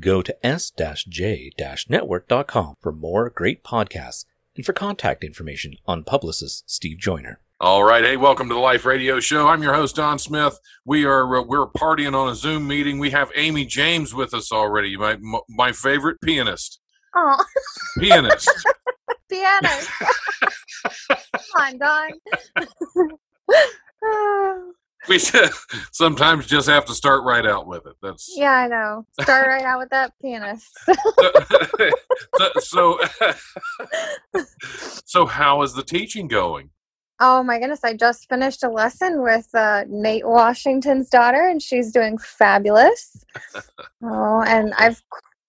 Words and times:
Go 0.00 0.20
to 0.20 0.34
s-j-network.com 0.44 2.74
for 2.80 2.90
more 2.90 3.30
great 3.30 3.62
podcasts 3.62 4.24
and 4.56 4.66
for 4.66 4.72
contact 4.72 5.22
information 5.22 5.74
on 5.86 6.02
publicist 6.02 6.68
Steve 6.68 6.98
Joyner. 6.98 7.38
All 7.60 7.84
right, 7.84 8.02
hey, 8.02 8.16
welcome 8.16 8.48
to 8.48 8.54
the 8.54 8.60
Life 8.60 8.84
Radio 8.84 9.20
Show. 9.20 9.46
I'm 9.46 9.62
your 9.62 9.74
host 9.74 9.94
Don 9.94 10.18
Smith. 10.18 10.58
We 10.84 11.04
are 11.04 11.36
uh, 11.36 11.42
we're 11.42 11.68
partying 11.68 12.16
on 12.16 12.32
a 12.32 12.34
Zoom 12.34 12.66
meeting. 12.66 12.98
We 12.98 13.10
have 13.10 13.30
Amy 13.36 13.64
James 13.64 14.12
with 14.12 14.34
us 14.34 14.50
already. 14.50 14.96
My 14.96 15.18
my 15.48 15.70
favorite 15.70 16.20
pianist. 16.20 16.80
Oh, 17.14 17.44
Pianist. 17.96 18.50
piano. 19.30 19.68
On, 21.60 21.78
Don. 21.78 22.12
we 25.08 25.18
should 25.18 25.50
sometimes 25.92 26.46
just 26.46 26.68
have 26.68 26.84
to 26.86 26.94
start 26.94 27.24
right 27.24 27.46
out 27.46 27.66
with 27.66 27.86
it. 27.86 27.96
That's 28.02 28.32
yeah, 28.36 28.52
I 28.52 28.68
know. 28.68 29.06
Start 29.20 29.46
right 29.46 29.64
out 29.64 29.78
with 29.78 29.90
that 29.90 30.12
pianist. 30.20 30.78
so 32.60 32.98
so 35.04 35.26
how 35.26 35.62
is 35.62 35.74
the 35.74 35.82
teaching 35.82 36.28
going? 36.28 36.70
oh 37.20 37.42
my 37.42 37.58
goodness, 37.58 37.84
I 37.84 37.94
just 37.94 38.28
finished 38.28 38.64
a 38.64 38.68
lesson 38.70 39.22
with 39.22 39.48
uh, 39.54 39.84
Nate 39.88 40.26
Washington's 40.26 41.08
daughter, 41.08 41.46
and 41.46 41.62
she's 41.62 41.92
doing 41.92 42.18
fabulous. 42.18 43.24
oh, 44.02 44.42
and 44.46 44.72
I've 44.78 45.02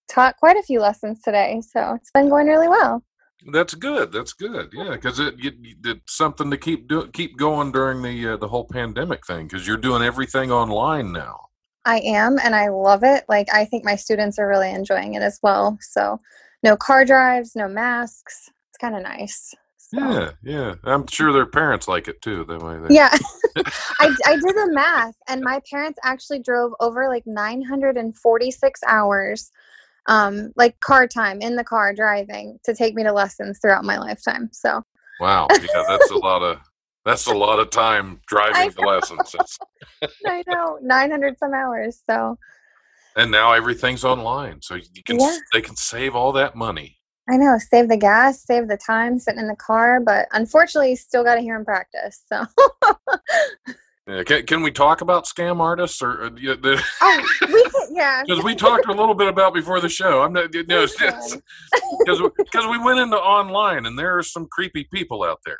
taught 0.08 0.36
quite 0.36 0.56
a 0.56 0.62
few 0.62 0.80
lessons 0.80 1.22
today, 1.22 1.62
so 1.62 1.94
it's 1.94 2.10
been 2.12 2.28
going 2.28 2.46
really 2.46 2.68
well. 2.68 3.02
That's 3.50 3.74
good. 3.74 4.12
That's 4.12 4.32
good. 4.32 4.70
Yeah, 4.72 4.90
because 4.90 5.18
it, 5.18 5.34
it, 5.38 5.54
it's 5.84 6.16
something 6.16 6.50
to 6.50 6.56
keep 6.56 6.88
do, 6.88 7.08
keep 7.08 7.36
going 7.36 7.72
during 7.72 8.02
the 8.02 8.34
uh, 8.34 8.36
the 8.36 8.48
whole 8.48 8.64
pandemic 8.64 9.26
thing. 9.26 9.46
Because 9.46 9.66
you're 9.66 9.76
doing 9.76 10.02
everything 10.02 10.52
online 10.52 11.12
now. 11.12 11.38
I 11.84 11.98
am, 12.00 12.38
and 12.38 12.54
I 12.54 12.68
love 12.68 13.02
it. 13.02 13.24
Like, 13.28 13.48
I 13.52 13.64
think 13.64 13.84
my 13.84 13.96
students 13.96 14.38
are 14.38 14.46
really 14.46 14.70
enjoying 14.70 15.14
it 15.14 15.22
as 15.22 15.38
well. 15.42 15.78
So, 15.80 16.20
no 16.62 16.76
car 16.76 17.04
drives, 17.04 17.56
no 17.56 17.68
masks. 17.68 18.50
It's 18.70 18.78
kind 18.78 18.94
of 18.94 19.02
nice. 19.02 19.52
So. 19.78 19.98
Yeah, 19.98 20.30
yeah. 20.42 20.74
I'm 20.84 21.06
sure 21.06 21.32
their 21.32 21.46
parents 21.46 21.88
like 21.88 22.08
it 22.08 22.22
too. 22.22 22.44
That 22.44 22.62
way. 22.62 22.78
They, 22.78 22.94
Yeah. 22.94 23.10
I, 23.98 24.14
I 24.26 24.34
did 24.36 24.56
the 24.56 24.70
math, 24.72 25.14
and 25.28 25.42
my 25.42 25.60
parents 25.70 25.98
actually 26.04 26.38
drove 26.40 26.72
over 26.80 27.08
like 27.08 27.24
946 27.26 28.80
hours, 28.88 29.50
um, 30.06 30.52
like 30.56 30.78
car 30.80 31.06
time 31.06 31.40
in 31.40 31.56
the 31.56 31.64
car 31.64 31.94
driving 31.94 32.58
to 32.64 32.74
take 32.74 32.94
me 32.94 33.02
to 33.04 33.12
lessons 33.12 33.58
throughout 33.60 33.84
my 33.84 33.98
lifetime. 33.98 34.48
So, 34.52 34.82
Wow. 35.20 35.48
Yeah, 35.60 35.84
that's 35.88 36.10
a 36.10 36.16
lot 36.16 36.42
of 36.42 36.58
that's 37.04 37.26
a 37.26 37.34
lot 37.34 37.58
of 37.58 37.70
time 37.70 38.20
driving 38.26 38.70
to 38.72 38.82
lessons. 38.82 39.34
I 40.26 40.42
know 40.46 40.78
900 40.82 41.38
some 41.38 41.54
hours. 41.54 42.02
So, 42.08 42.38
and 43.16 43.30
now 43.30 43.52
everything's 43.52 44.04
online, 44.04 44.60
so 44.62 44.74
you 44.76 45.02
can 45.04 45.18
Yeah. 45.18 45.38
they 45.52 45.60
can 45.60 45.76
save 45.76 46.14
all 46.14 46.32
that 46.32 46.56
money. 46.56 46.98
I 47.30 47.36
know, 47.36 47.56
save 47.58 47.88
the 47.88 47.96
gas, 47.96 48.42
save 48.42 48.68
the 48.68 48.76
time 48.76 49.18
sitting 49.18 49.40
in 49.40 49.46
the 49.46 49.56
car, 49.56 50.00
but 50.00 50.26
unfortunately, 50.32 50.96
still 50.96 51.22
got 51.22 51.36
to 51.36 51.40
hear 51.40 51.54
him 51.56 51.64
practice. 51.64 52.22
So, 52.26 52.44
Yeah, 54.08 54.24
can, 54.24 54.44
can 54.46 54.62
we 54.62 54.72
talk 54.72 55.00
about 55.00 55.26
scam 55.26 55.60
artists 55.60 56.02
or 56.02 56.24
uh, 56.24 56.30
because 56.30 56.82
oh, 57.00 57.26
we 57.46 57.62
can, 57.70 57.94
yeah. 57.94 58.22
Because 58.26 58.42
we 58.42 58.56
talked 58.56 58.86
a 58.86 58.92
little 58.92 59.14
bit 59.14 59.28
about 59.28 59.54
before 59.54 59.80
the 59.80 59.88
show. 59.88 60.22
I'm 60.22 60.32
not 60.32 60.52
no, 60.52 60.86
because 60.86 61.38
because 62.36 62.66
we 62.68 62.78
went 62.82 62.98
into 62.98 63.16
online 63.16 63.86
and 63.86 63.96
there 63.96 64.18
are 64.18 64.22
some 64.24 64.46
creepy 64.50 64.88
people 64.92 65.22
out 65.22 65.38
there. 65.46 65.58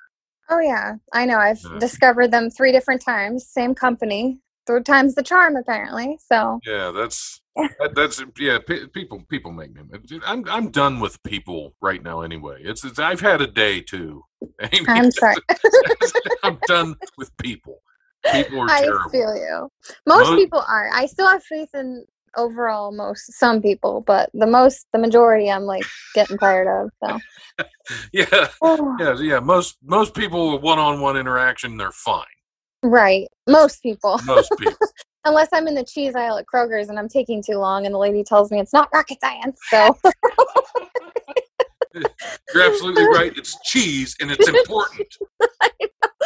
Oh 0.51 0.59
yeah, 0.59 0.95
I 1.13 1.25
know. 1.25 1.39
I've 1.39 1.61
Yeah. 1.63 1.79
discovered 1.79 2.33
them 2.33 2.51
three 2.51 2.73
different 2.73 3.01
times. 3.01 3.47
Same 3.47 3.77
company, 3.77 4.41
third 4.67 4.85
time's 4.85 5.15
the 5.15 5.23
charm, 5.23 5.55
apparently. 5.55 6.19
So 6.21 6.59
Yeah, 6.67 6.91
that's 6.91 7.41
that, 7.57 7.95
that's 7.95 8.25
yeah. 8.41 8.59
Pe- 8.67 8.89
people 8.89 9.23
people 9.31 9.53
make 9.53 9.73
me. 9.73 9.83
I'm 10.27 10.49
I'm 10.49 10.71
done 10.73 10.99
with 10.99 11.23
people 11.23 11.75
right 11.81 12.03
now. 12.03 12.23
Anyway, 12.23 12.57
it's, 12.61 12.85
it's 12.85 12.99
I've 12.99 13.21
had 13.21 13.41
a 13.41 13.47
day 13.47 13.81
too. 13.83 14.25
Amy. 14.73 14.85
I'm 14.89 15.13
sorry. 15.13 15.37
I'm 16.43 16.59
done 16.67 16.97
with 17.17 17.31
people. 17.37 17.83
People 18.31 18.61
are 18.61 18.67
I 18.71 18.81
terrible. 18.83 19.11
feel 19.11 19.35
you. 19.37 19.69
Most 20.07 20.31
Mo- 20.31 20.37
people 20.37 20.63
are. 20.69 20.91
I 20.93 21.07
still 21.07 21.29
have 21.29 21.43
faith 21.43 21.71
in 21.75 22.05
overall 22.37 22.93
most 22.93 23.33
some 23.35 23.61
people, 23.61 24.03
but 24.07 24.31
the 24.33 24.47
most, 24.47 24.87
the 24.93 24.99
majority, 24.99 25.51
I'm 25.51 25.65
like 25.65 25.85
getting 26.15 26.39
tired 26.39 26.67
of. 26.69 26.91
So 27.05 27.65
Yeah, 28.13 28.49
Oh, 28.63 28.97
yeah, 29.01 29.17
yeah. 29.21 29.41
Most 29.41 29.77
most 29.85 30.15
people 30.15 30.53
with 30.53 30.63
one-on-one 30.63 31.17
interaction, 31.17 31.77
they're 31.77 31.93
fine. 31.93 32.25
right, 32.83 33.27
most 33.49 33.83
people, 33.83 34.19
Most 34.25 34.51
people. 34.59 34.77
unless 35.25 35.49
I'm 35.53 35.69
in 35.69 35.75
the 35.75 35.85
cheese 35.85 36.15
aisle 36.15 36.39
at 36.39 36.47
Kroger's 36.53 36.89
and 36.89 36.99
I'm 36.99 37.09
taking 37.09 37.43
too 37.43 37.57
long, 37.57 37.87
and 37.87 37.95
the 37.95 37.99
lady 37.99 38.25
tells 38.25 38.51
me 38.51 38.61
it's 38.61 38.73
not 38.73 38.89
rocket 38.95 39.19
science. 39.21 39.59
So 39.71 39.97
You're 42.55 42.65
absolutely 42.65 43.05
right. 43.05 43.33
It's 43.37 43.59
cheese 43.63 44.17
and 44.21 44.31
it's 44.31 44.49
important. 44.49 45.07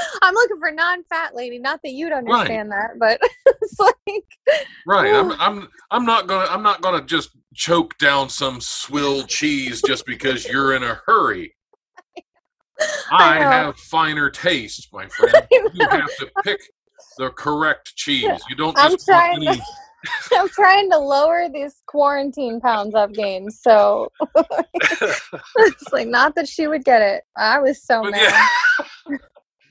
I'm 0.23 0.35
looking 0.35 0.59
for 0.59 0.71
non-fat 0.71 1.35
lady. 1.35 1.59
Not 1.59 1.81
that 1.83 1.93
you'd 1.93 2.13
understand 2.13 2.71
that, 2.73 2.99
but 2.99 3.21
it's 3.47 3.79
like 3.79 4.25
Right. 4.87 5.15
I'm 5.15 5.33
I'm 5.41 5.69
I'm 5.91 6.05
not 6.05 6.27
gonna 6.27 6.47
I'm 6.51 6.63
not 6.63 6.83
gonna 6.83 7.03
just 7.03 7.31
choke 7.55 7.97
down 7.99 8.29
some 8.29 8.61
swill 8.61 9.25
cheese 9.25 9.83
just 9.83 10.07
because 10.07 10.47
you're 10.47 10.75
in 10.75 10.83
a 10.83 11.01
hurry. 11.07 11.55
I 13.11 13.39
I, 13.39 13.43
have 13.43 13.77
finer 13.77 14.31
taste, 14.31 14.89
my 14.93 15.09
friend. 15.09 15.47
You 15.51 15.89
have 15.89 16.15
to 16.19 16.31
pick 16.45 16.61
the 17.19 17.31
correct 17.31 17.95
cheese. 17.97 18.43
You 18.51 18.57
don't 18.57 18.79
I'm 18.79 18.93
just 18.93 19.07
trying 19.07 19.49
I'm 20.33 20.49
trying 20.51 20.91
to 20.91 20.99
lower 20.99 21.49
these 21.53 21.83
quarantine 21.87 22.61
pounds 22.61 22.95
I've 22.95 23.13
gained. 23.13 23.53
So 23.53 24.11
it's 25.57 25.93
like 25.93 26.09
not 26.09 26.35
that 26.35 26.49
she 26.49 26.67
would 26.67 26.85
get 26.85 27.03
it. 27.03 27.25
I 27.37 27.59
was 27.59 27.83
so 27.83 28.03
But 28.03 28.13
mad. 28.13 28.49
yeah. 29.09 29.17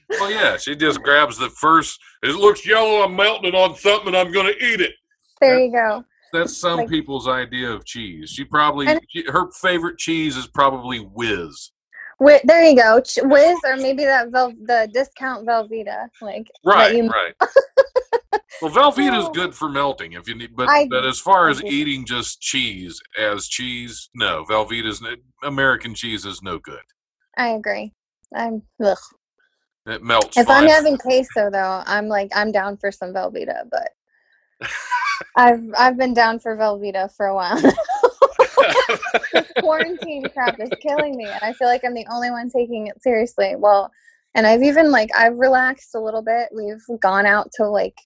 Well, 0.09 0.31
yeah, 0.31 0.57
she 0.57 0.75
just 0.75 1.01
grabs 1.01 1.37
the 1.37 1.49
first. 1.49 1.99
It 2.23 2.35
looks 2.35 2.65
yellow. 2.65 3.03
I'm 3.03 3.15
melting 3.15 3.49
it 3.49 3.55
on 3.55 3.75
something. 3.75 4.13
I'm 4.15 4.31
going 4.31 4.47
to 4.53 4.65
eat 4.65 4.81
it. 4.81 4.93
There 5.41 5.59
you 5.59 5.71
go. 5.71 6.03
That's 6.33 6.57
some 6.57 6.79
Like- 6.79 6.89
people's 6.89 7.27
idea 7.27 7.69
of 7.71 7.85
cheese. 7.85 8.29
She 8.29 8.43
probably 8.43 8.87
And- 8.87 8.99
she, 9.09 9.23
her 9.27 9.49
favorite 9.61 9.97
cheese 9.97 10.35
is 10.37 10.47
probably 10.47 10.99
Whiz. 10.99 11.71
Wi- 12.19 12.41
there 12.45 12.63
you 12.63 12.75
go, 12.77 13.01
Ch- 13.01 13.19
Wiz, 13.23 13.57
or 13.65 13.75
maybe 13.75 14.05
that 14.05 14.29
Vel- 14.31 14.53
the 14.63 14.89
discount 14.93 15.45
Velveeta, 15.45 16.07
like 16.21 16.49
Right, 16.63 16.95
you- 16.95 17.09
right. 17.09 17.33
Well, 18.61 18.71
Velveeta 18.71 19.19
is 19.19 19.25
Oh. 19.25 19.31
good 19.33 19.53
for 19.53 19.67
melting 19.67 20.13
if 20.13 20.29
you 20.29 20.35
need, 20.35 20.55
but 20.55 20.69
I- 20.69 20.87
but 20.87 21.05
as 21.05 21.19
far 21.19 21.49
as 21.49 21.61
eating 21.65 22.05
just 22.05 22.39
cheese 22.39 23.01
as 23.19 23.47
cheese, 23.47 24.09
no, 24.15 24.45
Velveeta's 24.45 25.03
American 25.43 25.93
cheese 25.93 26.25
is 26.25 26.41
no 26.41 26.57
good. 26.59 26.79
I 27.37 27.49
agree. 27.49 27.91
I'm 28.33 28.61
ugh. 28.81 28.97
It 29.85 30.03
melts. 30.03 30.37
If 30.37 30.47
fine. 30.47 30.63
I'm 30.63 30.69
having 30.69 30.97
queso 30.97 31.49
though, 31.49 31.83
I'm 31.85 32.07
like 32.07 32.31
I'm 32.35 32.51
down 32.51 32.77
for 32.77 32.91
some 32.91 33.13
Velveeta, 33.13 33.69
but 33.69 34.69
I've 35.35 35.63
I've 35.77 35.97
been 35.97 36.13
down 36.13 36.39
for 36.39 36.57
Velveeta 36.57 37.11
for 37.15 37.27
a 37.27 37.35
while. 37.35 37.61
this 39.33 39.51
quarantine 39.59 40.23
crap 40.33 40.59
is 40.59 40.71
killing 40.81 41.15
me, 41.15 41.25
and 41.25 41.41
I 41.41 41.53
feel 41.53 41.67
like 41.67 41.83
I'm 41.83 41.93
the 41.93 42.07
only 42.11 42.31
one 42.31 42.49
taking 42.49 42.87
it 42.87 43.01
seriously. 43.03 43.55
Well, 43.55 43.91
and 44.33 44.47
I've 44.47 44.63
even 44.63 44.91
like 44.91 45.09
I've 45.15 45.37
relaxed 45.37 45.93
a 45.93 45.99
little 45.99 46.23
bit. 46.23 46.49
We've 46.51 46.99
gone 46.99 47.27
out 47.27 47.51
to 47.55 47.67
like 47.67 47.97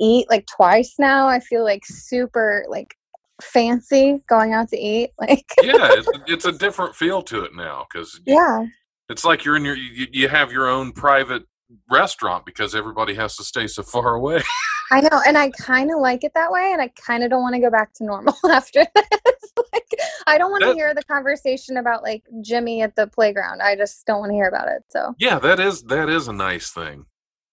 eat 0.00 0.28
like 0.30 0.46
twice 0.46 0.94
now. 0.98 1.26
I 1.26 1.40
feel 1.40 1.64
like 1.64 1.84
super 1.84 2.64
like 2.68 2.94
fancy 3.42 4.22
going 4.28 4.52
out 4.52 4.68
to 4.68 4.78
eat. 4.78 5.10
Like 5.20 5.46
yeah, 5.62 5.90
it's, 5.92 6.08
it's 6.26 6.44
a 6.44 6.52
different 6.52 6.94
feel 6.94 7.22
to 7.22 7.44
it 7.44 7.54
now 7.54 7.86
because 7.90 8.20
yeah, 8.24 8.66
it's 9.08 9.24
like 9.24 9.44
you're 9.44 9.56
in 9.56 9.64
your 9.64 9.76
you, 9.76 10.06
you 10.12 10.28
have 10.28 10.52
your 10.52 10.68
own 10.68 10.92
private 10.92 11.44
restaurant 11.90 12.44
because 12.46 12.74
everybody 12.74 13.14
has 13.14 13.36
to 13.36 13.44
stay 13.44 13.66
so 13.66 13.82
far 13.82 14.14
away. 14.14 14.42
I 14.92 15.00
know, 15.00 15.20
and 15.26 15.36
I 15.38 15.50
kind 15.50 15.90
of 15.90 15.98
like 15.98 16.24
it 16.24 16.32
that 16.34 16.52
way, 16.52 16.70
and 16.72 16.80
I 16.80 16.88
kind 16.88 17.24
of 17.24 17.30
don't 17.30 17.40
want 17.40 17.54
to 17.54 17.60
go 17.60 17.70
back 17.70 17.94
to 17.94 18.04
normal 18.04 18.34
after 18.50 18.84
this. 18.94 19.52
like, 19.72 19.88
I 20.26 20.36
don't 20.38 20.50
want 20.50 20.62
to 20.64 20.74
hear 20.74 20.94
the 20.94 21.02
conversation 21.04 21.78
about 21.78 22.02
like 22.02 22.22
Jimmy 22.42 22.82
at 22.82 22.94
the 22.94 23.06
playground. 23.06 23.62
I 23.62 23.76
just 23.76 24.04
don't 24.06 24.20
want 24.20 24.30
to 24.30 24.34
hear 24.34 24.48
about 24.48 24.68
it. 24.68 24.84
So 24.90 25.14
yeah, 25.18 25.38
that 25.38 25.58
is 25.58 25.82
that 25.84 26.08
is 26.08 26.28
a 26.28 26.32
nice 26.32 26.70
thing. 26.70 27.06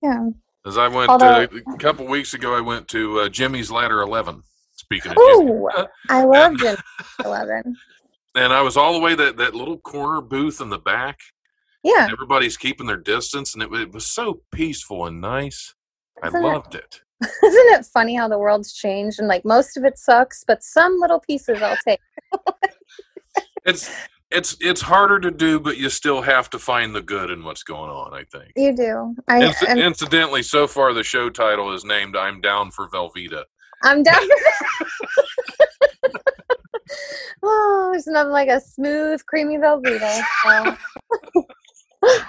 yeah. 0.04 0.28
As 0.64 0.78
I 0.78 0.90
went 0.90 1.10
Although- 1.10 1.48
to, 1.48 1.64
a 1.74 1.78
couple 1.78 2.06
weeks 2.06 2.36
ago, 2.36 2.56
I 2.56 2.62
went 2.62 2.88
to 2.90 3.22
uh, 3.22 3.30
Jimmie's 3.30 3.72
Ladder 3.72 4.02
Eleven. 4.02 4.44
Speaking 4.74 5.12
of 5.12 5.18
Jimmy, 5.18 5.52
Ooh, 5.52 5.70
I 6.10 6.24
love 6.24 6.58
Jimmy 6.58 6.78
Eleven. 7.24 7.76
and 8.36 8.52
I 8.54 8.62
was 8.62 8.78
all 8.78 8.94
the 8.94 9.00
way 9.00 9.16
that 9.16 9.38
that 9.38 9.56
little 9.56 9.78
corner 9.78 10.22
booth 10.22 10.60
in 10.62 10.70
the 10.70 10.78
back. 10.78 11.18
Yeah, 11.84 12.08
Everybody's 12.12 12.58
keeping 12.58 12.86
their 12.88 12.98
distance, 12.98 13.54
and 13.56 13.64
it, 13.64 13.72
it 13.74 13.92
was 13.92 14.06
so 14.06 14.42
peaceful 14.52 15.08
and 15.08 15.20
nice. 15.20 15.74
I 16.22 16.28
Isn't 16.28 16.44
it? 16.44 16.48
loved 16.48 16.76
it. 16.76 17.02
isn't 17.22 17.80
it 17.80 17.86
funny 17.86 18.16
how 18.16 18.28
the 18.28 18.38
world's 18.38 18.74
changed 18.74 19.20
and 19.20 19.28
like 19.28 19.46
most 19.46 19.78
of 19.78 19.84
it 19.84 19.98
sucks, 19.98 20.44
but 20.44 20.64
some 20.64 20.98
little 21.00 21.20
pieces 21.20 21.62
I'll 21.62 21.78
take. 21.88 22.00
It's 23.64 23.92
it's 24.32 24.58
it's 24.60 24.82
harder 24.82 25.20
to 25.20 25.30
do, 25.30 25.60
but 25.60 25.78
you 25.78 25.90
still 25.92 26.22
have 26.24 26.50
to 26.50 26.58
find 26.58 26.96
the 26.96 27.02
good 27.02 27.30
in 27.30 27.44
what's 27.44 27.62
going 27.64 27.92
on. 27.92 28.12
I 28.14 28.24
think. 28.24 28.52
You 28.56 28.76
do. 28.76 29.16
I 29.28 29.42
Inci- 29.44 29.86
incidentally, 29.86 30.42
so 30.42 30.66
far 30.66 30.94
the 30.94 31.04
show 31.04 31.30
title 31.30 31.72
is 31.72 31.86
named 31.86 32.16
"I'm 32.16 32.42
Down 32.42 32.72
for 32.72 32.90
Velveeta." 32.90 33.44
I'm 33.84 34.02
down. 34.10 34.28
For- 34.28 36.10
oh, 37.44 37.90
there's 37.92 38.08
nothing 38.08 38.32
like 38.32 38.50
a 38.50 38.60
smooth, 38.60 39.24
creamy 39.28 39.58
Velveeta. 39.58 40.22
So. 40.44 40.78
Yep. 42.04 42.18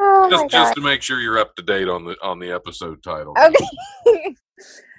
Oh 0.00 0.28
Just 0.30 0.48
just 0.50 0.74
to 0.74 0.80
make 0.82 1.00
sure 1.00 1.20
you're 1.20 1.38
up 1.38 1.56
to 1.56 1.62
date 1.62 1.88
on 1.88 2.04
the 2.04 2.14
on 2.22 2.38
the 2.38 2.50
episode 2.52 3.02
title. 3.02 3.34
Okay. 3.40 4.34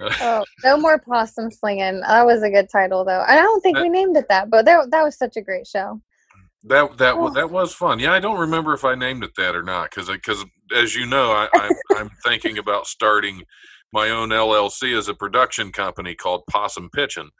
oh, 0.20 0.44
no 0.64 0.76
more 0.76 0.98
possum 0.98 1.50
slinging. 1.52 2.00
That 2.00 2.26
was 2.26 2.42
a 2.42 2.50
good 2.50 2.68
title, 2.68 3.04
though. 3.04 3.24
I 3.26 3.36
don't 3.36 3.60
think 3.60 3.78
we 3.78 3.88
named 3.88 4.16
it 4.16 4.26
that, 4.28 4.50
but 4.50 4.64
that, 4.64 4.90
that 4.90 5.04
was 5.04 5.16
such 5.16 5.36
a 5.36 5.40
great 5.40 5.68
show. 5.68 6.00
That 6.64 6.96
that 6.98 7.16
wa- 7.16 7.28
Oh. 7.28 7.30
that 7.30 7.50
was 7.50 7.72
fun. 7.74 8.00
Yeah, 8.00 8.12
I 8.12 8.18
don't 8.20 8.40
remember 8.40 8.74
if 8.74 8.84
I 8.84 8.94
named 8.96 9.22
it 9.24 9.30
that 9.36 9.54
or 9.54 9.62
not 9.62 9.90
because 9.90 10.08
because 10.08 10.44
as 10.76 10.94
you 10.96 11.06
know, 11.06 11.30
I, 11.30 11.48
I'm 11.54 11.72
I'm 11.96 12.10
thinking 12.24 12.58
about 12.58 12.86
starting 12.88 13.42
my 13.92 14.10
own 14.10 14.30
LLC 14.30 14.96
as 14.98 15.06
a 15.08 15.14
production 15.14 15.70
company 15.70 16.14
called 16.16 16.42
Possum 16.50 16.88
Pitchin'. 16.90 17.30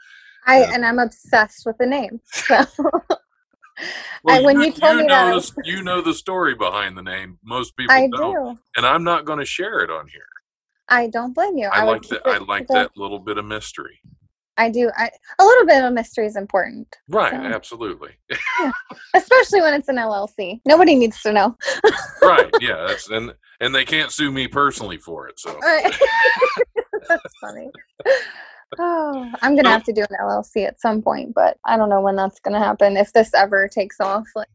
I 0.46 0.60
Yeah. 0.60 0.74
and 0.74 0.84
I'm 0.86 0.98
obsessed 1.00 1.62
with 1.66 1.76
the 1.78 1.86
name. 1.86 2.20
So 2.32 2.64
Well, 4.25 4.40
I- 4.40 4.44
when 4.44 4.61
you 4.61 4.73
told 4.73 4.96
me 4.99 5.02
know 5.06 5.08
that, 5.08 5.34
I 5.34 5.38
the, 5.40 5.62
you 5.64 5.82
know 5.82 6.00
the 6.00 6.14
story 6.14 6.55
behind 6.55 6.96
the 6.96 7.02
name. 7.02 7.38
Most 7.44 7.76
people 7.76 7.94
I 7.94 8.08
don't, 8.08 8.55
do. 8.55 8.61
and 8.76 8.87
I'm 8.87 9.05
not 9.05 9.25
going 9.25 9.38
to 9.38 9.44
share 9.44 9.81
it 9.81 9.90
on 9.90 10.06
here. 10.08 10.23
I 10.88 11.08
don't 11.08 11.34
blame 11.34 11.56
you. 11.56 11.69
I, 11.73 11.84
like 11.84 12.02
that. 12.02 12.20
I 12.26 12.38
like 12.38 12.62
to 12.69 12.73
the- 12.73 12.75
that 12.75 12.90
little 12.96 13.19
bit 13.19 13.38
of 13.38 13.44
mystery. 13.44 14.00
I 14.58 14.69
do. 14.69 14.90
I, 14.99 15.11
a 15.38 15.44
little 15.44 15.64
bit 15.67 15.82
of 15.82 15.94
mystery 15.94 16.26
is 16.26 16.37
important, 16.37 16.94
Right. 17.08 17.32
Yeah. 17.43 17.55
Absolutely. 17.55 18.11
especially 19.17 19.62
when 19.62 19.73
it's 19.73 19.88
an 19.88 19.96
LLC. 19.96 20.61
Nobody 20.67 20.94
needs 20.94 21.23
to 21.23 21.32
know. 21.32 21.56
right. 22.20 22.50
Yeah. 22.61 22.84
That's 22.87 23.08
and 23.08 23.32
and 23.61 23.75
they 23.75 23.87
can't 23.87 24.12
sue 24.12 24.31
me 24.31 24.46
personally 24.49 24.99
for 24.99 25.26
it. 25.29 25.40
So 25.40 25.58
Right. 25.58 25.94
that's 27.08 27.23
funny. 27.40 27.70
Oh, 28.78 29.30
I'm 29.42 29.56
gonna 29.56 29.70
have 29.70 29.84
to 29.84 29.92
do 29.92 30.02
an 30.02 30.16
LLC 30.20 30.66
at 30.66 30.80
some 30.80 31.02
point, 31.02 31.34
but 31.34 31.58
I 31.64 31.76
don't 31.76 31.88
know 31.88 32.00
when 32.00 32.16
that's 32.16 32.40
gonna 32.40 32.58
happen. 32.58 32.96
If 32.96 33.12
this 33.12 33.32
ever 33.34 33.69
takes 33.69 34.00
off, 34.00 34.26
like 34.34 34.48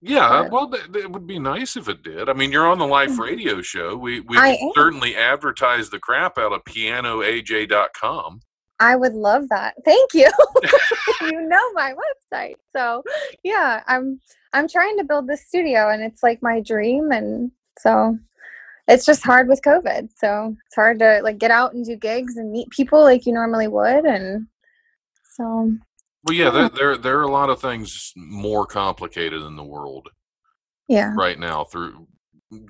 Yeah, 0.00 0.42
But- 0.44 0.52
well, 0.52 0.70
th- 0.70 0.96
it 1.04 1.10
would 1.10 1.26
be 1.26 1.38
nice 1.38 1.76
if 1.76 1.88
it 1.88 2.02
did. 2.02 2.28
I 2.28 2.32
mean, 2.32 2.52
you're 2.52 2.68
on 2.68 2.78
the 2.78 2.86
Life 2.86 3.10
mm-hmm. 3.10 3.20
radio 3.20 3.62
show. 3.62 3.96
We 3.96 4.20
we. 4.20 4.36
I 4.38 4.56
could 4.56 4.66
am. 4.66 4.72
certainly 4.74 5.16
advertise 5.16 5.90
the 5.90 5.98
crap 5.98 6.38
out 6.38 6.52
of 6.52 6.64
pianoaj.com. 6.64 8.40
I 8.80 8.94
would 8.96 9.14
love 9.14 9.48
that. 9.48 9.74
Thank 9.84 10.14
you. 10.14 10.30
you 11.22 11.40
know 11.40 11.72
my 11.72 11.94
website. 11.94 12.56
So 12.74 13.02
yeah, 13.42 13.82
I'm 13.86 14.20
I'm 14.52 14.68
trying 14.68 14.96
to 14.98 15.04
build 15.04 15.26
this 15.26 15.46
studio 15.46 15.88
and 15.90 16.02
it's 16.02 16.22
like 16.22 16.42
my 16.42 16.60
dream 16.60 17.10
and 17.10 17.50
so 17.78 18.18
it's 18.88 19.04
just 19.04 19.22
hard 19.22 19.48
with 19.48 19.62
COVID. 19.62 20.08
So 20.16 20.56
it's 20.66 20.74
hard 20.74 20.98
to 21.00 21.20
like 21.22 21.38
get 21.38 21.50
out 21.50 21.74
and 21.74 21.84
do 21.84 21.94
gigs 21.94 22.36
and 22.36 22.50
meet 22.50 22.70
people 22.70 23.02
like 23.02 23.26
you 23.26 23.32
normally 23.32 23.68
would 23.68 24.04
and 24.04 24.46
so 25.34 25.72
Well, 26.24 26.36
yeah, 26.36 26.50
there, 26.50 26.68
there 26.70 26.96
there 26.96 27.18
are 27.18 27.22
a 27.22 27.30
lot 27.30 27.50
of 27.50 27.60
things 27.60 28.12
more 28.16 28.66
complicated 28.66 29.42
in 29.42 29.56
the 29.56 29.64
world 29.64 30.08
yeah. 30.88 31.12
right 31.16 31.38
now 31.38 31.64
through 31.64 32.08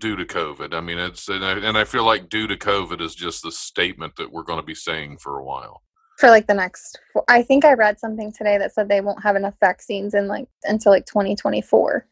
due 0.00 0.16
to 0.16 0.24
COVID. 0.24 0.74
I 0.74 0.80
mean, 0.80 0.98
it's 0.98 1.28
and 1.28 1.44
I, 1.44 1.52
and 1.52 1.78
I 1.78 1.84
feel 1.84 2.04
like 2.04 2.28
due 2.28 2.48
to 2.48 2.56
COVID 2.56 3.00
is 3.00 3.14
just 3.14 3.42
the 3.42 3.52
statement 3.52 4.16
that 4.16 4.30
we're 4.30 4.42
going 4.42 4.60
to 4.60 4.66
be 4.66 4.74
saying 4.74 5.18
for 5.18 5.38
a 5.38 5.44
while. 5.44 5.82
For 6.18 6.30
like 6.30 6.48
the 6.48 6.54
next 6.54 6.98
I 7.28 7.42
think 7.42 7.64
I 7.64 7.74
read 7.74 8.00
something 8.00 8.32
today 8.32 8.58
that 8.58 8.74
said 8.74 8.88
they 8.88 9.00
won't 9.00 9.22
have 9.22 9.36
enough 9.36 9.54
vaccines 9.60 10.14
in 10.14 10.26
like 10.26 10.48
until 10.64 10.90
like 10.90 11.06
2024. 11.06 12.06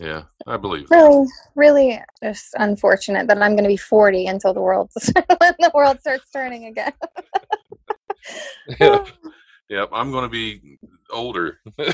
Yeah, 0.00 0.22
I 0.46 0.56
believe. 0.56 0.90
Really, 0.90 1.26
really 1.54 2.00
just 2.22 2.48
unfortunate 2.54 3.28
that 3.28 3.40
I'm 3.40 3.52
going 3.52 3.64
to 3.64 3.68
be 3.68 3.76
40 3.76 4.26
until 4.26 4.52
the 4.52 4.60
world 4.60 4.90
when 5.38 5.54
the 5.60 5.70
world 5.74 6.00
starts 6.00 6.30
turning 6.30 6.66
again. 6.66 6.92
Yep, 8.80 9.08
yep. 9.68 9.90
I'm 9.92 10.10
going 10.10 10.24
to 10.24 10.30
be 10.30 10.78
older. 11.12 11.58
well, 11.76 11.92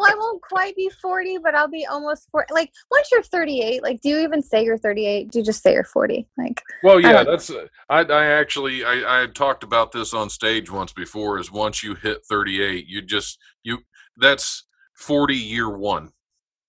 I 0.00 0.14
won't 0.14 0.42
quite 0.42 0.76
be 0.76 0.90
40, 1.00 1.38
but 1.38 1.54
I'll 1.54 1.68
be 1.68 1.86
almost 1.86 2.28
40. 2.30 2.52
Like, 2.52 2.70
once 2.90 3.08
you're 3.10 3.22
38, 3.22 3.82
like, 3.82 4.00
do 4.02 4.10
you 4.10 4.18
even 4.18 4.42
say 4.42 4.62
you're 4.64 4.76
38? 4.76 5.30
Do 5.30 5.38
you 5.38 5.44
just 5.44 5.62
say 5.62 5.72
you're 5.72 5.84
40? 5.84 6.28
Like, 6.36 6.60
Well, 6.82 7.00
yeah, 7.00 7.12
don't- 7.12 7.26
that's. 7.26 7.48
uh, 7.50 7.66
I, 7.88 8.00
I 8.02 8.26
actually, 8.26 8.84
I, 8.84 9.16
I 9.16 9.20
had 9.20 9.34
talked 9.34 9.62
about 9.62 9.92
this 9.92 10.12
on 10.12 10.28
stage 10.28 10.70
once 10.70 10.92
before. 10.92 11.38
Is 11.38 11.50
once 11.50 11.82
you 11.82 11.94
hit 11.94 12.18
38, 12.28 12.86
you 12.86 13.00
just 13.02 13.38
you. 13.62 13.78
That's 14.18 14.65
40 14.96 15.34
year 15.34 15.68
one 15.70 16.10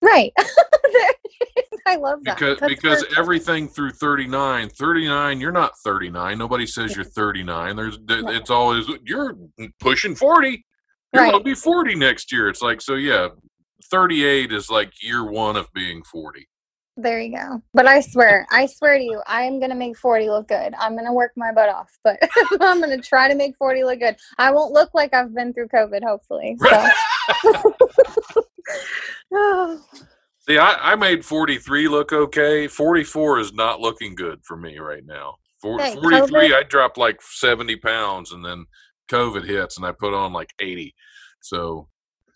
right. 0.01 0.31
I 1.87 1.95
love 1.95 2.19
that. 2.25 2.35
because 2.35 2.59
That's 2.59 2.73
because 2.73 2.99
perfect. 3.03 3.17
everything 3.19 3.67
through 3.69 3.91
39, 3.91 4.69
39, 4.69 5.39
you're 5.41 5.51
not 5.53 5.71
39. 5.85 6.37
Nobody 6.37 6.67
says 6.67 6.95
you're 6.95 7.05
39. 7.05 7.75
There's, 7.77 7.97
it's 8.09 8.49
always 8.49 8.85
you're 9.05 9.35
pushing 9.79 10.13
40. 10.15 10.65
You're 11.13 11.23
Right. 11.23 11.31
gonna 11.31 11.43
be 11.43 11.53
40 11.55 11.95
next 11.95 12.31
year. 12.33 12.49
It's 12.49 12.61
like 12.61 12.81
so. 12.81 12.95
Yeah, 12.95 13.29
38 13.89 14.51
is 14.51 14.69
like 14.69 14.91
year 15.01 15.23
one 15.23 15.55
of 15.55 15.71
being 15.73 16.03
40. 16.03 16.45
There 16.99 17.21
you 17.21 17.37
go. 17.37 17.61
But 17.75 17.85
I 17.85 18.01
swear, 18.01 18.47
I 18.51 18.65
swear 18.65 18.97
to 18.97 19.03
you, 19.03 19.21
I 19.27 19.43
am 19.43 19.59
going 19.59 19.69
to 19.69 19.75
make 19.75 19.95
40 19.97 20.29
look 20.29 20.47
good. 20.47 20.73
I'm 20.79 20.93
going 20.93 21.05
to 21.05 21.13
work 21.13 21.31
my 21.35 21.51
butt 21.51 21.69
off, 21.69 21.95
but 22.03 22.17
I'm 22.59 22.81
going 22.81 22.89
to 22.89 23.07
try 23.07 23.27
to 23.27 23.35
make 23.35 23.55
40 23.57 23.83
look 23.83 23.99
good. 23.99 24.15
I 24.39 24.51
won't 24.51 24.73
look 24.73 24.89
like 24.95 25.13
I've 25.13 25.33
been 25.35 25.53
through 25.53 25.67
COVID, 25.67 26.03
hopefully. 26.03 26.57
So. 26.59 26.89
See, 30.47 30.57
I, 30.57 30.93
I 30.93 30.95
made 30.95 31.23
43 31.23 31.87
look 31.87 32.13
okay. 32.13 32.67
44 32.67 33.39
is 33.39 33.53
not 33.53 33.79
looking 33.79 34.15
good 34.15 34.39
for 34.43 34.57
me 34.57 34.79
right 34.79 35.05
now. 35.05 35.35
For, 35.61 35.77
Hey, 35.79 35.93
43, 35.93 36.19
COVID- 36.21 36.55
I 36.55 36.63
dropped 36.63 36.97
like 36.97 37.21
70 37.21 37.75
pounds 37.77 38.31
and 38.31 38.43
then 38.43 38.65
COVID 39.09 39.45
hits 39.45 39.77
and 39.77 39.85
I 39.85 39.91
put 39.91 40.13
on 40.15 40.33
like 40.33 40.51
80. 40.59 40.95
So, 41.41 41.89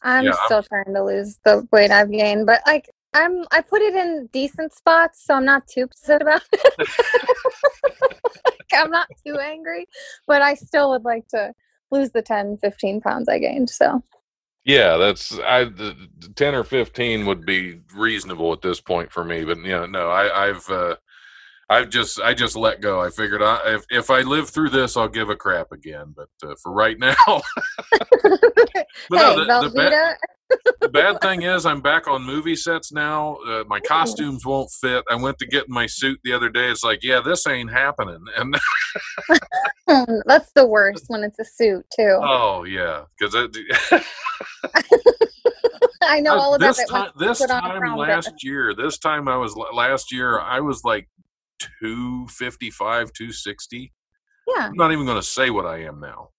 I'm 0.03 0.25
Yeah, 0.25 0.31
I'm- 0.31 0.39
still 0.45 0.63
trying 0.63 0.93
to 0.93 1.03
lose 1.03 1.39
the 1.45 1.67
weight 1.71 1.89
I've 1.89 2.11
gained, 2.11 2.45
but 2.45 2.61
like 2.67 2.89
I'm 3.13 3.45
I 3.51 3.61
put 3.61 3.81
it 3.81 3.93
in 3.93 4.29
decent 4.31 4.73
spots, 4.73 5.25
so 5.25 5.35
I'm 5.35 5.45
not 5.45 5.67
too 5.67 5.83
upset 5.83 6.21
about 6.21 6.43
it. 6.53 6.87
I'm 8.73 8.89
not 8.89 9.07
too 9.25 9.37
angry, 9.37 9.87
but 10.27 10.41
I 10.41 10.53
still 10.53 10.91
would 10.91 11.03
like 11.03 11.27
to 11.29 11.53
lose 11.91 12.11
the 12.11 12.21
10, 12.21 12.57
15 12.57 13.01
pounds 13.01 13.27
I 13.27 13.37
gained. 13.37 13.69
So 13.69 14.01
Yeah, 14.63 14.97
that's 14.97 15.37
I 15.39 15.65
the, 15.65 15.95
ten 16.35 16.55
or 16.55 16.63
fifteen 16.63 17.25
would 17.25 17.45
be 17.45 17.81
reasonable 17.95 18.53
at 18.53 18.61
this 18.61 18.79
point 18.79 19.11
for 19.11 19.25
me. 19.25 19.43
But 19.43 19.63
yeah, 19.63 19.85
no, 19.87 20.09
I, 20.09 20.47
I've 20.49 20.69
uh, 20.69 20.95
I've 21.69 21.89
just 21.89 22.19
I 22.21 22.33
just 22.33 22.55
let 22.55 22.81
go. 22.81 23.01
I 23.01 23.09
figured 23.09 23.41
I, 23.41 23.75
if 23.75 23.85
if 23.89 24.09
I 24.09 24.21
live 24.21 24.49
through 24.49 24.69
this, 24.69 24.95
I'll 24.95 25.07
give 25.07 25.29
a 25.29 25.35
crap 25.35 25.71
again. 25.71 26.13
But 26.15 26.29
uh, 26.49 26.55
for 26.61 26.71
right 26.71 26.99
now, 26.99 27.15
but 27.91 28.71
hey, 28.73 28.85
no, 29.09 29.35
the, 29.61 29.69
the. 29.69 30.15
The 30.81 30.89
bad 30.89 31.21
thing 31.21 31.43
is 31.43 31.65
I'm 31.65 31.81
back 31.81 32.07
on 32.07 32.23
movie 32.23 32.55
sets 32.55 32.91
now. 32.91 33.35
Uh, 33.47 33.63
my 33.67 33.79
costumes 33.79 34.45
won't 34.45 34.69
fit. 34.71 35.03
I 35.09 35.15
went 35.15 35.37
to 35.39 35.45
get 35.47 35.69
my 35.69 35.85
suit 35.85 36.19
the 36.23 36.33
other 36.33 36.49
day. 36.49 36.69
It's 36.69 36.83
like, 36.83 36.99
yeah, 37.03 37.21
this 37.21 37.45
ain't 37.47 37.71
happening. 37.71 38.23
And 38.37 38.55
That's 40.25 40.51
the 40.53 40.65
worst 40.65 41.05
when 41.07 41.23
it's 41.23 41.39
a 41.39 41.45
suit 41.45 41.85
too. 41.95 42.19
oh 42.21 42.63
yeah, 42.63 43.03
because 43.17 43.35
I 46.03 46.19
know 46.21 46.37
all 46.37 46.55
about 46.55 46.67
this 46.67 46.79
it. 46.79 46.89
time. 46.89 47.11
This 47.17 47.41
on 47.41 47.49
a 47.49 47.61
time 47.61 47.95
last 47.97 48.43
year. 48.43 48.73
This 48.73 48.97
time 48.97 49.27
I 49.27 49.37
was 49.37 49.55
last 49.73 50.11
year. 50.11 50.39
I 50.39 50.59
was 50.59 50.83
like 50.83 51.09
two 51.81 52.27
fifty 52.27 52.69
five, 52.71 53.11
two 53.13 53.31
sixty. 53.31 53.93
Yeah, 54.47 54.67
I'm 54.67 54.75
not 54.75 54.91
even 54.91 55.05
going 55.05 55.19
to 55.19 55.23
say 55.27 55.49
what 55.49 55.65
I 55.65 55.83
am 55.83 55.99
now, 55.99 56.29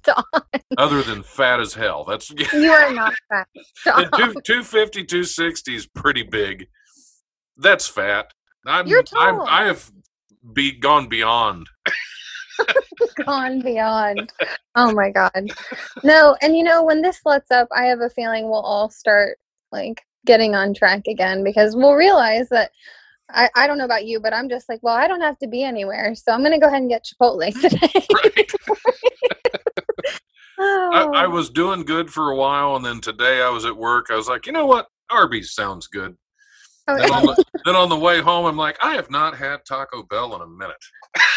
Dawn, 0.04 0.24
other 0.78 1.02
than 1.02 1.22
fat 1.22 1.60
as 1.60 1.74
hell. 1.74 2.04
That's 2.04 2.30
you 2.52 2.70
are 2.70 2.92
not 2.92 3.14
fat. 3.28 3.48
And 3.86 4.06
two, 4.12 4.40
250, 4.44 5.04
260 5.04 5.74
is 5.74 5.86
pretty 5.86 6.22
big. 6.22 6.68
That's 7.56 7.86
fat. 7.86 8.32
I'm, 8.66 8.86
You're 8.86 9.04
I'm, 9.16 9.36
tall. 9.36 9.46
I 9.48 9.66
have 9.66 9.90
be 10.54 10.72
gone 10.72 11.08
beyond. 11.08 11.66
gone 13.24 13.60
beyond. 13.60 14.32
Oh 14.74 14.92
my 14.92 15.10
god. 15.10 15.50
No, 16.02 16.36
and 16.42 16.56
you 16.56 16.62
know 16.62 16.82
when 16.84 17.02
this 17.02 17.20
lets 17.24 17.50
up, 17.50 17.68
I 17.74 17.86
have 17.86 18.00
a 18.00 18.10
feeling 18.10 18.44
we'll 18.44 18.60
all 18.60 18.90
start 18.90 19.38
like 19.72 20.02
getting 20.26 20.54
on 20.54 20.74
track 20.74 21.06
again 21.06 21.42
because 21.44 21.74
we'll 21.74 21.94
realize 21.94 22.48
that 22.50 22.70
I, 23.32 23.48
I 23.54 23.66
don't 23.66 23.78
know 23.78 23.84
about 23.84 24.06
you, 24.06 24.20
but 24.20 24.34
I'm 24.34 24.48
just 24.48 24.68
like, 24.68 24.80
well, 24.82 24.94
I 24.94 25.06
don't 25.06 25.20
have 25.20 25.38
to 25.38 25.46
be 25.46 25.62
anywhere, 25.62 26.14
so 26.14 26.32
I'm 26.32 26.42
gonna 26.42 26.58
go 26.58 26.66
ahead 26.66 26.80
and 26.80 26.90
get 26.90 27.04
Chipotle 27.04 27.52
today. 27.60 28.06
Right? 28.24 28.50
I, 30.60 31.08
I 31.14 31.26
Oh. 31.26 31.30
was 31.30 31.50
doing 31.50 31.84
good 31.84 32.12
for 32.12 32.30
a 32.30 32.36
while, 32.36 32.76
and 32.76 32.84
then 32.84 33.00
today 33.00 33.40
I 33.42 33.48
was 33.50 33.64
at 33.64 33.76
work. 33.76 34.06
I 34.10 34.16
was 34.16 34.28
like, 34.28 34.46
you 34.46 34.52
know 34.52 34.66
what? 34.66 34.86
Arby's 35.10 35.54
sounds 35.54 35.86
good. 35.86 36.16
Oh, 36.88 36.96
Then 36.96 37.12
on, 37.12 37.22
the, 37.26 37.44
then 37.64 37.76
on 37.76 37.88
the 37.88 37.98
way 37.98 38.20
home, 38.20 38.46
I'm 38.46 38.56
like, 38.56 38.76
I 38.82 38.94
have 38.94 39.10
not 39.10 39.36
had 39.36 39.64
Taco 39.66 40.02
Bell 40.02 40.34
in 40.34 40.42
a 40.42 40.46
minute. 40.46 40.76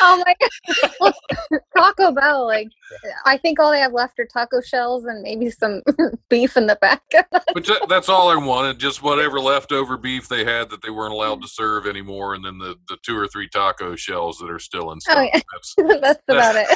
oh 0.01 0.23
my 0.25 0.35
god. 0.39 0.91
Well, 0.99 1.13
Taco 1.77 2.11
Bell, 2.11 2.45
like 2.45 2.67
eh, 2.67 3.09
I 3.25 3.37
think 3.37 3.59
all 3.59 3.71
they 3.71 3.79
have 3.79 3.91
left 3.93 4.19
are 4.19 4.27
taco 4.31 4.61
shells 4.61 5.05
and 5.05 5.21
maybe 5.21 5.49
some 5.49 5.81
beef 6.29 6.55
in 6.55 6.67
the 6.67 6.77
back. 6.77 7.01
But 7.11 7.65
that, 7.65 7.79
uh, 7.81 7.85
that's 7.87 8.07
all 8.09 8.29
I 8.29 8.35
wanted, 8.35 8.79
just 8.79 9.01
whatever 9.01 9.39
leftover 9.39 9.97
beef 9.97 10.27
they 10.27 10.45
had 10.45 10.69
that 10.69 10.81
they 10.81 10.89
weren't 10.89 11.13
allowed 11.13 11.39
mm. 11.39 11.43
to 11.43 11.47
serve 11.47 11.87
anymore, 11.87 12.35
and 12.35 12.45
then 12.45 12.57
the, 12.57 12.75
the 12.87 12.97
two 13.03 13.17
or 13.17 13.27
three 13.27 13.49
taco 13.49 13.95
shells 13.95 14.37
that 14.37 14.49
are 14.49 14.59
still 14.59 14.91
in 14.91 14.97
oh, 14.97 14.99
stock. 14.99 15.17
Oh, 15.17 15.21
yeah. 15.21 15.41
That's, 15.51 16.01
That's 16.01 16.23
about 16.29 16.55
it. 16.55 16.67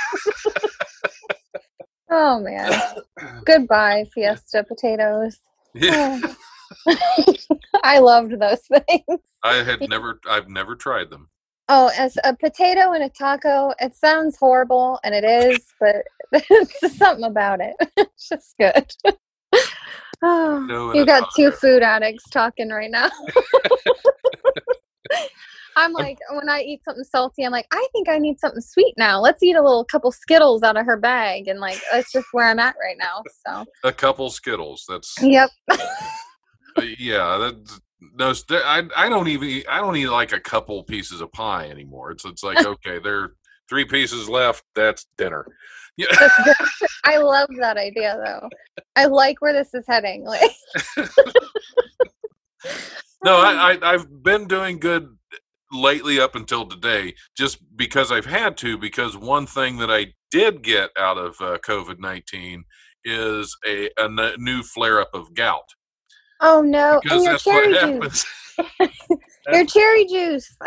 Oh 2.10 2.40
man. 2.40 2.72
Goodbye, 3.46 4.06
Fiesta 4.14 4.64
potatoes. 4.64 5.38
yeah, 5.74 6.20
Oh. 6.24 6.36
I 7.84 8.00
loved 8.00 8.40
those 8.40 8.62
things. 8.88 9.20
I 9.44 9.56
had 9.64 9.88
never, 9.88 10.20
I've 10.30 10.50
never 10.50 10.76
tried 10.76 11.10
them. 11.10 11.30
Oh, 11.70 11.92
as 11.98 12.18
a 12.24 12.36
potato 12.36 12.94
and 12.94 13.04
a 13.04 13.10
taco, 13.10 13.74
it 13.80 13.94
sounds 13.94 14.38
horrible, 14.38 15.00
and 15.04 15.14
it 15.14 15.24
is, 15.26 15.66
but 15.80 15.98
there's 16.32 16.98
something 16.98 17.26
about 17.26 17.60
it. 17.62 17.76
It's 17.98 18.30
just 18.30 18.56
good. 18.58 18.90
Oh, 20.22 20.94
you 20.94 21.06
got 21.06 21.30
two 21.36 21.52
food 21.52 21.84
addicts 21.84 22.30
talking 22.30 22.70
right 22.70 22.90
now. 22.90 23.10
I'm 25.77 25.93
like, 25.93 26.17
when 26.31 26.50
I 26.50 26.62
eat 26.62 26.84
something 26.84 27.03
salty, 27.03 27.46
I'm 27.46 27.51
like, 27.51 27.67
I 27.72 27.88
think 27.93 28.10
I 28.10 28.17
need 28.17 28.39
something 28.39 28.62
sweet 28.62 28.96
now. 28.98 29.22
Let's 29.22 29.43
eat 29.43 29.55
a 29.55 29.62
little 29.62 29.86
couple 29.86 30.12
Skittles 30.12 30.63
out 30.63 30.75
of 30.75 30.88
her 30.88 30.98
bag, 30.98 31.48
and 31.48 31.60
like, 31.60 31.79
that's 31.91 32.12
just 32.12 32.25
where 32.31 32.50
I'm 32.50 32.57
at 32.57 32.75
right 32.81 32.98
now. 32.98 33.22
So, 33.46 33.63
A 33.84 33.93
couple 33.93 34.29
Skittles. 34.31 34.86
That's 34.89 35.13
yep. 35.22 35.51
uh, 35.69 35.77
yeah. 36.98 37.38
That, 37.38 37.79
no, 38.01 38.34
I 38.51 38.84
I 38.96 39.07
don't 39.07 39.27
even 39.27 39.48
eat, 39.48 39.65
I 39.69 39.79
don't 39.79 39.96
eat 39.96 40.07
like 40.07 40.31
a 40.31 40.39
couple 40.39 40.84
pieces 40.84 41.22
of 41.22 41.31
pie 41.31 41.69
anymore. 41.69 42.12
It's 42.12 42.25
it's 42.25 42.43
like 42.43 42.65
okay, 42.65 42.98
there 42.98 43.19
are 43.19 43.36
three 43.69 43.86
pieces 43.86 44.27
left. 44.27 44.63
That's 44.75 45.05
dinner. 45.17 45.46
Yeah, 45.96 46.07
I 47.05 47.17
love 47.17 47.50
that 47.60 47.77
idea 47.77 48.19
though. 48.24 48.50
I 48.96 49.05
like 49.05 49.41
where 49.41 49.53
this 49.53 49.74
is 49.74 49.86
heading. 49.88 50.24
Like 50.25 50.51
no, 53.24 53.38
I, 53.38 53.74
I 53.81 53.93
I've 53.93 54.24
been 54.24 54.48
doing 54.48 54.79
good 54.79 55.16
lately 55.81 56.19
up 56.19 56.36
until 56.36 56.65
today, 56.65 57.13
just 57.38 57.60
because 57.75 58.12
I've 58.12 58.25
had 58.25 58.57
to. 58.57 58.77
Because 58.77 59.17
one 59.17 59.46
thing 59.46 59.77
that 59.77 59.91
I 59.91 60.13
did 60.31 60.62
get 60.63 60.89
out 60.98 61.17
of 61.17 61.36
uh, 61.41 61.57
COVID 61.65 62.00
nineteen 62.00 62.63
is 63.05 63.55
a, 63.65 63.89
a 63.98 64.05
n- 64.05 64.34
new 64.38 64.63
flare 64.63 65.00
up 65.00 65.12
of 65.13 65.34
gout. 65.34 65.69
Oh 66.41 66.62
no, 66.62 67.00
Because 67.03 67.17
and 67.17 67.25
your 67.25 67.34
that's 67.34 67.43
cherry 67.43 67.74
what 67.74 68.01
juice. 68.01 68.25
happens. 68.60 68.89
Your 69.53 69.65
cherry 69.65 70.05
juice. 70.05 70.57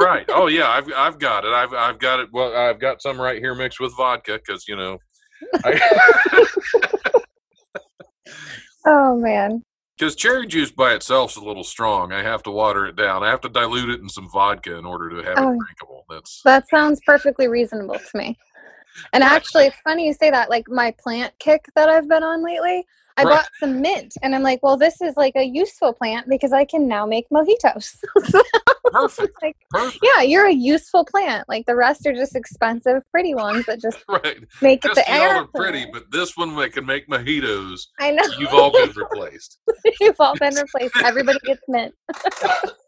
right. 0.00 0.24
Oh 0.28 0.46
yeah, 0.48 0.68
I've 0.68 0.92
I've 0.92 1.18
got 1.18 1.44
it. 1.44 1.52
I've 1.52 1.72
I've 1.72 1.98
got 1.98 2.20
it. 2.20 2.28
Well, 2.32 2.54
I've 2.54 2.78
got 2.78 3.02
some 3.02 3.20
right 3.20 3.38
here 3.38 3.54
mixed 3.54 3.80
with 3.80 3.96
vodka 3.96 4.38
because 4.38 4.68
you 4.68 4.76
know, 4.76 4.98
oh 8.86 9.16
man. 9.16 9.64
Because 9.98 10.14
cherry 10.14 10.46
juice 10.46 10.70
by 10.70 10.92
itself 10.94 11.32
is 11.32 11.36
a 11.38 11.44
little 11.44 11.64
strong. 11.64 12.12
I 12.12 12.22
have 12.22 12.42
to 12.44 12.50
water 12.50 12.86
it 12.86 12.94
down. 12.94 13.24
I 13.24 13.30
have 13.30 13.40
to 13.40 13.48
dilute 13.48 13.90
it 13.90 14.00
in 14.00 14.08
some 14.08 14.28
vodka 14.30 14.78
in 14.78 14.84
order 14.86 15.10
to 15.10 15.16
have 15.16 15.38
Oh. 15.38 15.50
it 15.52 15.58
drinkable. 15.58 16.04
That's 16.08 16.40
That 16.42 16.68
sounds 16.68 17.00
perfectly 17.04 17.48
reasonable 17.48 17.98
to 17.98 18.16
me. 18.18 18.38
And 19.12 19.22
actually, 19.24 19.66
it's 19.66 19.80
funny 19.82 20.06
you 20.06 20.12
say 20.12 20.30
that. 20.30 20.50
Like 20.50 20.68
my 20.68 20.92
plant 20.98 21.32
kick 21.38 21.66
that 21.74 21.88
I've 21.88 22.08
been 22.08 22.22
on 22.22 22.44
lately, 22.44 22.86
I 23.18 23.24
Right. 23.24 23.34
bought 23.34 23.48
some 23.58 23.80
mint, 23.82 24.14
and 24.22 24.32
I'm 24.34 24.42
like, 24.44 24.60
well, 24.62 24.76
this 24.76 25.00
is 25.00 25.16
like 25.16 25.32
a 25.36 25.42
useful 25.44 25.92
plant 25.92 26.28
because 26.28 26.52
I 26.52 26.64
can 26.64 26.86
now 26.86 27.04
make 27.04 27.26
mojitos. 27.30 27.96
So, 28.90 28.92
perfect. 28.92 29.36
like, 29.42 29.56
Perfect. 29.70 29.98
yeah, 30.02 30.22
you're 30.22 30.46
a 30.46 30.52
useful 30.52 31.04
plant. 31.04 31.46
Like 31.46 31.66
the 31.66 31.76
rest 31.76 32.06
are 32.06 32.12
just 32.14 32.34
expensive, 32.34 33.02
pretty 33.10 33.34
ones 33.34 33.66
that 33.66 33.82
just 33.82 33.98
Right. 34.08 34.38
make 34.62 34.82
it 34.84 34.94
the 34.94 35.10
air. 35.10 35.44
pretty, 35.54 35.86
but 35.92 36.10
this 36.10 36.34
one 36.38 36.56
that 36.56 36.72
can 36.72 36.86
make 36.86 37.06
mojitos, 37.06 37.80
I 38.00 38.12
know 38.12 38.22
you've 38.38 38.54
all 38.54 38.72
been 38.72 38.90
replaced. 38.96 39.58
you've 40.00 40.16
all 40.18 40.36
been 40.38 40.54
replaced. 40.54 40.96
Everybody 41.04 41.38
gets 41.44 41.60
mint. 41.68 41.94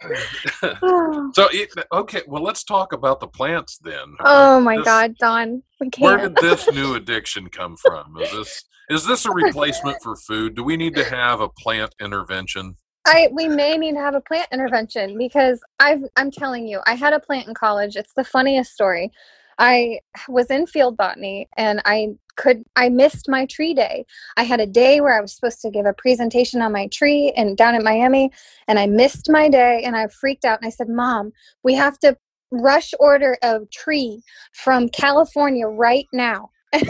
So 1.35 1.49
it, 1.53 1.69
okay, 1.93 2.23
well, 2.27 2.43
let's 2.43 2.65
talk 2.65 2.93
about 2.93 3.21
the 3.21 3.27
plants 3.29 3.79
then. 3.83 4.15
oh 4.21 4.59
my 4.61 4.77
This- 4.79 4.85
God, 4.87 5.15
Don, 5.19 5.63
Where 5.99 6.17
did 6.19 6.37
this 6.37 6.71
new 6.73 6.95
addiction 6.95 7.49
come 7.49 7.77
from? 7.77 8.17
Is 8.21 8.31
this 8.33 8.65
is 8.91 9.07
this 9.07 9.25
a 9.25 9.31
replacement 9.33 10.03
for 10.03 10.17
food? 10.17 10.55
Do 10.55 10.65
we 10.65 10.77
need 10.77 10.95
to 10.97 11.05
have 11.05 11.41
a 11.41 11.49
plant 11.49 11.95
intervention? 12.01 12.77
I 13.07 13.29
we 13.33 13.49
may 13.49 13.79
need 13.79 13.95
to 13.95 14.01
have 14.01 14.15
a 14.15 14.21
plant 14.21 14.49
intervention 14.53 15.17
because 15.17 15.61
I've 15.79 16.03
I'm 16.17 16.31
telling 16.31 16.67
you, 16.67 16.81
I 16.87 16.95
had 16.95 17.15
a 17.15 17.21
plant 17.21 17.49
in 17.49 17.55
college. 17.55 17.97
It's 17.97 18.13
the 18.15 18.25
funniest 18.25 18.73
story. 18.73 19.11
I 19.59 20.01
was 20.29 20.47
in 20.47 20.67
field 20.67 20.97
botany 20.97 21.49
and 21.57 21.83
I 21.85 22.09
could 22.37 22.65
I 22.77 22.89
missed 22.89 23.29
my 23.29 23.47
tree 23.47 23.75
day. 23.75 24.07
I 24.37 24.43
had 24.43 24.61
a 24.61 24.67
day 24.67 25.01
where 25.01 25.17
I 25.17 25.21
was 25.21 25.35
supposed 25.35 25.61
to 25.63 25.71
give 25.71 25.87
a 25.87 25.93
presentation 25.93 26.63
on 26.63 26.73
my 26.73 26.87
tree 26.89 27.33
and 27.37 27.57
down 27.57 27.75
in 27.75 27.85
Miami 27.85 28.31
and 28.69 28.79
I 28.79 28.87
missed 28.87 29.31
my 29.31 29.49
day 29.49 29.83
and 29.85 29.97
I 29.97 30.09
freaked 30.09 30.45
out 30.45 30.59
and 30.61 30.67
I 30.67 30.71
said, 30.71 30.89
"Mom, 30.89 31.33
we 31.63 31.75
have 31.75 31.99
to 32.01 32.17
rush 32.51 32.93
order 32.99 33.39
a 33.43 33.61
tree 33.73 34.23
from 34.53 34.89
California 34.89 35.67
right 35.67 36.07
now." 36.13 36.51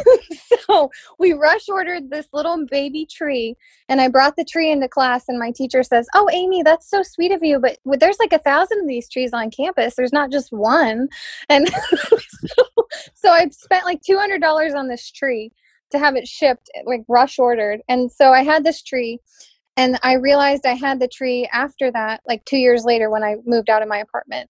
so 0.69 0.91
we 1.19 1.33
rush 1.33 1.69
ordered 1.69 2.11
this 2.11 2.29
little 2.33 2.67
baby 2.67 3.07
tree 3.07 3.57
and 3.89 4.01
I 4.01 4.09
brought 4.09 4.37
the 4.37 4.45
tree 4.45 4.71
into 4.71 4.89
class, 4.89 5.25
and 5.29 5.39
my 5.39 5.51
teacher 5.51 5.83
says, 5.83 6.07
"Oh, 6.15 6.29
Amy, 6.33 6.63
that's 6.63 6.89
so 6.89 7.03
sweet 7.03 7.33
of 7.33 7.43
you, 7.43 7.59
but 7.59 7.79
there's 7.85 8.19
like 8.21 8.33
a 8.33 8.39
thousand 8.39 8.81
of 8.81 8.87
these 8.87 9.09
trees 9.09 9.33
on 9.33 9.51
campus. 9.51 9.95
There's 9.97 10.13
not 10.13 10.31
just 10.31 10.53
one." 10.53 11.09
And 11.49 11.69
so, 12.09 12.65
so 13.15 13.31
I 13.31 13.49
spent 13.49 13.85
like 13.85 14.01
two 14.03 14.17
hundred 14.17 14.41
dollars 14.41 14.75
on 14.75 14.89
this 14.89 15.11
tree 15.11 15.53
to 15.91 15.99
have 15.99 16.15
it 16.15 16.29
shipped, 16.29 16.71
eh, 16.77 16.83
like 16.87 17.03
rush 17.09 17.39
ordered. 17.39 17.81
And 17.89 18.11
so 18.13 18.33
I 18.33 18.45
had 18.45 18.65
this 18.65 18.83
tree, 18.83 19.19
and 19.77 19.99
I 20.03 20.15
realized 20.15 20.67
I 20.67 20.75
had 20.75 21.01
the 21.01 21.09
tree 21.09 21.49
after 21.53 21.91
that, 21.91 22.21
like 22.29 22.45
two 22.45 22.59
years 22.59 22.85
later 22.85 23.11
when 23.11 23.25
I 23.25 23.37
moved 23.45 23.71
out 23.71 23.83
of 23.83 23.89
my 23.89 23.99
apartment, 23.99 24.49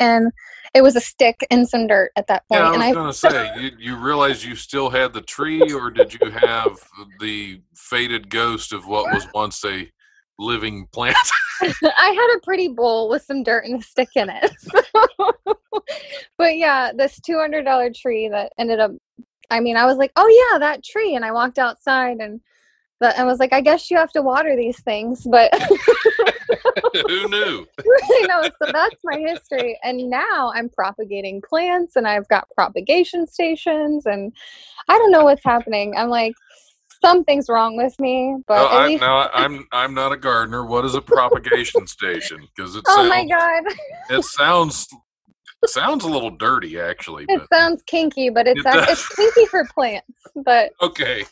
and 0.00 0.30
it 0.74 0.82
was 0.82 0.96
a 0.96 1.00
stick 1.00 1.36
and 1.50 1.68
some 1.68 1.86
dirt 1.86 2.12
at 2.16 2.26
that 2.28 2.44
point. 2.48 2.60
Yeah, 2.62 2.70
I 2.70 2.72
and 2.72 2.78
was 2.78 2.86
I 2.86 2.92
going 2.92 3.12
to 3.12 3.56
say, 3.56 3.62
you, 3.62 3.70
you 3.78 3.96
realize 3.96 4.44
you 4.44 4.56
still 4.56 4.88
had 4.88 5.12
the 5.12 5.20
tree, 5.22 5.72
or 5.72 5.90
did 5.90 6.14
you 6.14 6.30
have 6.30 6.78
the 7.20 7.60
faded 7.74 8.30
ghost 8.30 8.72
of 8.72 8.86
what 8.86 9.12
was 9.12 9.26
once 9.34 9.64
a 9.64 9.90
living 10.38 10.86
plant? 10.92 11.16
I 11.62 11.68
had 12.16 12.36
a 12.36 12.40
pretty 12.40 12.68
bowl 12.68 13.08
with 13.08 13.22
some 13.22 13.42
dirt 13.42 13.66
and 13.66 13.80
a 13.80 13.84
stick 13.84 14.08
in 14.16 14.30
it. 14.30 14.52
but 16.38 16.56
yeah, 16.56 16.92
this 16.96 17.20
two 17.20 17.38
hundred 17.38 17.64
dollar 17.64 17.90
tree 17.94 18.28
that 18.28 18.52
ended 18.58 18.80
up. 18.80 18.92
I 19.50 19.60
mean, 19.60 19.76
I 19.76 19.84
was 19.84 19.98
like, 19.98 20.12
"Oh 20.16 20.50
yeah, 20.52 20.58
that 20.58 20.82
tree," 20.82 21.14
and 21.14 21.24
I 21.24 21.32
walked 21.32 21.58
outside, 21.58 22.18
and 22.18 22.40
But 22.98 23.18
I 23.18 23.24
was 23.24 23.38
like, 23.38 23.52
I 23.52 23.60
guess 23.60 23.90
you 23.90 23.96
have 23.98 24.12
to 24.12 24.22
water 24.22 24.56
these 24.56 24.80
things, 24.82 25.26
but 25.30 25.52
Who 27.08 27.28
knew? 27.28 27.66
you 28.10 28.26
know, 28.26 28.42
so 28.60 28.70
that's 28.72 28.96
my 29.04 29.18
history. 29.18 29.78
And 29.82 30.10
now 30.10 30.52
I'm 30.54 30.68
propagating 30.68 31.42
plants 31.48 31.96
and 31.96 32.06
I've 32.06 32.28
got 32.28 32.48
propagation 32.54 33.26
stations 33.26 34.06
and 34.06 34.32
I 34.88 34.98
don't 34.98 35.10
know 35.10 35.24
what's 35.24 35.44
happening. 35.44 35.94
I'm 35.96 36.08
like, 36.08 36.34
something's 37.02 37.48
wrong 37.48 37.76
with 37.76 37.98
me, 37.98 38.36
but 38.46 38.56
No, 38.58 38.66
I, 38.68 38.86
least 38.88 39.00
now 39.00 39.28
I'm 39.32 39.66
I'm 39.72 39.94
not 39.94 40.12
a 40.12 40.16
gardener. 40.16 40.64
What 40.64 40.84
is 40.84 40.94
a 40.94 41.02
propagation 41.02 41.86
station? 41.86 42.46
Because 42.54 42.76
it 42.76 42.84
Oh 42.88 42.96
sounds 42.96 43.08
my 43.08 43.26
god. 43.26 43.64
it 44.10 44.24
sounds 44.24 44.86
it 45.62 45.70
sounds 45.70 46.04
a 46.04 46.08
little 46.08 46.30
dirty 46.30 46.80
actually. 46.80 47.26
It 47.28 47.42
sounds 47.52 47.82
kinky, 47.84 48.30
but 48.30 48.46
it's 48.46 48.64
It 48.64 48.88
it's 48.88 49.08
kinky 49.14 49.46
for 49.46 49.64
plants. 49.72 50.06
But 50.34 50.72
okay. 50.80 51.24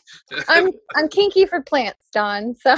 I'm 0.47 0.69
I'm 0.95 1.07
kinky 1.09 1.45
for 1.45 1.61
plants, 1.61 2.07
Don. 2.13 2.55
So 2.55 2.75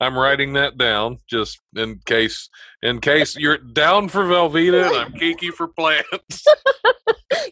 I'm 0.00 0.16
writing 0.16 0.52
that 0.54 0.78
down 0.78 1.18
just 1.28 1.58
in 1.76 2.00
case 2.06 2.48
in 2.82 3.00
case 3.00 3.36
you're 3.36 3.58
down 3.58 4.08
for 4.08 4.24
Velveeta 4.24 4.86
and 4.86 4.96
I'm 4.96 5.12
geeky 5.12 5.50
for 5.50 5.68
plants. 5.68 6.44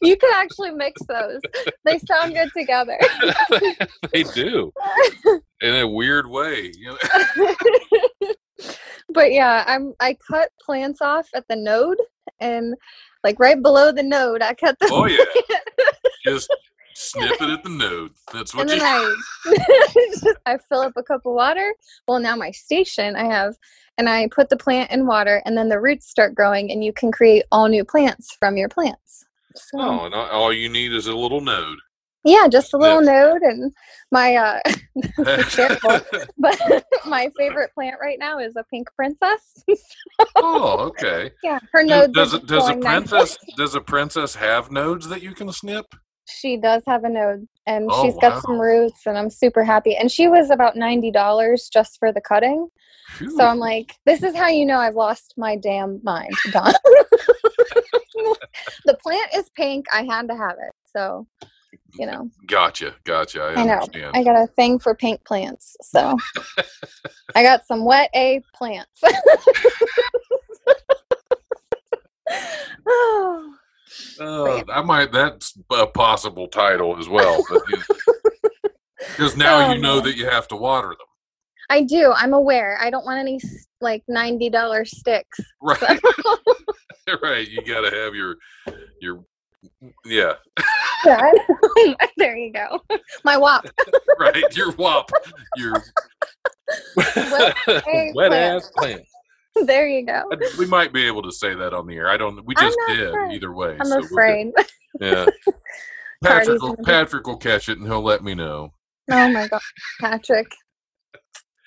you 0.02 0.16
could 0.16 0.34
actually 0.34 0.70
mix 0.70 1.00
those. 1.08 1.40
They 1.84 1.98
sound 1.98 2.34
good 2.34 2.50
together. 2.56 2.98
they 4.12 4.22
do. 4.22 4.72
In 5.60 5.74
a 5.74 5.88
weird 5.88 6.28
way. 6.28 6.72
But 9.08 9.32
yeah, 9.32 9.64
I'm 9.66 9.92
I 10.00 10.16
cut 10.30 10.50
plants 10.64 11.00
off 11.00 11.28
at 11.34 11.46
the 11.48 11.56
node 11.56 11.98
and 12.40 12.74
like 13.22 13.38
right 13.38 13.60
below 13.60 13.92
the 13.92 14.02
node 14.02 14.42
I 14.42 14.54
cut 14.54 14.76
the 14.80 14.88
Oh 14.90 15.06
yeah. 15.06 15.24
Just 16.24 16.54
snip 16.96 17.40
it 17.40 17.50
at 17.50 17.62
the 17.62 17.68
node. 17.68 18.12
That's 18.32 18.54
what 18.54 18.62
and 18.62 18.70
you 18.70 18.78
then 18.78 19.14
I 19.46 20.32
I 20.54 20.58
fill 20.68 20.80
up 20.80 20.94
a 20.96 21.02
cup 21.02 21.26
of 21.26 21.34
water. 21.34 21.74
Well, 22.08 22.18
now 22.20 22.36
my 22.36 22.50
station 22.50 23.16
I 23.16 23.24
have, 23.24 23.54
and 23.98 24.08
I 24.08 24.28
put 24.28 24.48
the 24.48 24.56
plant 24.56 24.90
in 24.90 25.06
water, 25.06 25.42
and 25.44 25.56
then 25.56 25.68
the 25.68 25.80
roots 25.80 26.08
start 26.08 26.34
growing, 26.34 26.70
and 26.72 26.82
you 26.82 26.92
can 26.92 27.12
create 27.12 27.44
all 27.52 27.68
new 27.68 27.84
plants 27.84 28.34
from 28.38 28.56
your 28.56 28.68
plants. 28.68 29.24
So 29.54 29.78
Oh, 29.80 30.04
and 30.06 30.14
all- 30.14 30.52
you 30.52 30.68
need 30.68 30.92
is 30.92 31.06
a 31.06 31.14
little 31.14 31.40
node. 31.40 31.78
yeah, 32.24 32.48
just 32.48 32.72
a 32.74 32.78
little 32.78 33.00
node, 33.02 33.42
and 33.42 33.72
my 34.10 34.34
uh, 34.36 34.60
terrible, 35.50 36.00
but 36.38 36.84
my 37.06 37.30
favorite 37.38 37.72
plant 37.74 37.96
right 38.00 38.18
now 38.18 38.38
is 38.38 38.54
a 38.56 38.64
pink 38.64 38.88
princess. 38.96 39.62
oh, 40.36 40.78
okay. 40.88 41.30
yeah, 41.42 41.58
her 41.72 41.82
nodes. 41.84 42.12
does 42.12 42.38
does 42.40 42.68
a 42.68 42.74
nicely. 42.74 42.80
princess 42.82 43.38
does 43.56 43.74
a 43.74 43.80
princess 43.80 44.34
have 44.34 44.70
nodes 44.70 45.08
that 45.08 45.22
you 45.22 45.34
can 45.34 45.52
snip? 45.52 45.86
She 46.28 46.56
does 46.56 46.82
have 46.86 47.04
a 47.04 47.08
node, 47.08 47.46
and 47.66 47.88
Oh, 47.90 48.02
she's 48.02 48.16
got 48.20 48.42
some 48.42 48.60
roots, 48.60 49.06
and 49.06 49.16
I'm 49.16 49.30
super 49.30 49.64
happy. 49.64 49.96
And 49.96 50.10
she 50.10 50.28
was 50.28 50.50
about 50.50 50.76
ninety 50.76 51.10
dollars 51.10 51.68
just 51.72 51.98
for 51.98 52.12
the 52.12 52.20
cutting. 52.20 52.68
Phew. 53.16 53.30
So 53.30 53.44
I'm 53.46 53.58
like, 53.58 53.94
this 54.04 54.22
is 54.22 54.34
how 54.36 54.48
you 54.48 54.66
know 54.66 54.78
I've 54.78 54.96
lost 54.96 55.34
my 55.36 55.56
damn 55.56 56.00
mind, 56.02 56.34
Don. 56.50 56.72
the 58.84 58.94
plant 59.02 59.34
is 59.34 59.48
pink. 59.50 59.86
I 59.94 60.02
had 60.04 60.28
to 60.28 60.36
have 60.36 60.56
it. 60.58 60.72
So, 60.94 61.26
you 61.98 62.06
know, 62.06 62.30
Gotcha, 62.46 62.94
gotcha. 63.04 63.42
I, 63.42 63.60
I 63.60 63.64
know. 63.64 63.72
understand. 63.74 64.16
I 64.16 64.24
got 64.24 64.36
a 64.42 64.46
thing 64.48 64.78
for 64.78 64.94
pink 64.94 65.24
plants. 65.24 65.76
So 65.82 66.16
I 67.34 67.42
got 67.42 67.66
some 67.66 67.84
wet 67.84 68.10
A 68.14 68.42
plants. 68.54 69.00
Oh. 72.88 73.54
Oh, 74.20 74.46
Uh, 74.58 74.62
I 74.72 74.82
might. 74.82 75.12
That's 75.12 75.58
a 75.70 75.86
possible 75.86 76.48
title 76.48 76.98
as 76.98 77.08
well. 77.08 77.44
Because 78.98 79.36
now 79.36 79.68
Oh, 79.68 79.72
you 79.72 79.80
know 79.80 79.96
man. 79.96 80.04
that 80.04 80.16
you 80.16 80.26
have 80.26 80.48
to 80.48 80.56
water 80.56 80.88
them, 80.88 81.06
I 81.70 81.82
do. 81.82 82.12
I'm 82.14 82.32
aware. 82.34 82.78
I 82.80 82.90
don't 82.90 83.04
want 83.04 83.18
any 83.18 83.40
like 83.80 84.02
$90 84.10 84.86
sticks. 84.86 85.38
right? 85.62 86.00
right. 87.22 87.48
You 87.48 87.62
got 87.64 87.88
to 87.88 87.96
have 87.96 88.14
your 88.14 88.36
your 89.00 89.24
yeah, 90.04 90.34
Yeah. 91.04 91.32
there 92.16 92.36
you 92.36 92.52
go. 92.52 92.80
My 93.24 93.36
WAP. 93.36 93.66
right. 94.20 94.44
Your 94.56 94.70
wop, 94.72 95.10
your 95.56 95.82
Wet 96.96 97.54
Wet 97.66 98.14
plant. 98.14 98.34
ass 98.34 98.70
plant. 98.76 99.02
There 99.64 99.88
you 99.88 100.04
go. 100.04 100.24
We 100.58 100.66
might 100.66 100.92
be 100.92 101.06
able 101.06 101.22
to 101.22 101.32
say 101.32 101.54
that 101.54 101.72
on 101.72 101.86
the 101.86 101.96
air. 101.96 102.08
I 102.10 102.16
don't. 102.16 102.44
We 102.44 102.54
just 102.54 102.76
did 102.88 103.08
afraid. 103.08 103.34
either 103.34 103.52
way. 103.54 103.76
I'm 103.80 103.86
so 103.86 104.00
afraid. 104.00 104.52
Yeah. 105.00 105.26
Patrick 106.24 106.62
will, 106.62 106.76
Patrick 106.84 107.26
will 107.26 107.36
catch 107.36 107.68
it 107.68 107.76
and 107.76 107.86
he'll 107.86 108.02
let 108.02 108.24
me 108.24 108.34
know. 108.34 108.72
Oh 109.10 109.28
my 109.30 109.46
god, 109.46 109.60
Patrick. 110.00 110.46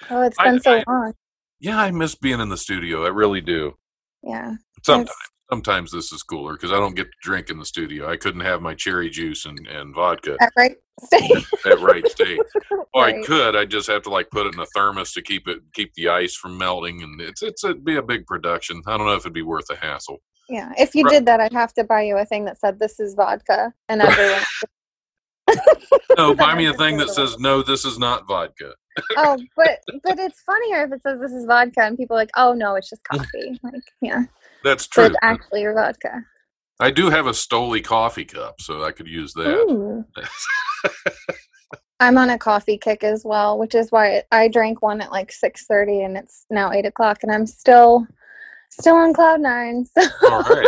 Oh, 0.09 0.23
it's 0.23 0.37
been 0.37 0.59
so 0.59 0.77
I- 0.77 0.83
long. 0.87 1.13
Yeah, 1.59 1.79
I 1.79 1.91
miss 1.91 2.15
being 2.15 2.39
in 2.39 2.49
the 2.49 2.57
studio. 2.57 3.05
I 3.05 3.09
really 3.09 3.41
do. 3.41 3.73
Yeah. 4.23 4.53
Sometimes, 4.83 5.11
sometimes 5.49 5.91
this 5.91 6.11
is 6.11 6.23
cooler 6.23 6.53
because 6.53 6.71
I 6.71 6.75
don't 6.75 6.95
get 6.95 7.05
to 7.05 7.17
drink 7.21 7.49
in 7.49 7.57
the 7.57 7.65
studio. 7.65 8.09
I 8.09 8.17
couldn't 8.17 8.41
have 8.41 8.61
my 8.61 8.73
cherry 8.75 9.09
juice 9.09 9.45
and, 9.45 9.65
and 9.67 9.93
vodka 9.93 10.37
At 10.41 10.51
Wright 10.57 10.75
State. 11.03 11.45
at 11.65 11.79
Wright 11.79 12.07
State. 12.07 12.39
Well, 12.71 13.05
I 13.05 13.21
could. 13.25 13.55
I 13.55 13.65
just 13.65 13.87
have 13.87 14.01
to 14.03 14.09
like 14.09 14.29
put 14.31 14.45
it 14.47 14.53
in 14.53 14.59
a 14.59 14.65
thermos 14.75 15.13
to 15.13 15.21
keep 15.21 15.47
it 15.47 15.59
keep 15.73 15.93
the 15.95 16.09
ice 16.09 16.35
from 16.35 16.57
melting, 16.57 17.01
and 17.03 17.19
it's 17.21 17.41
it's 17.41 17.63
it'd 17.63 17.85
be 17.85 17.95
a 17.95 18.01
big 18.01 18.25
production. 18.25 18.81
I 18.85 18.97
don't 18.97 19.05
know 19.07 19.13
if 19.13 19.21
it'd 19.21 19.33
be 19.33 19.41
worth 19.41 19.67
the 19.67 19.75
hassle. 19.75 20.17
Yeah. 20.49 20.71
If 20.77 20.95
you 20.95 21.03
Right. 21.05 21.11
did 21.13 21.25
that, 21.27 21.39
I'd 21.39 21.53
have 21.53 21.73
to 21.75 21.83
buy 21.83 22.01
you 22.01 22.17
a 22.17 22.25
thing 22.25 22.43
that 22.45 22.59
said 22.59 22.79
this 22.79 22.99
is 22.99 23.13
vodka 23.15 23.71
and 23.87 24.01
everyone. 24.03 24.41
No, 26.17 26.33
buy 26.35 26.53
me 26.55 26.65
a 26.67 26.73
thing 26.73 26.97
that 26.97 27.09
says 27.09 27.37
no, 27.39 27.61
this 27.63 27.85
is 27.85 27.97
not 27.97 28.27
vodka. 28.27 28.73
oh, 29.17 29.37
but 29.55 29.79
but 30.03 30.19
it's 30.19 30.41
funnier 30.41 30.83
if 30.83 30.91
it 30.91 31.01
says 31.01 31.19
this 31.21 31.31
is 31.31 31.45
vodka 31.45 31.81
and 31.83 31.97
people 31.97 32.15
are 32.17 32.19
like, 32.19 32.31
oh 32.35 32.53
no, 32.53 32.75
it's 32.75 32.89
just 32.89 33.03
coffee. 33.03 33.57
Like, 33.63 33.73
yeah. 34.01 34.23
That's 34.63 34.87
true. 34.87 35.05
it's 35.05 35.15
actually 35.21 35.61
your 35.61 35.73
vodka. 35.73 36.23
I 36.79 36.91
do 36.91 37.09
have 37.09 37.27
a 37.27 37.31
Stoli 37.31 37.83
coffee 37.83 38.25
cup, 38.25 38.61
so 38.61 38.83
I 38.83 38.91
could 38.91 39.07
use 39.07 39.33
that. 39.33 40.05
I'm 41.99 42.17
on 42.17 42.29
a 42.29 42.37
coffee 42.37 42.77
kick 42.77 43.03
as 43.03 43.25
well, 43.25 43.57
which 43.57 43.75
is 43.75 43.91
why 43.91 44.23
I 44.31 44.47
drank 44.47 44.81
one 44.81 45.01
at 45.01 45.11
like 45.11 45.31
six 45.31 45.65
thirty, 45.65 46.01
and 46.01 46.15
it's 46.15 46.45
now 46.49 46.71
eight 46.71 46.85
o'clock, 46.85 47.19
and 47.23 47.31
I'm 47.31 47.45
still 47.45 48.07
still 48.69 48.95
on 48.95 49.13
cloud 49.13 49.41
nine. 49.41 49.85
So 49.95 50.31
All 50.31 50.41
right. 50.41 50.67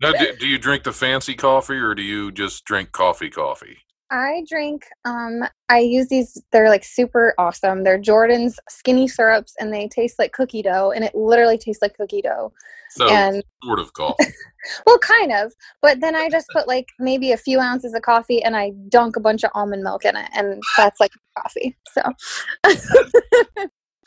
Now, 0.00 0.12
do, 0.12 0.36
do 0.40 0.46
you 0.46 0.58
drink 0.58 0.84
the 0.84 0.92
fancy 0.92 1.34
coffee 1.34 1.78
or 1.78 1.94
do 1.94 2.02
you 2.02 2.30
just 2.30 2.64
drink 2.64 2.92
coffee 2.92 3.30
coffee? 3.30 3.78
I 4.10 4.44
drink. 4.48 4.86
Um, 5.04 5.42
I 5.68 5.80
use 5.80 6.08
these. 6.08 6.40
They're 6.52 6.68
like 6.68 6.84
super 6.84 7.34
awesome. 7.36 7.84
They're 7.84 7.98
Jordan's 7.98 8.58
skinny 8.68 9.08
syrups, 9.08 9.54
and 9.58 9.72
they 9.72 9.88
taste 9.88 10.18
like 10.18 10.32
cookie 10.32 10.62
dough, 10.62 10.92
and 10.94 11.04
it 11.04 11.14
literally 11.14 11.58
tastes 11.58 11.82
like 11.82 11.96
cookie 11.96 12.22
dough. 12.22 12.52
So, 12.90 13.08
And 13.08 13.42
sort 13.64 13.78
of 13.80 13.92
coffee. 13.92 14.24
well, 14.86 14.98
kind 14.98 15.32
of. 15.32 15.52
But 15.82 16.00
then 16.00 16.16
I 16.16 16.28
just 16.30 16.46
put 16.52 16.66
like 16.66 16.86
maybe 16.98 17.32
a 17.32 17.36
few 17.36 17.60
ounces 17.60 17.94
of 17.94 18.02
coffee, 18.02 18.42
and 18.42 18.56
I 18.56 18.70
dunk 18.88 19.16
a 19.16 19.20
bunch 19.20 19.44
of 19.44 19.50
almond 19.54 19.82
milk 19.82 20.04
in 20.04 20.16
it, 20.16 20.28
and 20.34 20.62
that's 20.76 20.98
like 21.00 21.10
coffee. 21.38 21.76
So 21.92 22.02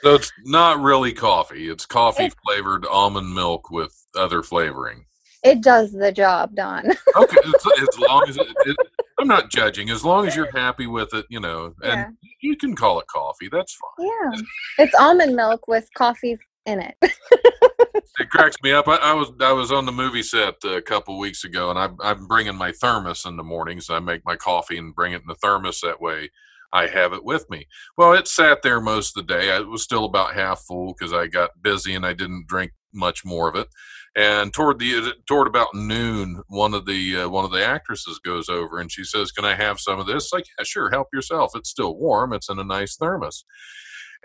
So 0.04 0.16
it's 0.16 0.32
not 0.46 0.80
really 0.82 1.14
coffee. 1.14 1.70
It's 1.70 1.86
coffee 1.86 2.24
It's- 2.26 2.36
flavored 2.44 2.86
almond 2.88 3.34
milk 3.36 3.70
with 3.70 3.94
other 4.18 4.42
flavoring. 4.42 5.06
it 5.44 5.62
does 5.62 5.92
the 5.92 6.12
job, 6.12 6.56
Don. 6.56 6.86
Okay, 7.16 7.38
as 7.82 8.00
long 8.00 8.26
as 8.28 8.38
it, 8.38 8.48
it, 8.66 8.78
I'm 9.20 9.28
not 9.28 9.50
judging. 9.52 9.90
As 9.92 10.04
long 10.04 10.28
as 10.28 10.36
you're 10.36 10.52
happy 10.56 10.88
with 10.88 11.14
it, 11.14 11.26
you 11.30 11.40
know, 11.40 11.76
and 11.84 11.94
Yeah. 12.00 12.10
you 12.42 12.58
can 12.58 12.76
call 12.76 13.00
it 13.00 13.06
coffee. 13.08 13.48
That's 13.52 13.76
fine. 13.76 14.08
Yeah, 14.08 14.42
it's 14.80 14.96
almond 14.96 15.36
milk 15.36 15.68
with 15.68 15.88
coffee 15.96 16.38
in 16.66 16.80
it. 16.80 16.96
It 18.20 18.30
cracks 18.30 18.56
me 18.64 18.72
up. 18.72 18.88
I, 18.88 18.98
I 18.98 19.14
was 19.14 19.32
I 19.42 19.52
was 19.54 19.72
on 19.72 19.86
the 19.86 19.92
movie 19.92 20.24
set 20.24 20.56
a 20.64 20.82
couple 20.82 21.20
weeks 21.20 21.44
ago, 21.44 21.70
and 21.70 21.80
I'm 21.80 21.98
I'm 22.02 22.28
bringing 22.28 22.56
my 22.56 22.72
thermos 22.72 23.26
in 23.26 23.38
the 23.38 23.44
mornings. 23.44 23.90
I 23.90 24.00
make 24.00 24.22
my 24.26 24.36
coffee 24.36 24.78
and 24.78 24.96
bring 24.96 25.14
it 25.14 25.22
in 25.22 25.28
the 25.28 25.36
thermos. 25.36 25.82
That 25.82 26.02
way, 26.02 26.30
I 26.74 26.88
have 26.88 27.14
it 27.14 27.24
with 27.26 27.50
me. 27.50 27.68
Well, 27.98 28.14
it 28.14 28.28
sat 28.28 28.62
there 28.64 28.82
most 28.82 29.18
of 29.18 29.28
the 29.28 29.34
day. 29.34 29.56
It 29.56 29.68
was 29.68 29.84
still 29.84 30.06
about 30.06 30.36
half 30.36 30.62
full 30.62 30.94
because 30.98 31.14
I 31.14 31.28
got 31.28 31.62
busy 31.62 31.96
and 31.96 32.06
I 32.06 32.14
didn't 32.14 32.48
drink 32.48 32.72
much 32.94 33.26
more 33.26 33.50
of 33.50 33.56
it. 33.56 33.68
And 34.16 34.54
toward 34.54 34.80
the 34.80 35.14
toward 35.28 35.48
about 35.48 35.74
noon, 35.74 36.42
one 36.48 36.74
of 36.74 36.86
the 36.86 37.22
uh, 37.22 37.30
one 37.30 37.46
of 37.46 37.52
the 37.52 37.66
actresses 37.66 38.20
goes 38.20 38.50
over 38.50 38.80
and 38.80 38.92
she 38.92 39.04
says, 39.04 39.32
"Can 39.32 39.46
I 39.46 39.56
have 39.56 39.80
some 39.80 40.00
of 40.00 40.08
this?" 40.08 40.34
Like, 40.34 40.46
yeah, 40.58 40.64
sure. 40.66 40.90
Help 40.90 41.08
yourself. 41.14 41.52
It's 41.56 41.70
still 41.70 41.96
warm. 41.98 42.34
It's 42.34 42.50
in 42.50 42.60
a 42.60 42.64
nice 42.64 42.96
thermos. 42.98 43.46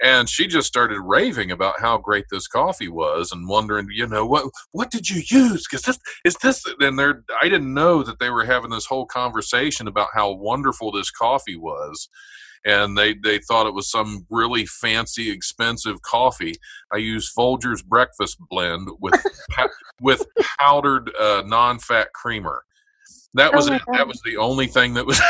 And 0.02 0.28
she 0.28 0.46
just 0.46 0.66
started 0.66 1.00
raving 1.00 1.50
about 1.50 1.80
how 1.80 1.96
great 1.96 2.26
this 2.30 2.46
coffee 2.46 2.88
was, 2.88 3.32
and 3.32 3.48
wondering, 3.48 3.88
you 3.90 4.06
know, 4.06 4.26
what 4.26 4.50
what 4.72 4.90
did 4.90 5.08
you 5.08 5.22
use? 5.26 5.66
Because 5.66 5.82
this 5.82 5.98
is 6.24 6.36
this, 6.36 6.64
and 6.80 6.98
they're 6.98 7.24
I 7.40 7.48
didn't 7.48 7.72
know 7.72 8.02
that 8.02 8.18
they 8.18 8.30
were 8.30 8.44
having 8.44 8.70
this 8.70 8.86
whole 8.86 9.06
conversation 9.06 9.88
about 9.88 10.08
how 10.14 10.32
wonderful 10.32 10.92
this 10.92 11.10
coffee 11.10 11.56
was. 11.56 12.08
And 12.64 12.98
they 12.98 13.14
they 13.14 13.38
thought 13.38 13.66
it 13.66 13.74
was 13.74 13.90
some 13.90 14.26
really 14.28 14.66
fancy 14.66 15.30
expensive 15.30 16.02
coffee. 16.02 16.56
I 16.92 16.96
use 16.98 17.32
folgers 17.32 17.84
breakfast 17.84 18.36
blend 18.50 18.88
with 19.00 19.22
with 20.00 20.26
powdered 20.58 21.10
uh, 21.18 21.42
non-fat 21.46 22.12
creamer 22.12 22.64
That 23.36 23.52
oh 23.52 23.56
was 23.56 23.68
Oh 23.68 23.74
it. 23.74 23.82
That 23.92 24.08
was 24.08 24.20
the 24.24 24.36
only 24.38 24.66
thing 24.66 24.94
that 24.94 25.06
was. 25.06 25.20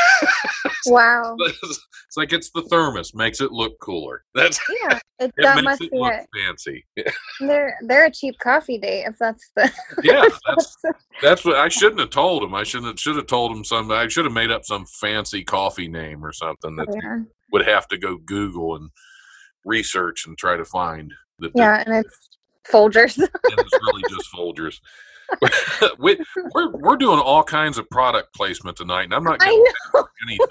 Wow. 0.85 1.35
it's 1.39 2.15
like 2.15 2.31
it's 2.31 2.49
the 2.51 2.61
thermos 2.63 3.13
makes 3.13 3.41
it 3.41 3.51
look 3.51 3.77
cooler. 3.81 4.23
That's 4.33 4.59
Yeah, 4.81 4.99
it, 5.19 5.33
it 5.37 5.43
that 5.43 5.63
must 5.63 5.81
it 5.81 5.91
be 5.91 5.97
look 5.97 6.13
it. 6.13 6.27
fancy. 6.33 6.85
They're 7.39 7.77
they're 7.81 8.05
a 8.05 8.11
cheap 8.11 8.37
coffee 8.39 8.77
date 8.77 9.03
if 9.03 9.17
that's 9.19 9.51
the. 9.55 9.71
Yeah, 10.03 10.23
that's 10.47 10.77
that's 11.21 11.45
what 11.45 11.55
I 11.55 11.67
shouldn't 11.67 11.99
have 11.99 12.09
told 12.09 12.43
him. 12.43 12.55
I 12.55 12.63
shouldn't 12.63 12.97
should 12.99 13.17
have 13.17 13.27
told 13.27 13.51
him 13.51 13.65
some. 13.65 13.91
I 13.91 14.07
should 14.07 14.25
have 14.25 14.33
made 14.33 14.51
up 14.51 14.63
some 14.63 14.85
fancy 14.85 15.43
coffee 15.43 15.89
name 15.89 16.23
or 16.23 16.31
something 16.31 16.77
oh, 16.79 16.85
that 16.85 16.99
yeah. 17.03 17.19
would 17.51 17.67
have 17.67 17.87
to 17.89 17.97
go 17.97 18.17
Google 18.17 18.75
and 18.75 18.89
research 19.65 20.25
and 20.25 20.37
try 20.37 20.55
to 20.55 20.65
find. 20.65 21.13
That 21.39 21.51
yeah, 21.55 21.83
and 21.85 21.93
it's 21.93 22.29
Folgers. 22.71 23.17
and 23.17 23.29
it's 23.59 23.79
really 23.81 24.03
just 24.09 24.31
Folgers. 24.33 24.79
we, 25.99 26.17
we're 26.53 26.71
we're 26.71 26.97
doing 26.97 27.19
all 27.19 27.43
kinds 27.43 27.77
of 27.77 27.89
product 27.89 28.33
placement 28.33 28.77
tonight, 28.77 29.03
and 29.03 29.13
I'm 29.13 29.23
not 29.23 29.39
getting 29.39 29.63
know 29.93 30.07
anything. 30.27 30.47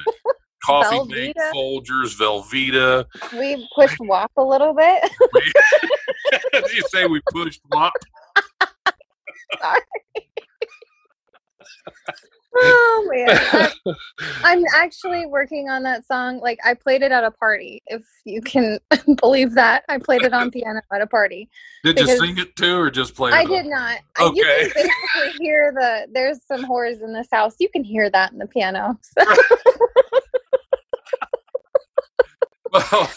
Coffee 0.65 1.05
Mate, 1.15 1.37
Velveeta. 1.37 1.53
Folgers, 1.55 2.17
Velveeta. 2.19 3.05
we 3.39 3.69
pushed 3.75 4.01
WAP 4.01 4.33
a 4.37 4.43
little 4.43 4.75
bit. 4.75 5.09
Did 6.53 6.73
you 6.75 6.83
say 6.89 7.07
we 7.07 7.21
pushed 7.33 7.61
WAP? 7.71 7.93
Oh 12.59 13.09
man, 13.15 13.71
I'm, 13.85 13.99
I'm 14.45 14.65
actually 14.75 15.27
working 15.27 15.69
on 15.69 15.83
that 15.85 16.07
song. 16.07 16.41
Like 16.41 16.59
I 16.65 16.75
played 16.75 17.03
it 17.03 17.13
at 17.13 17.25
a 17.25 17.31
party, 17.31 17.83
if 17.87 18.03
you 18.25 18.41
can 18.41 18.79
believe 19.21 19.55
that. 19.55 19.85
I 19.89 19.99
played 19.99 20.23
it 20.23 20.33
on 20.33 20.51
piano 20.51 20.81
at 20.93 21.01
a 21.03 21.07
party. 21.07 21.49
Did 21.85 21.99
you 22.01 22.07
sing 22.07 22.39
it 22.39 22.57
too, 22.57 22.79
or 22.79 22.91
just 22.91 23.15
play 23.15 23.31
it? 23.31 23.35
I 23.35 23.43
on- 23.43 23.49
did 23.51 23.67
not. 23.67 23.99
I 24.19 24.23
You 24.25 24.43
Okay. 24.43 24.71
can 24.71 24.87
basically 24.87 25.45
hear 25.45 25.73
the. 25.73 26.07
There's 26.13 26.41
some 26.47 26.65
whores 26.65 27.03
in 27.03 27.13
this 27.13 27.29
house. 27.31 27.55
You 27.59 27.69
can 27.69 27.85
hear 27.85 28.09
that 28.11 28.33
in 28.33 28.39
the 28.39 28.47
piano. 28.47 28.99
So. 32.73 32.83
Well, 32.91 33.11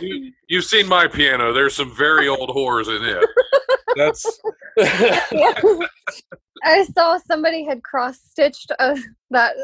you, 0.00 0.32
you've 0.48 0.64
seen 0.64 0.88
my 0.88 1.06
piano. 1.06 1.52
There's 1.52 1.74
some 1.76 1.94
very 1.94 2.26
old 2.28 2.48
whores 2.50 2.88
in 2.88 3.04
it. 3.04 3.24
That's 3.94 4.40
I 6.66 6.84
saw 6.84 7.16
somebody 7.18 7.64
had 7.64 7.82
cross 7.84 8.18
stitched 8.18 8.72
that 9.30 9.54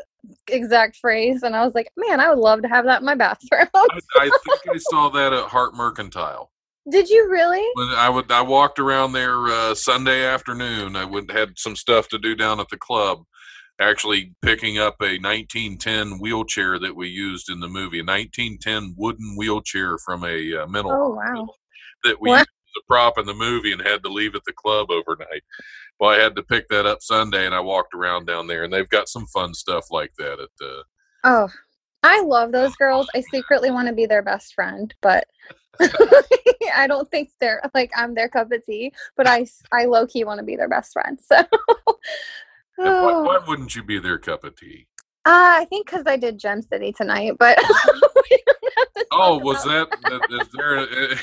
exact 0.49 0.97
phrase, 0.97 1.43
and 1.43 1.57
I 1.57 1.65
was 1.65 1.75
like, 1.75 1.91
man, 1.97 2.21
I 2.21 2.31
would 2.31 2.39
love 2.39 2.63
to 2.63 2.69
have 2.69 2.85
that 2.85 3.01
in 3.01 3.07
my 3.07 3.17
bathroom. 3.17 3.67
I, 3.75 3.99
I 4.17 4.31
think 4.31 4.61
I 4.71 4.79
saw 4.79 5.09
that 5.11 5.33
at 5.33 5.49
Heart 5.49 5.75
Mercantile. 5.75 6.53
Did 6.89 7.09
you 7.09 7.29
really? 7.29 7.65
When 7.75 7.89
I 7.89 8.09
would, 8.09 8.31
I 8.31 8.43
walked 8.43 8.79
around 8.79 9.13
there 9.13 9.47
uh, 9.47 9.75
Sunday 9.75 10.25
afternoon. 10.25 10.95
I 10.95 11.05
went 11.05 11.31
had 11.31 11.51
some 11.57 11.77
stuff 11.77 12.09
to 12.09 12.19
do 12.19 12.35
down 12.37 12.61
at 12.61 12.69
the 12.71 12.77
club. 12.79 13.25
Actually, 13.81 14.33
picking 14.43 14.79
up 14.79 14.95
a 15.01 15.19
1910 15.19 16.19
wheelchair 16.21 16.79
that 16.79 16.95
we 16.95 17.09
used 17.09 17.51
in 17.51 17.59
the 17.59 17.69
movie, 17.69 17.99
a 17.99 18.05
1910 18.05 18.95
wooden 18.97 19.35
wheelchair 19.37 19.97
from 19.99 20.25
a 20.25 20.57
uh, 20.57 20.67
mental 20.69 20.93
Oh, 20.93 21.11
wow. 21.15 21.49
that 22.05 22.21
we 22.21 22.31
What? 22.31 22.39
used 22.39 22.49
as 22.49 22.83
a 22.83 22.87
prop 22.87 23.19
in 23.19 23.27
the 23.27 23.35
movie 23.35 23.73
and 23.73 23.81
had 23.81 24.03
to 24.05 24.09
leave 24.09 24.35
at 24.37 24.45
the 24.45 24.53
club 24.53 24.89
overnight. 24.91 25.43
Well, 26.03 26.11
I 26.11 26.17
had 26.21 26.35
to 26.35 26.43
pick 26.43 26.67
that 26.71 26.85
up 26.85 27.01
Sunday, 27.01 27.47
and 27.47 27.55
I 27.55 27.61
walked 27.61 27.95
around 27.95 28.27
down 28.27 28.49
there, 28.49 28.65
and 28.65 28.73
they've 28.73 28.89
got 28.89 29.09
some 29.09 29.25
fun 29.27 29.55
stuff 29.55 29.87
like 29.93 30.13
that 30.19 30.41
at 30.41 30.49
the. 30.59 30.83
Oh, 31.23 31.49
I 32.03 32.23
love 32.23 32.51
those 32.51 32.75
girls. 32.75 33.07
I 33.15 33.21
secretly 33.21 33.71
want 33.71 33.87
to 33.87 33.95
be 33.95 34.07
their 34.07 34.21
best 34.21 34.53
friend, 34.53 34.93
but 35.01 35.29
I 35.81 36.89
don't 36.89 37.09
think 37.13 37.31
they're 37.39 37.63
like 37.73 37.93
I'm 37.97 38.17
their 38.17 38.29
cup 38.29 38.51
of 38.51 38.67
tea. 38.67 38.93
But 39.17 39.29
I, 39.29 39.47
I 39.71 39.85
low 39.85 40.05
key 40.09 40.25
want 40.25 40.39
to 40.41 40.45
be 40.45 40.57
their 40.57 40.69
best 40.69 40.93
friend. 40.93 41.21
So, 41.25 41.37
Why, 42.75 42.89
oh. 42.89 43.23
why 43.23 43.39
wouldn't 43.47 43.77
you 43.77 43.85
be 43.85 44.01
their 44.01 44.19
cup 44.19 44.43
of 44.43 44.57
tea? 44.57 44.89
Uh, 45.25 45.63
I 45.63 45.67
think 45.67 45.87
because 45.87 46.03
I 46.09 46.17
did 46.17 46.37
Gem 46.37 46.63
City 46.63 46.93
tonight, 46.93 47.35
but 47.39 47.57
we 48.29 48.43
don't 48.45 48.73
have 48.77 48.93
to 48.95 49.07
Oh, 49.13 49.39
was 49.39 49.63
that? 49.63 49.89
that- 50.03 50.41
Is 50.41 50.49
there? 50.53 50.79
a- 50.79 51.17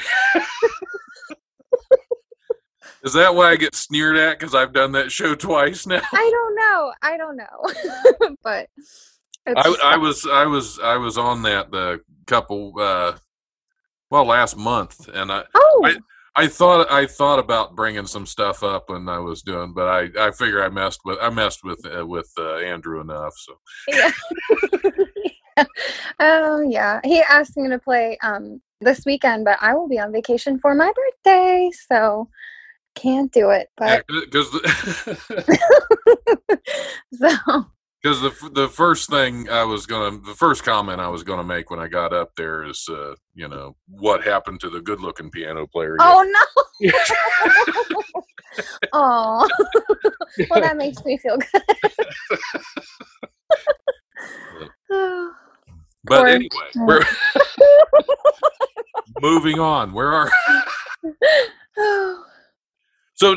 Is 3.03 3.13
that 3.13 3.33
why 3.33 3.51
I 3.51 3.55
get 3.55 3.75
sneered 3.75 4.17
at 4.17 4.37
because 4.39 4.53
I've 4.53 4.73
done 4.73 4.91
that 4.93 5.11
show 5.11 5.33
twice 5.35 5.87
now? 5.87 6.01
I 6.11 6.29
don't 6.31 6.55
know. 6.55 6.93
I 7.01 7.17
don't 7.17 7.37
know, 7.37 8.35
but 8.43 8.69
I, 9.47 9.75
I 9.83 9.97
was 9.97 10.27
I 10.27 10.45
was 10.45 10.79
I 10.79 10.97
was 10.97 11.17
on 11.17 11.41
that 11.43 11.71
the 11.71 12.01
couple 12.27 12.73
uh 12.79 13.13
well 14.11 14.25
last 14.25 14.55
month 14.57 15.07
and 15.13 15.31
I 15.31 15.43
Oh, 15.55 15.81
I- 15.85 15.97
I 16.35 16.47
thought 16.47 16.89
I 16.91 17.05
thought 17.07 17.39
about 17.39 17.75
bringing 17.75 18.05
some 18.05 18.25
stuff 18.25 18.63
up 18.63 18.89
when 18.89 19.09
I 19.09 19.17
was 19.17 19.41
doing 19.41 19.73
but 19.73 19.87
I 19.87 20.27
I 20.27 20.31
figure 20.31 20.63
I 20.63 20.69
messed 20.69 21.01
with 21.03 21.17
I 21.19 21.29
messed 21.31 21.63
with 21.63 21.83
uh, 21.85 22.05
with 22.05 22.31
uh, 22.37 22.57
Andrew 22.57 23.01
enough 23.01 23.33
so 23.35 23.59
yeah. 23.87 24.11
Um, 26.19 26.65
yeah. 26.69 26.99
He 27.03 27.21
asked 27.21 27.57
me 27.57 27.67
to 27.69 27.79
play 27.79 28.17
um 28.23 28.61
this 28.81 29.03
weekend, 29.05 29.43
but 29.43 29.57
I 29.59 29.73
will 29.73 29.89
be 29.89 29.99
on 29.99 30.11
vacation 30.13 30.59
for 30.59 30.73
my 30.75 30.93
birthday, 30.93 31.69
so 31.87 32.29
can't 32.99 33.31
do 33.31 33.49
it. 33.49 33.69
But 33.77 34.05
because 34.07 34.49
so 37.13 37.65
because 38.01 38.21
the 38.21 38.49
the 38.53 38.69
first 38.69 39.09
thing 39.09 39.49
I 39.49 39.63
was 39.63 39.85
gonna 39.85 40.19
the 40.19 40.35
first 40.35 40.63
comment 40.63 41.01
I 41.01 41.09
was 41.09 41.23
gonna 41.23 41.43
make 41.43 41.69
when 41.69 41.79
I 41.79 41.87
got 41.87 42.13
up 42.13 42.35
there 42.35 42.63
is 42.63 42.87
uh 42.89 43.15
you 43.33 43.47
know 43.47 43.75
what 43.87 44.23
happened 44.23 44.59
to 44.61 44.69
the 44.69 44.81
good 44.81 45.01
looking 45.01 45.29
piano 45.29 45.67
player 45.67 45.97
oh 45.99 46.23
no. 46.81 46.89
Oh, 48.93 49.47
well, 50.49 50.59
that 50.59 50.75
makes 50.75 51.05
me 51.05 51.17
feel 51.17 51.37
good. 51.37 51.61
But 56.03 56.27
anyway 56.27 56.49
we're 56.75 57.05
moving 59.21 59.59
on 59.59 59.93
where 59.93 60.11
are. 60.11 60.31
So 63.19 63.35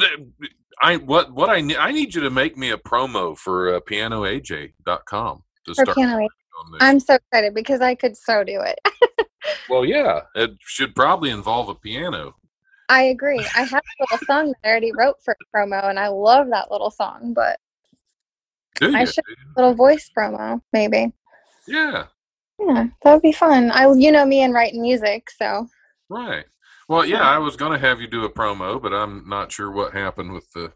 I 0.81 0.97
what 0.97 1.33
what 1.33 1.51
I 1.51 1.61
ne- 1.61 1.77
I 1.77 1.90
need 1.90 2.14
you 2.14 2.21
to 2.23 2.31
make 2.31 2.57
me 2.57 2.71
a 2.71 2.79
promo 2.79 3.37
for 3.37 3.75
uh, 3.75 3.81
pianoaj.com 3.81 5.42
to 5.66 5.75
For 5.75 5.85
start 5.85 5.97
piano. 5.97 6.29
I'm 6.81 7.01
so 7.01 7.14
excited 7.14 7.55
because 7.55 7.81
I 7.81 7.97
could 7.97 8.16
so 8.16 8.45
do 8.45 8.61
it. 8.61 8.79
well, 9.68 9.85
yeah, 9.85 10.21
it 10.37 10.53
should 10.61 10.95
probably 10.95 11.31
involve 11.31 11.68
a 11.68 11.75
piano. 11.75 12.37
I 12.88 13.05
agree. 13.05 13.45
I 13.57 13.62
have 13.62 13.83
a 13.83 14.03
little 14.03 14.27
song 14.27 14.47
that 14.49 14.57
I 14.64 14.68
already 14.68 14.92
wrote 14.92 15.16
for 15.25 15.37
promo, 15.55 15.88
and 15.88 15.99
I 15.99 16.09
love 16.09 16.49
that 16.51 16.71
little 16.71 16.90
song. 16.90 17.33
But 17.35 17.59
I 18.81 19.05
should- 19.05 19.25
little 19.57 19.75
voice 19.75 20.11
promo, 20.16 20.61
maybe. 20.73 21.12
Yeah, 21.66 22.07
Yeah, 22.61 22.87
that 23.03 23.12
would 23.12 23.23
be 23.23 23.33
fun. 23.33 23.71
I, 23.73 23.92
you 23.92 24.12
know 24.12 24.25
me 24.27 24.42
and 24.42 24.55
writing 24.55 24.83
music, 24.83 25.31
so 25.31 25.66
right. 26.09 26.45
Well, 26.88 27.05
yeah, 27.05 27.23
I 27.23 27.38
was 27.38 27.57
going 27.57 27.73
to 27.73 27.79
have 27.79 28.01
you 28.01 28.07
do 28.07 28.25
a 28.25 28.31
promo, 28.33 28.81
but 28.81 28.92
I'm 28.92 29.29
not 29.29 29.53
sure 29.53 29.71
what 29.71 29.92
happened 29.92 30.33
with 30.33 30.51
the. 30.55 30.73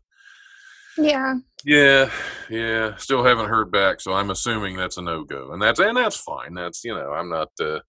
yeah. 0.97 1.35
Yeah, 1.65 2.11
yeah. 2.49 2.97
Still 2.97 3.25
haven't 3.25 3.49
heard 3.49 3.73
back, 3.73 4.01
so 4.01 4.13
I'm 4.13 4.31
assuming 4.31 4.77
that's 4.77 4.99
a 4.99 5.03
no 5.03 5.25
go, 5.25 5.53
and 5.53 5.61
that's 5.61 5.81
and 5.81 5.97
that's 5.97 6.17
fine. 6.17 6.55
That's 6.55 6.85
you 6.85 6.95
know 6.95 7.13
I'm 7.13 7.29
not. 7.29 7.49
Uh. 7.61 7.81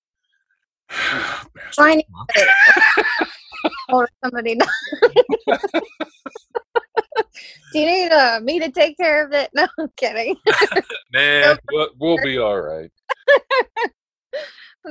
Fine. 1.76 2.02
or 3.90 4.08
somebody. 4.24 4.58
Do 7.74 7.80
you 7.80 7.86
need 7.86 8.12
uh, 8.12 8.40
me 8.42 8.60
to 8.60 8.72
take 8.72 8.98
care 8.98 9.26
of 9.26 9.34
it? 9.34 9.50
No, 9.56 9.68
I'm 9.80 9.90
kidding. 9.98 10.36
Nah, 11.14 11.56
we'll, 11.72 11.90
we'll 12.00 12.18
be 12.24 12.38
all 12.38 12.60
right. 12.60 12.90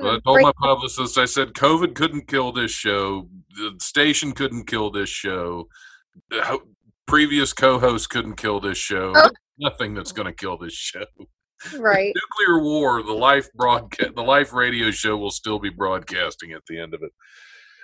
I 0.03 0.19
told 0.25 0.43
my 0.43 0.53
publicist, 0.61 1.19
I 1.19 1.25
said, 1.25 1.55
COVID 1.55 1.95
couldn't 1.95 2.29
kill 2.29 2.53
this 2.53 2.71
show. 2.71 3.29
The 3.57 3.75
station 3.81 4.33
couldn't 4.33 4.67
kill 4.67 4.91
this 4.91 5.09
show. 5.09 5.69
The 6.31 6.43
ho- 6.43 6.63
previous 7.07 7.53
co 7.53 7.79
host 7.79 8.11
couldn't 8.11 8.37
kill 8.37 8.61
this 8.61 8.79
show. 8.79 9.13
Oh. 9.15 9.31
Nothing 9.59 9.95
that's 9.95 10.13
going 10.13 10.27
to 10.27 10.33
kill 10.35 10.59
this 10.59 10.75
show. 10.75 11.05
right. 11.79 12.13
Nuclear 12.41 12.63
war, 12.63 13.03
the 13.03 13.13
live 13.13 13.49
broadcast, 13.55 14.15
the 14.15 14.23
live 14.23 14.53
radio 14.53 14.91
show 14.91 15.17
will 15.17 15.31
still 15.31 15.59
be 15.59 15.71
broadcasting 15.71 16.53
at 16.53 16.63
the 16.69 16.79
end 16.79 16.93
of 16.95 17.03
it. 17.03 17.13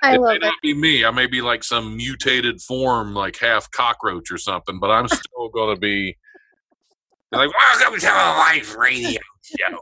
I 0.03 0.17
it 0.17 0.21
may 0.21 0.35
it. 0.35 0.43
not 0.43 0.55
be 0.63 0.75
me. 0.75 1.05
I 1.05 1.11
may 1.13 1.27
be 1.27 1.41
like 1.41 1.63
some 1.65 1.97
mutated 1.97 2.61
form, 2.61 3.15
like 3.15 3.39
half 3.39 3.71
cockroach 3.71 4.31
or 4.31 4.39
something, 4.39 4.81
but 4.81 4.91
I'm 4.91 5.09
still 5.09 5.49
going 5.55 5.75
to 5.75 5.81
be 5.81 6.17
like, 7.31 7.51
welcome 7.81 7.99
to 7.99 8.07
the 8.07 8.13
Life 8.13 8.77
Radio 8.77 9.21
Show. 9.43 9.79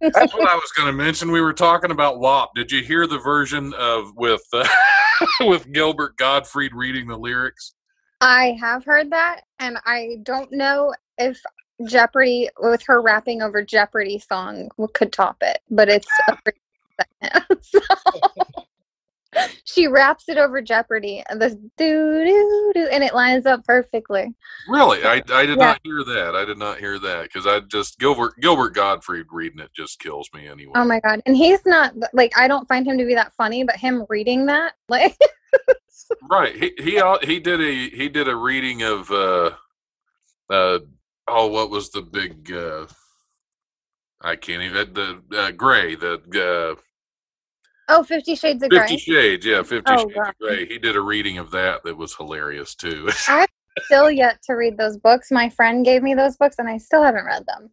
That's 0.00 0.34
what 0.34 0.48
I 0.48 0.54
was 0.54 0.72
going 0.76 0.86
to 0.86 0.92
mention. 0.92 1.30
We 1.30 1.40
were 1.40 1.52
talking 1.52 1.90
about 1.90 2.20
WAP. 2.20 2.50
Did 2.54 2.70
you 2.70 2.82
hear 2.82 3.06
the 3.06 3.18
version 3.18 3.72
of 3.74 4.14
with 4.16 4.42
uh, 4.52 4.66
with 5.40 5.72
Gilbert 5.72 6.16
Gottfried 6.16 6.74
reading 6.74 7.06
the 7.06 7.16
lyrics? 7.16 7.74
I 8.20 8.56
have 8.60 8.84
heard 8.84 9.10
that, 9.10 9.42
and 9.60 9.78
I 9.84 10.16
don't 10.24 10.52
know 10.52 10.92
if 11.18 11.40
Jeopardy, 11.86 12.48
with 12.58 12.82
her 12.86 13.00
rapping 13.00 13.42
over 13.42 13.62
Jeopardy 13.62 14.18
song, 14.18 14.68
could 14.94 15.12
top 15.12 15.36
it. 15.42 15.60
But 15.70 15.88
it's 15.88 16.08
a 16.28 16.36
she 19.64 19.86
raps 19.86 20.28
it 20.28 20.38
over 20.38 20.60
Jeopardy, 20.60 21.22
and 21.28 21.40
the 21.40 21.50
doo 21.76 22.24
doo 22.24 22.72
doo, 22.74 22.88
and 22.90 23.02
it 23.04 23.14
lines 23.14 23.46
up 23.46 23.64
perfectly. 23.64 24.34
Really, 24.68 25.04
I, 25.04 25.22
I 25.32 25.46
did 25.46 25.58
Yeah. 25.58 25.66
not 25.66 25.80
hear 25.82 26.04
that. 26.04 26.34
I 26.34 26.44
did 26.44 26.58
not 26.58 26.78
hear 26.78 26.98
that 26.98 27.24
because 27.24 27.46
I 27.46 27.60
just 27.60 27.98
Gilbert 27.98 28.34
Gilbert 28.40 28.74
Gottfried 28.74 29.26
reading 29.30 29.60
it 29.60 29.70
just 29.74 29.98
kills 30.00 30.28
me 30.34 30.48
anyway. 30.48 30.72
Oh 30.76 30.84
my 30.84 31.00
god! 31.00 31.22
And 31.26 31.36
he's 31.36 31.64
not 31.66 31.94
like 32.12 32.32
I 32.36 32.48
don't 32.48 32.68
find 32.68 32.86
him 32.86 32.98
to 32.98 33.06
be 33.06 33.14
that 33.14 33.32
funny, 33.34 33.64
but 33.64 33.76
him 33.76 34.04
reading 34.08 34.46
that, 34.46 34.74
like, 34.88 35.16
Right. 36.30 36.54
He 36.56 36.72
he 36.78 37.02
he 37.22 37.40
did 37.40 37.60
a 37.60 37.90
he 37.90 38.08
did 38.08 38.28
a 38.28 38.36
reading 38.36 38.82
of 38.82 39.10
uh 39.10 39.50
uh 40.50 40.78
oh 41.26 41.46
what 41.46 41.70
was 41.70 41.90
the 41.90 42.02
big 42.02 42.52
uh 42.52 42.86
I 44.20 44.36
can't 44.36 44.62
even 44.62 44.92
the 44.94 45.22
uh, 45.36 45.50
Gray 45.52 45.94
the 45.94 46.20
uh 46.76 46.80
oh, 47.88 48.02
Fifty 48.02 48.34
Shades 48.34 48.62
of 48.62 48.70
Grey. 48.70 48.80
Fifty. 48.80 48.96
Shades 48.98 49.44
yeah 49.46 49.62
Fifty 49.62 49.90
Oh, 49.92 49.98
Shades 49.98 50.12
God. 50.14 50.28
of 50.28 50.38
Grey. 50.38 50.66
He 50.66 50.78
did 50.78 50.96
a 50.96 51.00
reading 51.00 51.38
of 51.38 51.50
that 51.52 51.82
that 51.84 51.96
was 51.96 52.14
hilarious 52.14 52.74
too. 52.74 53.08
I 53.28 53.46
still 53.82 54.10
yet 54.10 54.40
to 54.44 54.54
read 54.54 54.76
those 54.76 54.96
books. 54.96 55.30
My 55.30 55.48
friend 55.48 55.84
gave 55.84 56.02
me 56.02 56.14
those 56.14 56.36
books, 56.36 56.56
and 56.58 56.68
I 56.68 56.78
still 56.78 57.02
haven't 57.02 57.24
read 57.24 57.44
them. 57.46 57.70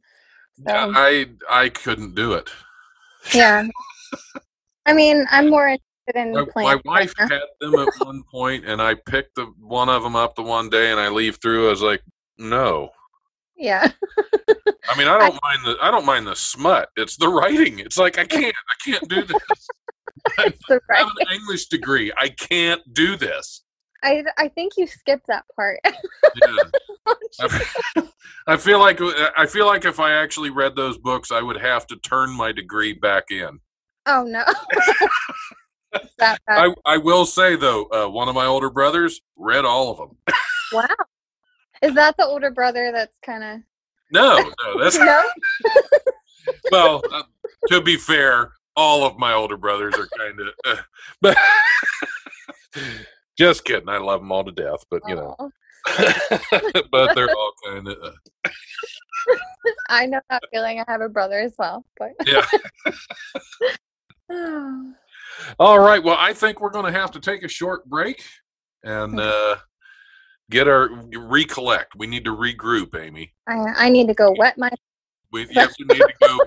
So, 0.68 0.74
I 0.74 1.26
I 1.50 1.70
couldn't 1.70 2.16
do 2.16 2.34
it. 2.34 2.50
yeah. 3.34 3.68
I 4.86 4.94
mean, 4.94 5.26
I'm 5.32 5.50
more 5.50 5.68
interested 5.68 6.16
in 6.16 6.34
My, 6.56 6.76
my 6.76 6.82
wife 6.86 7.14
had 7.18 7.32
them 7.60 7.76
at 7.80 7.90
one 8.00 8.24
point, 8.32 8.66
and 8.66 8.82
I 8.82 8.94
picked 8.94 9.36
the 9.36 9.46
one 9.60 9.90
of 9.90 10.04
them 10.04 10.16
up 10.16 10.36
the 10.36 10.44
one 10.44 10.70
day, 10.70 10.92
and 10.92 11.00
I 11.00 11.10
leave 11.10 11.38
through. 11.42 11.68
I 11.68 11.70
was 11.72 11.82
like, 11.82 12.02
no. 12.38 12.90
Yeah. 13.58 13.90
I 14.88 14.98
mean, 14.98 15.08
I 15.08 15.18
don't 15.18 15.40
mind 15.42 15.60
the 15.66 15.78
I 15.82 15.90
don't 15.90 16.06
mind 16.06 16.28
the 16.28 16.36
smut. 16.36 16.90
It's 16.96 17.18
the 17.18 17.28
writing. 17.30 17.80
It's 17.80 17.98
like 17.98 18.20
I 18.20 18.26
can't 18.26 18.54
I 18.56 18.92
can't 18.92 19.10
do 19.10 19.24
this. 19.24 19.68
I 20.38 20.54
right. 20.70 21.00
have 21.00 21.08
an 21.20 21.34
English 21.34 21.68
degree. 21.68 22.12
I 22.18 22.30
can't 22.30 22.82
do 22.94 23.16
this. 23.16 23.64
I, 24.04 24.24
I 24.38 24.48
think 24.50 24.74
you 24.78 24.88
skipped 24.88 25.28
that 25.28 25.46
part. 25.56 25.80
Yeah. 26.42 27.48
I, 28.48 28.58
feel 28.58 28.80
like 28.80 29.00
I 29.38 29.46
feel 29.46 29.68
like 29.68 29.86
if 29.86 30.00
I 30.00 30.12
actually 30.12 30.50
read 30.50 30.76
those 30.76 30.98
books, 30.98 31.32
I 31.32 31.42
would 31.42 31.56
have 31.58 31.88
to 31.88 31.96
turn 31.98 32.32
my 32.32 32.52
degree 32.52 32.94
back 32.94 33.26
in. 33.30 33.60
oh 34.08 34.24
no. 34.24 34.44
I, 36.50 36.74
I 36.86 36.98
will 36.98 37.26
say 37.26 37.56
though, 37.56 37.86
uh, 37.86 38.10
one 38.10 38.28
of 38.28 38.36
my 38.36 38.46
older 38.46 38.70
brothers 38.70 39.22
read 39.38 39.64
all 39.66 39.92
of 39.92 39.98
them. 39.98 40.18
wow. 40.74 40.88
Is 41.82 41.94
that 41.94 42.18
the 42.18 42.26
older 42.26 42.52
brother 42.52 42.92
that's 42.92 43.18
kind 43.26 43.44
of 43.44 43.60
No, 44.12 44.38
no, 44.38 44.84
that's 44.84 44.98
no? 44.98 45.24
well. 46.72 47.02
Uh, 47.14 47.24
to 47.70 47.82
be 47.82 47.98
fair, 47.98 48.52
all 48.76 49.06
of 49.06 49.18
my 49.18 49.34
older 49.34 49.58
brothers 49.58 49.96
are 49.96 50.08
kind 50.18 50.40
of, 50.40 50.48
uh, 50.66 50.82
but 51.22 51.38
just 53.38 53.66
kidding. 53.66 53.90
I 53.90 53.98
love 53.98 54.22
them 54.22 54.32
all 54.32 54.44
to 54.44 54.52
death, 54.52 54.86
but 54.90 55.02
you 55.08 55.16
know, 55.16 55.36
but 56.92 57.16
they're 57.16 57.30
all 57.30 57.54
kind 57.66 57.88
of. 57.88 57.98
Uh, 58.02 58.12
I 59.90 60.06
know 60.06 60.22
that 60.30 60.44
feeling. 60.52 60.80
I 60.80 60.86
have 60.88 61.02
a 61.02 61.10
brother 61.10 61.40
as 61.40 61.54
well, 61.58 61.86
but 61.98 62.12
yeah. 62.26 62.46
All 65.60 65.80
right. 65.80 66.02
Well, 66.02 66.16
I 66.18 66.34
think 66.34 66.62
we're 66.62 66.70
going 66.70 66.92
to 66.92 66.98
have 66.98 67.12
to 67.12 67.20
take 67.20 67.44
a 67.44 67.48
short 67.48 67.86
break 67.86 68.24
and 68.84 69.20
uh, 69.20 69.58
get 70.50 70.68
our 70.68 70.90
recollect. 71.14 71.96
We 71.96 72.08
need 72.08 72.24
to 72.26 72.32
regroup, 72.36 73.00
Amy. 73.00 73.34
I 73.48 73.58
I 73.76 73.90
need 73.90 74.08
to 74.08 74.14
go 74.14 74.34
wet 74.38 74.58
my. 74.58 74.70
We 75.32 75.42
you 75.42 75.86
need 75.88 76.00
to 76.00 76.14
go 76.22 76.40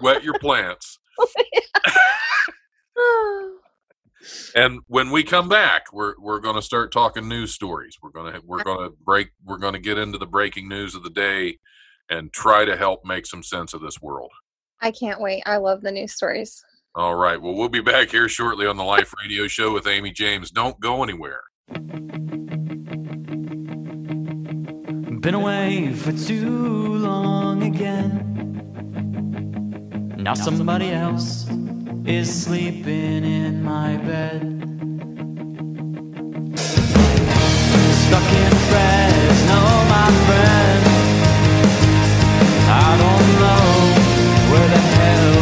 wet 0.00 0.22
your 0.22 0.38
plants. 0.38 0.97
And 4.54 4.80
when 4.88 5.10
we 5.10 5.22
come 5.22 5.48
back, 5.48 5.92
we're 5.92 6.14
we're 6.18 6.40
going 6.40 6.56
to 6.56 6.62
start 6.62 6.92
talking 6.92 7.28
news 7.28 7.54
stories. 7.54 7.96
We're 8.02 8.10
going 8.10 8.32
to 8.32 8.40
we're 8.44 8.64
going 8.64 8.90
to 8.90 8.96
break. 9.04 9.30
We're 9.44 9.58
going 9.58 9.74
to 9.74 9.78
get 9.78 9.98
into 9.98 10.18
the 10.18 10.26
breaking 10.26 10.68
news 10.68 10.94
of 10.94 11.02
the 11.02 11.10
day 11.10 11.58
and 12.10 12.32
try 12.32 12.64
to 12.64 12.76
help 12.76 13.04
make 13.04 13.26
some 13.26 13.42
sense 13.42 13.74
of 13.74 13.80
this 13.80 14.00
world. 14.00 14.30
I 14.80 14.90
can't 14.90 15.20
wait. 15.20 15.42
I 15.46 15.56
love 15.58 15.82
the 15.82 15.92
news 15.92 16.14
stories. 16.14 16.62
All 16.94 17.14
right. 17.14 17.40
Well, 17.40 17.54
we'll 17.54 17.68
be 17.68 17.80
back 17.80 18.10
here 18.10 18.28
shortly 18.28 18.66
on 18.66 18.76
the 18.76 18.84
Life 18.84 19.14
Radio 19.22 19.46
Show 19.46 19.72
with 19.72 19.86
Amy 19.86 20.10
James. 20.10 20.50
Don't 20.50 20.78
go 20.80 21.02
anywhere. 21.02 21.42
Been 25.20 25.34
away 25.34 25.92
for 25.92 26.12
too 26.12 26.94
long 26.94 27.62
again. 27.62 28.37
Now 30.28 30.34
somebody 30.34 30.90
else 30.90 31.46
is 32.04 32.28
sleeping 32.28 33.24
in 33.24 33.64
my 33.64 33.96
bed. 33.96 34.42
Stuck 38.02 38.28
in 38.42 38.52
Fresno, 38.68 39.60
my 39.96 40.10
friend. 40.26 40.84
I 42.68 42.90
don't 43.02 43.28
know 43.42 43.68
where 44.52 44.68
the 44.68 44.82
hell 44.98 45.37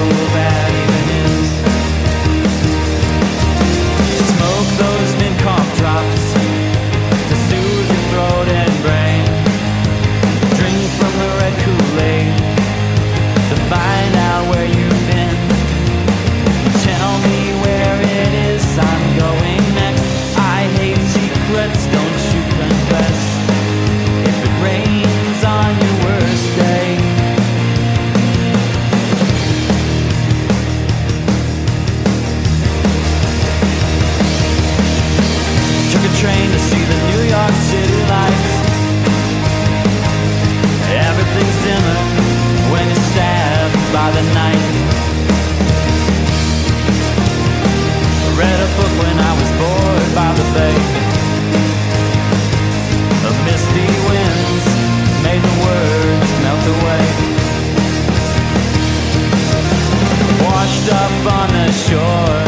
shore 61.85 62.41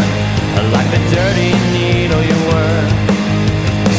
like 0.73 0.88
the 0.91 1.03
dirty 1.12 1.53
needle 1.77 2.23
you 2.25 2.38
were. 2.49 2.83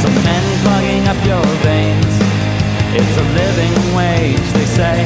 Some 0.02 0.18
men 0.26 0.46
plugging 0.64 1.06
up 1.08 1.20
your 1.26 1.46
veins. 1.62 2.14
It's 2.98 3.16
a 3.24 3.26
living 3.42 3.76
wage, 3.96 4.48
they 4.58 4.66
say. 4.66 4.98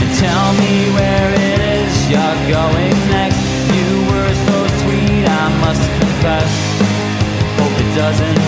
And 0.00 0.10
tell 0.18 0.52
me 0.62 0.74
where 0.96 1.30
it 1.48 1.60
is 1.78 1.92
you're 2.10 2.40
going 2.50 2.96
next. 3.14 3.42
You 3.76 3.88
were 4.10 4.32
so 4.48 4.58
sweet, 4.82 5.24
I 5.26 5.46
must 5.64 5.84
confess. 6.00 6.52
Hope 7.58 7.76
it 7.84 7.90
doesn't 7.94 8.47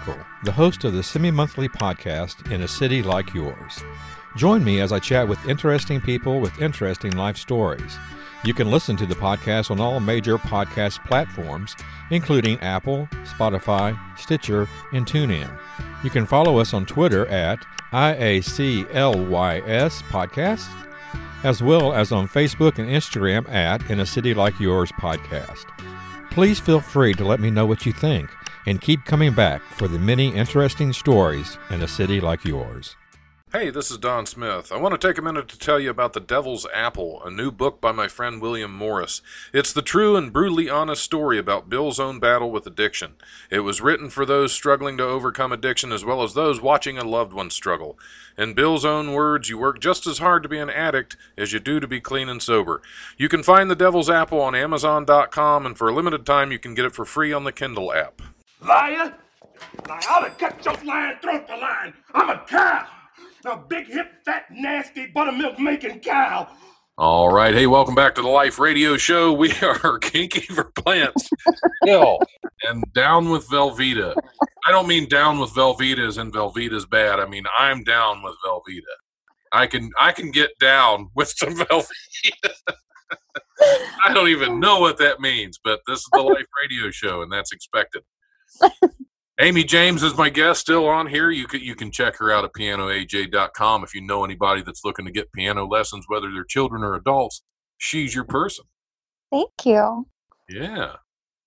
Michael, 0.00 0.24
the 0.44 0.52
host 0.52 0.84
of 0.84 0.94
the 0.94 1.02
semi 1.02 1.30
monthly 1.30 1.68
podcast 1.68 2.50
In 2.50 2.62
a 2.62 2.68
City 2.68 3.02
Like 3.02 3.34
Yours. 3.34 3.84
Join 4.34 4.64
me 4.64 4.80
as 4.80 4.92
I 4.92 4.98
chat 4.98 5.28
with 5.28 5.46
interesting 5.46 6.00
people 6.00 6.40
with 6.40 6.60
interesting 6.60 7.16
life 7.16 7.36
stories. 7.36 7.98
You 8.42 8.54
can 8.54 8.70
listen 8.70 8.96
to 8.96 9.04
the 9.04 9.14
podcast 9.14 9.70
on 9.70 9.78
all 9.78 10.00
major 10.00 10.38
podcast 10.38 11.04
platforms, 11.04 11.76
including 12.10 12.58
Apple, 12.60 13.08
Spotify, 13.24 13.98
Stitcher, 14.18 14.66
and 14.92 15.04
TuneIn. 15.04 15.50
You 16.02 16.08
can 16.08 16.24
follow 16.24 16.58
us 16.58 16.72
on 16.72 16.86
Twitter 16.86 17.26
at 17.26 17.58
IACLYS 17.92 18.86
Podcast, 20.04 20.68
as 21.44 21.62
well 21.62 21.92
as 21.92 22.10
on 22.10 22.26
Facebook 22.26 22.78
and 22.78 22.88
Instagram 22.88 23.46
at 23.50 23.90
In 23.90 24.00
a 24.00 24.06
City 24.06 24.32
Like 24.32 24.58
Yours 24.58 24.92
Podcast. 24.92 25.66
Please 26.30 26.58
feel 26.58 26.80
free 26.80 27.12
to 27.14 27.24
let 27.24 27.40
me 27.40 27.50
know 27.50 27.66
what 27.66 27.84
you 27.84 27.92
think 27.92 28.30
and 28.66 28.80
keep 28.80 29.04
coming 29.04 29.34
back 29.34 29.62
for 29.62 29.88
the 29.88 29.98
many 29.98 30.28
interesting 30.34 30.92
stories 30.92 31.58
in 31.70 31.82
a 31.82 31.88
city 31.88 32.20
like 32.20 32.44
yours. 32.44 32.96
Hey, 33.52 33.70
this 33.70 33.90
is 33.90 33.98
Don 33.98 34.26
Smith. 34.26 34.70
I 34.70 34.76
want 34.76 34.92
to 34.92 35.08
take 35.08 35.18
a 35.18 35.22
minute 35.22 35.48
to 35.48 35.58
tell 35.58 35.80
you 35.80 35.90
about 35.90 36.12
The 36.12 36.20
Devil's 36.20 36.68
Apple, 36.72 37.20
a 37.24 37.32
new 37.32 37.50
book 37.50 37.80
by 37.80 37.90
my 37.90 38.06
friend 38.06 38.40
William 38.40 38.72
Morris. 38.72 39.22
It's 39.52 39.72
the 39.72 39.82
true 39.82 40.14
and 40.14 40.32
brutally 40.32 40.70
honest 40.70 41.02
story 41.02 41.36
about 41.36 41.68
Bill's 41.68 41.98
own 41.98 42.20
battle 42.20 42.52
with 42.52 42.64
addiction. 42.64 43.14
It 43.50 43.60
was 43.60 43.80
written 43.80 44.08
for 44.08 44.24
those 44.24 44.52
struggling 44.52 44.96
to 44.98 45.04
overcome 45.04 45.50
addiction 45.50 45.90
as 45.90 46.04
well 46.04 46.22
as 46.22 46.34
those 46.34 46.62
watching 46.62 46.96
a 46.96 47.02
loved 47.02 47.32
one 47.32 47.50
struggle. 47.50 47.98
In 48.38 48.54
Bill's 48.54 48.84
own 48.84 49.14
words, 49.14 49.48
you 49.48 49.58
work 49.58 49.80
just 49.80 50.06
as 50.06 50.18
hard 50.18 50.44
to 50.44 50.48
be 50.48 50.58
an 50.58 50.70
addict 50.70 51.16
as 51.36 51.52
you 51.52 51.58
do 51.58 51.80
to 51.80 51.88
be 51.88 52.00
clean 52.00 52.28
and 52.28 52.40
sober. 52.40 52.80
You 53.18 53.28
can 53.28 53.42
find 53.42 53.68
The 53.68 53.74
Devil's 53.74 54.08
Apple 54.08 54.40
on 54.40 54.54
Amazon.com, 54.54 55.66
and 55.66 55.76
for 55.76 55.88
a 55.88 55.92
limited 55.92 56.24
time, 56.24 56.52
you 56.52 56.60
can 56.60 56.74
get 56.74 56.84
it 56.84 56.94
for 56.94 57.04
free 57.04 57.32
on 57.32 57.42
the 57.42 57.50
Kindle 57.50 57.92
app. 57.92 58.22
Liar! 58.62 59.14
Now, 59.88 59.98
I'll 60.08 60.22
have 60.22 60.38
cut 60.38 60.64
your 60.64 60.74
lying 60.84 61.18
throat 61.22 61.46
the 61.46 61.56
line. 61.56 61.94
I'm 62.14 62.30
a 62.30 62.44
cow. 62.46 62.86
A 63.46 63.56
big, 63.56 63.86
hip, 63.86 64.12
fat, 64.24 64.44
nasty, 64.50 65.06
buttermilk 65.06 65.58
making 65.58 66.00
cow. 66.00 66.48
All 66.98 67.30
right. 67.30 67.54
Hey, 67.54 67.66
welcome 67.66 67.94
back 67.94 68.14
to 68.16 68.22
the 68.22 68.28
Life 68.28 68.58
Radio 68.58 68.98
Show. 68.98 69.32
We 69.32 69.52
are 69.62 69.98
kinky 69.98 70.42
for 70.42 70.64
plants. 70.64 71.30
Hill 71.84 72.18
and 72.64 72.84
down 72.92 73.30
with 73.30 73.48
Velveeta. 73.48 74.14
I 74.66 74.70
don't 74.70 74.86
mean 74.86 75.08
down 75.08 75.38
with 75.38 75.50
Velveeta 75.50 76.06
as 76.06 76.18
in 76.18 76.30
Velveeta's 76.30 76.84
bad. 76.84 77.18
I 77.18 77.26
mean 77.26 77.44
I'm 77.58 77.82
down 77.84 78.22
with 78.22 78.34
Velveeta. 78.44 78.82
I 79.52 79.66
can 79.66 79.90
I 79.98 80.12
can 80.12 80.30
get 80.30 80.50
down 80.60 81.08
with 81.14 81.32
some 81.34 81.54
Velveeta. 81.54 82.52
I 84.04 84.12
don't 84.12 84.28
even 84.28 84.60
know 84.60 84.80
what 84.80 84.98
that 84.98 85.20
means, 85.20 85.58
but 85.62 85.80
this 85.86 86.00
is 86.00 86.08
the 86.12 86.22
Life 86.22 86.46
Radio 86.62 86.90
Show, 86.90 87.22
and 87.22 87.32
that's 87.32 87.52
expected. 87.52 88.02
Amy 89.40 89.64
James 89.64 90.02
is 90.02 90.16
my 90.16 90.28
guest 90.28 90.60
still 90.60 90.86
on 90.86 91.06
here. 91.06 91.30
You 91.30 91.46
can 91.46 91.60
you 91.62 91.74
can 91.74 91.90
check 91.90 92.16
her 92.18 92.30
out 92.30 92.44
at 92.44 92.52
pianoaj.com 92.52 93.84
if 93.84 93.94
you 93.94 94.02
know 94.02 94.22
anybody 94.24 94.62
that's 94.62 94.84
looking 94.84 95.06
to 95.06 95.10
get 95.10 95.32
piano 95.32 95.66
lessons, 95.66 96.04
whether 96.08 96.30
they're 96.30 96.44
children 96.44 96.82
or 96.82 96.94
adults. 96.94 97.42
She's 97.78 98.14
your 98.14 98.24
person. 98.24 98.66
Thank 99.32 99.50
you. 99.64 100.06
Yeah, 100.48 100.96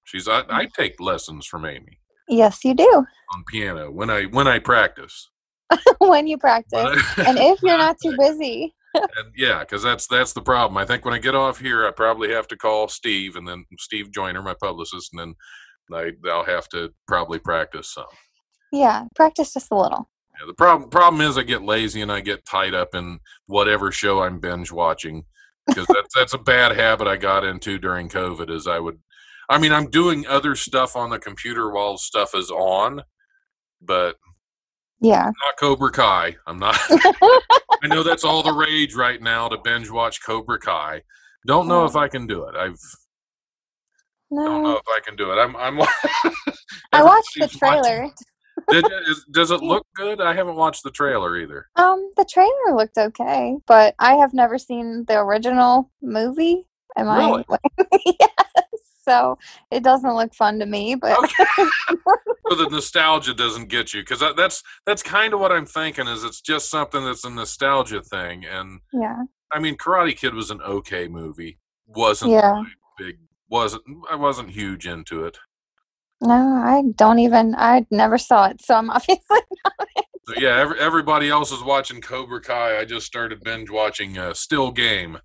she's. 0.05 0.27
I, 0.27 0.43
I 0.49 0.67
take 0.75 0.99
lessons 0.99 1.45
from 1.45 1.65
Amy 1.65 1.99
Yes, 2.27 2.63
you 2.63 2.73
do. 2.73 3.05
on 3.35 3.43
piano 3.47 3.91
when 3.91 4.09
I 4.09 4.23
when 4.23 4.47
I 4.47 4.57
practice. 4.57 5.29
when 5.99 6.25
you 6.25 6.37
practice. 6.39 6.79
I- 7.17 7.23
and 7.27 7.37
if 7.37 7.61
you're 7.61 7.77
not 7.77 7.97
too 8.01 8.15
busy. 8.19 8.73
And 8.95 9.33
yeah, 9.35 9.61
because 9.61 9.81
that's 9.81 10.05
that's 10.05 10.33
the 10.33 10.41
problem. 10.43 10.77
I 10.77 10.85
think 10.85 11.03
when 11.03 11.15
I 11.15 11.17
get 11.17 11.33
off 11.33 11.59
here, 11.59 11.87
I 11.87 11.89
probably 11.89 12.31
have 12.31 12.47
to 12.49 12.55
call 12.55 12.87
Steve 12.87 13.35
and 13.35 13.47
then 13.47 13.65
Steve 13.79 14.11
Joyner, 14.11 14.43
my 14.43 14.53
publicist, 14.53 15.11
and 15.13 15.19
then 15.19 15.35
I 15.91 16.11
I'll 16.29 16.45
have 16.45 16.67
to 16.69 16.93
probably 17.07 17.39
practice 17.39 17.93
some. 17.93 18.05
Yeah, 18.71 19.05
practice 19.15 19.53
just 19.53 19.71
a 19.71 19.75
little. 19.75 20.09
Yeah, 20.39 20.47
the 20.47 20.53
problem 20.53 20.89
problem 20.89 21.21
is 21.21 21.37
I 21.37 21.43
get 21.43 21.61
lazy 21.63 22.01
and 22.01 22.11
I 22.11 22.21
get 22.21 22.45
tied 22.45 22.73
up 22.73 22.95
in 22.95 23.19
whatever 23.45 23.91
show 23.91 24.21
I'm 24.21 24.39
binge 24.39 24.71
watching 24.71 25.25
because 25.67 25.87
that's 25.87 26.13
that's 26.15 26.33
a 26.33 26.39
bad 26.39 26.75
habit 26.75 27.07
I 27.07 27.17
got 27.17 27.43
into 27.43 27.77
during 27.77 28.09
COVID. 28.09 28.49
Is 28.49 28.65
I 28.67 28.79
would, 28.79 28.99
I 29.49 29.59
mean, 29.59 29.71
I'm 29.71 29.89
doing 29.89 30.25
other 30.27 30.55
stuff 30.55 30.95
on 30.95 31.09
the 31.09 31.19
computer 31.19 31.71
while 31.71 31.97
stuff 31.97 32.33
is 32.33 32.49
on, 32.49 33.01
but 33.81 34.15
Yeah. 35.01 35.25
not 35.25 35.57
Cobra 35.59 35.91
Kai. 35.91 36.35
I'm 36.47 36.57
not. 36.57 36.77
I 37.83 37.87
know 37.87 38.01
that's 38.01 38.23
all 38.23 38.41
the 38.41 38.53
rage 38.53 38.95
right 38.95 39.21
now 39.21 39.49
to 39.49 39.57
binge 39.63 39.89
watch 39.91 40.23
Cobra 40.25 40.57
Kai. 40.57 41.01
Don't 41.45 41.67
know 41.67 41.83
if 41.85 41.95
I 41.97 42.07
can 42.07 42.25
do 42.25 42.45
it. 42.45 42.55
I've 42.55 42.79
don't 44.35 44.63
know 44.63 44.77
if 44.77 44.87
I 44.87 44.99
can 45.05 45.15
do 45.15 45.31
it. 45.31 45.35
I'm. 45.35 45.55
I'm. 45.55 45.79
I 46.93 47.03
watched 47.03 47.37
the 47.39 47.47
trailer. 47.47 48.09
Did 48.69 48.85
you- 48.87 49.11
is- 49.11 49.25
does 49.31 49.51
it 49.51 49.61
look 49.63 49.85
good? 49.95 50.21
I 50.21 50.33
haven't 50.33 50.55
watched 50.55 50.83
the 50.83 50.91
trailer 50.91 51.37
either. 51.37 51.67
Um, 51.75 52.11
the 52.17 52.25
trailer 52.31 52.75
looked 52.77 52.97
okay, 52.97 53.57
but 53.67 53.95
I 53.99 54.15
have 54.15 54.33
never 54.33 54.57
seen 54.57 55.05
the 55.07 55.19
original 55.19 55.89
movie. 56.01 56.65
Am 56.95 57.07
Really? 57.09 57.43
I? 57.49 57.57
yes. 58.05 58.29
So 59.03 59.37
it 59.71 59.83
doesn't 59.83 60.15
look 60.15 60.33
fun 60.33 60.59
to 60.59 60.65
me, 60.65 60.95
but 60.95 61.17
okay. 61.19 61.45
So 62.49 62.55
the 62.55 62.69
nostalgia 62.71 63.33
doesn't 63.33 63.67
get 63.67 63.93
you 63.93 64.01
because 64.01 64.23
that's 64.37 64.63
that's 64.85 65.01
kind 65.03 65.33
of 65.33 65.39
what 65.41 65.51
I'm 65.51 65.65
thinking. 65.65 66.07
Is 66.07 66.23
it's 66.23 66.39
just 66.39 66.69
something 66.69 67.03
that's 67.03 67.25
a 67.25 67.29
nostalgia 67.29 68.01
thing, 68.01 68.45
and 68.45 68.79
yeah, 68.93 69.23
I 69.51 69.59
mean, 69.59 69.75
Karate 69.77 70.15
Kid 70.15 70.33
was 70.35 70.51
an 70.51 70.61
okay 70.61 71.07
movie. 71.09 71.57
wasn't 71.87 72.31
Yeah. 72.31 72.61
big. 72.97 73.17
Wasn't 73.53 73.83
I 74.09 74.15
wasn't 74.15 74.49
huge 74.49 74.85
into 74.87 75.25
it. 75.25 75.37
no, 76.21 76.33
I 76.33 76.83
don't 76.95 77.19
even. 77.19 77.55
I 77.55 77.85
never 77.91 78.17
saw 78.17 78.47
it, 78.47 78.61
so 78.61 78.75
I'm 78.75 78.89
obviously 78.97 79.39
So 80.27 80.33
yeah, 80.37 80.57
every, 80.59 80.79
everybody 80.79 81.29
else 81.29 81.51
is 81.51 81.63
watching 81.63 82.01
Cobra 82.01 82.41
Kai. 82.41 82.79
I 82.79 82.85
just 82.85 83.05
started 83.05 83.41
binge 83.43 83.69
watching 83.69 84.17
uh, 84.17 84.33
Still 84.33 84.71
Game, 84.71 85.17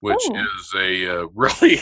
which 0.00 0.18
Oh. 0.30 0.34
is 0.36 0.72
a 0.76 1.20
uh, 1.22 1.26
really, 1.34 1.78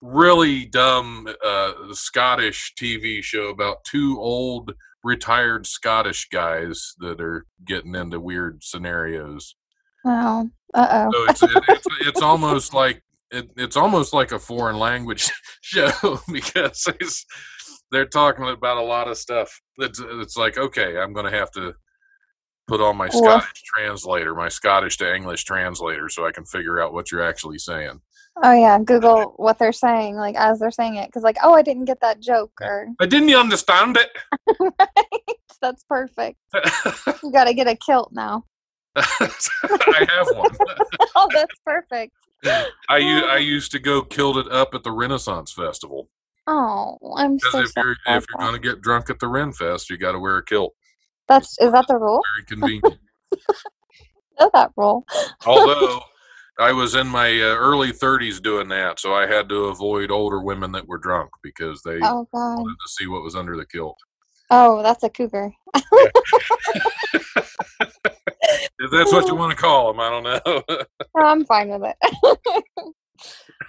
really 0.00 0.66
dumb 0.66 1.26
uh, 1.44 1.72
Scottish 1.92 2.74
TV 2.80 3.22
show 3.22 3.48
about 3.48 3.84
two 3.84 4.18
old 4.20 4.72
retired 5.04 5.66
Scottish 5.66 6.28
guys 6.30 6.94
that 6.98 7.20
are 7.20 7.46
getting 7.64 7.94
into 7.96 8.20
weird 8.20 8.62
scenarios. 8.62 9.56
oh, 10.04 10.48
uh 10.74 11.08
So 11.12 11.18
oh. 11.18 11.26
it's 11.30 11.42
it, 11.54 11.64
it's, 11.68 11.86
it's 12.08 12.22
almost 12.22 12.72
like 12.74 13.02
it, 13.32 13.50
it's 13.56 13.76
almost 13.76 14.12
like 14.12 14.30
a 14.32 14.38
foreign 14.38 14.78
language 14.78 15.30
show 15.62 16.20
because 16.32 17.24
they're 17.90 18.06
talking 18.06 18.46
about 18.48 18.76
a 18.76 18.82
lot 18.82 19.08
of 19.08 19.16
stuff. 19.16 19.60
It's 19.78 20.00
it's 20.00 20.36
like 20.36 20.58
okay, 20.58 20.98
I'm 20.98 21.12
going 21.12 21.30
to 21.30 21.36
have 21.36 21.50
to 21.52 21.74
put 22.68 22.80
on 22.80 22.96
my. 22.96 23.08
Scottish 23.08 23.62
translator, 23.74 24.34
my 24.34 24.48
Scottish 24.48 24.98
to 24.98 25.14
English 25.14 25.44
translator, 25.44 26.08
so 26.08 26.26
I 26.26 26.32
can 26.32 26.44
figure 26.44 26.80
out 26.80 26.92
what 26.92 27.10
you're 27.10 27.22
actually 27.22 27.58
saying. 27.58 28.00
Oh 28.42 28.52
yeah, 28.52 28.78
Google 28.78 29.34
what 29.36 29.58
they're 29.58 29.72
saying, 29.72 30.16
like 30.16 30.36
as 30.36 30.58
they're 30.58 30.70
saying 30.70 30.96
it, 30.96 31.06
because 31.06 31.22
like, 31.22 31.36
oh, 31.42 31.54
I 31.54 31.62
didn't 31.62 31.84
get 31.84 32.00
that 32.00 32.20
joke, 32.20 32.52
or 32.60 32.88
I 33.00 33.06
didn't 33.06 33.34
understand 33.34 33.98
it. 33.98 34.08
right, 34.60 35.36
that's 35.60 35.84
perfect. 35.84 36.38
You 37.22 37.30
got 37.30 37.44
to 37.44 37.54
get 37.54 37.68
a 37.68 37.76
kilt 37.76 38.10
now. 38.12 38.44
I 38.96 40.06
have 40.08 40.26
one. 40.34 40.50
oh, 41.14 41.28
that's 41.32 41.58
perfect. 41.64 42.14
I 42.44 42.98
u- 42.98 43.24
I 43.26 43.36
used 43.38 43.70
to 43.72 43.78
go 43.78 44.02
killed 44.02 44.38
it 44.38 44.50
up 44.50 44.74
at 44.74 44.82
the 44.82 44.92
Renaissance 44.92 45.52
Festival 45.52 46.08
Oh, 46.48 46.98
I'm 47.16 47.38
so 47.38 47.60
if 47.60 47.70
sorry. 47.70 47.86
you're 48.06 48.16
if 48.16 48.26
you're 48.28 48.38
gonna 48.38 48.58
get 48.58 48.80
drunk 48.80 49.10
at 49.10 49.20
the 49.20 49.28
Ren 49.28 49.52
Fest, 49.52 49.88
you 49.90 49.96
got 49.96 50.12
to 50.12 50.18
wear 50.18 50.38
a 50.38 50.44
kilt. 50.44 50.74
That's 51.28 51.56
is 51.60 51.70
that 51.72 51.86
the 51.86 51.96
rule? 51.96 52.20
Very 52.34 52.44
convenient. 52.46 52.98
Know 54.40 54.50
that 54.54 54.70
rule. 54.76 55.04
Although 55.46 56.00
I 56.58 56.72
was 56.72 56.94
in 56.94 57.06
my 57.06 57.28
uh, 57.28 57.54
early 57.54 57.92
30s 57.92 58.42
doing 58.42 58.66
that, 58.68 58.98
so 58.98 59.14
I 59.14 59.26
had 59.26 59.48
to 59.50 59.66
avoid 59.66 60.10
older 60.10 60.40
women 60.40 60.72
that 60.72 60.88
were 60.88 60.96
drunk 60.98 61.30
because 61.42 61.82
they 61.82 61.98
Oh 62.02 62.26
God. 62.32 62.56
wanted 62.58 62.74
to 62.74 62.88
see 62.88 63.06
what 63.06 63.22
was 63.22 63.36
under 63.36 63.56
the 63.56 63.66
kilt. 63.66 63.98
Oh, 64.50 64.82
that's 64.82 65.02
a 65.04 65.10
cougar. 65.10 65.52
If 68.82 68.90
that's 68.90 69.12
what 69.12 69.28
you 69.28 69.36
want 69.36 69.52
to 69.52 69.56
call 69.56 69.92
them, 69.92 70.00
I 70.00 70.10
don't 70.10 70.24
know. 70.24 70.84
I'm 71.16 71.44
fine 71.44 71.68
with 71.68 71.82
it. 71.84 72.94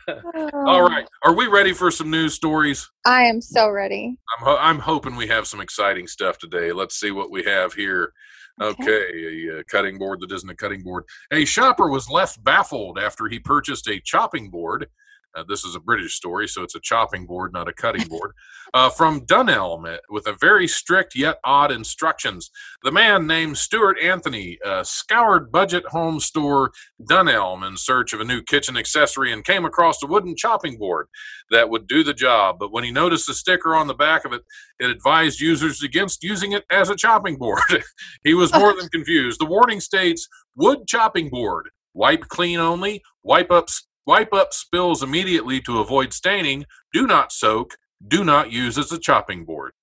All 0.55 0.81
right, 0.89 1.07
are 1.23 1.35
we 1.35 1.45
ready 1.45 1.71
for 1.71 1.91
some 1.91 2.09
news 2.09 2.33
stories? 2.33 2.89
I 3.05 3.23
am 3.25 3.39
so 3.39 3.69
ready. 3.69 4.17
I'm 4.39 4.45
ho- 4.45 4.57
I'm 4.59 4.79
hoping 4.79 5.15
we 5.15 5.27
have 5.27 5.45
some 5.45 5.61
exciting 5.61 6.07
stuff 6.07 6.39
today. 6.39 6.71
Let's 6.71 6.99
see 6.99 7.11
what 7.11 7.29
we 7.29 7.43
have 7.43 7.73
here. 7.73 8.11
Okay, 8.59 9.47
a, 9.49 9.59
uh 9.59 9.63
cutting 9.69 9.99
board 9.99 10.19
that 10.21 10.31
isn't 10.31 10.49
a 10.49 10.55
cutting 10.55 10.81
board. 10.81 11.03
A 11.31 11.45
shopper 11.45 11.89
was 11.89 12.09
left 12.09 12.43
baffled 12.43 12.97
after 12.97 13.27
he 13.27 13.37
purchased 13.37 13.87
a 13.87 14.01
chopping 14.03 14.49
board. 14.49 14.87
Uh, 15.35 15.43
this 15.47 15.63
is 15.63 15.75
a 15.75 15.79
British 15.79 16.15
story, 16.15 16.47
so 16.47 16.63
it's 16.63 16.75
a 16.75 16.79
chopping 16.79 17.25
board, 17.25 17.53
not 17.53 17.67
a 17.67 17.73
cutting 17.73 18.07
board. 18.07 18.31
Uh, 18.73 18.89
from 18.89 19.21
Dunelm 19.25 19.91
uh, 19.91 19.97
with 20.09 20.27
a 20.27 20.35
very 20.39 20.67
strict 20.67 21.15
yet 21.15 21.37
odd 21.43 21.71
instructions. 21.71 22.49
The 22.83 22.91
man 22.91 23.27
named 23.27 23.57
Stuart 23.57 23.97
Anthony 24.01 24.57
uh, 24.65 24.83
scoured 24.83 25.51
budget 25.51 25.85
home 25.87 26.19
store 26.19 26.71
Dunelm 27.01 27.67
in 27.67 27.77
search 27.77 28.13
of 28.13 28.19
a 28.19 28.25
new 28.25 28.41
kitchen 28.41 28.77
accessory 28.77 29.31
and 29.31 29.45
came 29.45 29.65
across 29.65 30.01
a 30.01 30.07
wooden 30.07 30.35
chopping 30.35 30.77
board 30.77 31.07
that 31.51 31.69
would 31.69 31.87
do 31.87 32.03
the 32.03 32.13
job. 32.13 32.57
But 32.59 32.71
when 32.71 32.83
he 32.83 32.91
noticed 32.91 33.27
the 33.27 33.33
sticker 33.33 33.75
on 33.75 33.87
the 33.87 33.93
back 33.93 34.25
of 34.25 34.33
it, 34.33 34.41
it 34.79 34.89
advised 34.89 35.39
users 35.39 35.83
against 35.83 36.23
using 36.23 36.53
it 36.53 36.63
as 36.71 36.89
a 36.89 36.95
chopping 36.95 37.37
board. 37.37 37.61
he 38.23 38.33
was 38.33 38.53
more 38.53 38.73
than 38.75 38.89
confused. 38.91 39.39
The 39.39 39.45
warning 39.45 39.79
states 39.79 40.27
wood 40.55 40.79
chopping 40.87 41.29
board, 41.29 41.69
wipe 41.93 42.27
clean 42.27 42.59
only, 42.59 43.01
wipe 43.23 43.51
up 43.51 43.67
wipe 44.05 44.33
up 44.33 44.53
spills 44.53 45.03
immediately 45.03 45.61
to 45.61 45.79
avoid 45.79 46.13
staining, 46.13 46.65
do 46.91 47.07
not 47.07 47.31
soak, 47.31 47.77
do 48.07 48.23
not 48.23 48.51
use 48.51 48.77
as 48.77 48.91
a 48.91 48.99
chopping 48.99 49.45
board. 49.45 49.73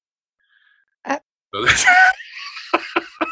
Uh, 1.04 1.18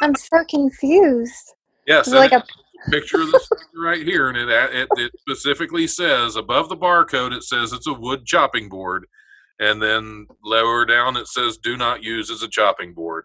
I'm 0.03 0.14
so 0.14 0.45
confused. 0.49 1.55
yes, 1.86 2.09
like 2.09 2.32
a 2.32 2.43
picture 2.91 3.20
of 3.20 3.28
sticker 3.28 3.66
right 3.76 4.05
here, 4.05 4.28
and 4.28 4.39
it, 4.39 4.49
it 4.49 4.89
it 4.97 5.12
specifically 5.18 5.86
says 5.86 6.36
above 6.36 6.68
the 6.68 6.76
barcode 6.76 7.32
it 7.32 7.43
says 7.43 7.72
it's 7.72 7.86
a 7.86 7.93
wood 7.93 8.24
chopping 8.26 8.68
board, 8.68 9.07
and 9.59 9.82
then 9.82 10.26
lower 10.45 10.84
down 10.84 11.16
it 11.16 11.28
says 11.28 11.59
do 11.59 11.76
not 11.76 12.03
use 12.03 12.30
as 12.30 12.43
a 12.43 12.49
chopping 12.49 12.95
board. 12.95 13.24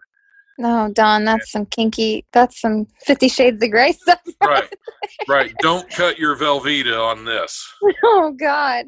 No, 0.58 0.90
Don, 0.92 1.24
that's 1.24 1.50
some 1.50 1.66
kinky. 1.66 2.24
That's 2.32 2.60
some 2.60 2.86
Fifty 3.00 3.28
Shades 3.28 3.62
of 3.62 3.70
Grey 3.70 3.92
stuff. 3.92 4.20
Right, 4.42 4.72
right. 5.28 5.52
Don't 5.60 5.90
cut 5.92 6.18
your 6.18 6.36
Velveeta 6.36 6.98
on 6.98 7.24
this. 7.24 7.66
Oh 8.04 8.32
God. 8.32 8.86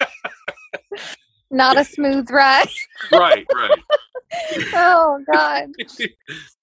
Not 1.50 1.78
a 1.78 1.84
smooth 1.84 2.30
ride. 2.30 2.68
Right, 3.12 3.46
right. 3.52 3.78
Oh 4.72 5.22
God. 5.30 5.68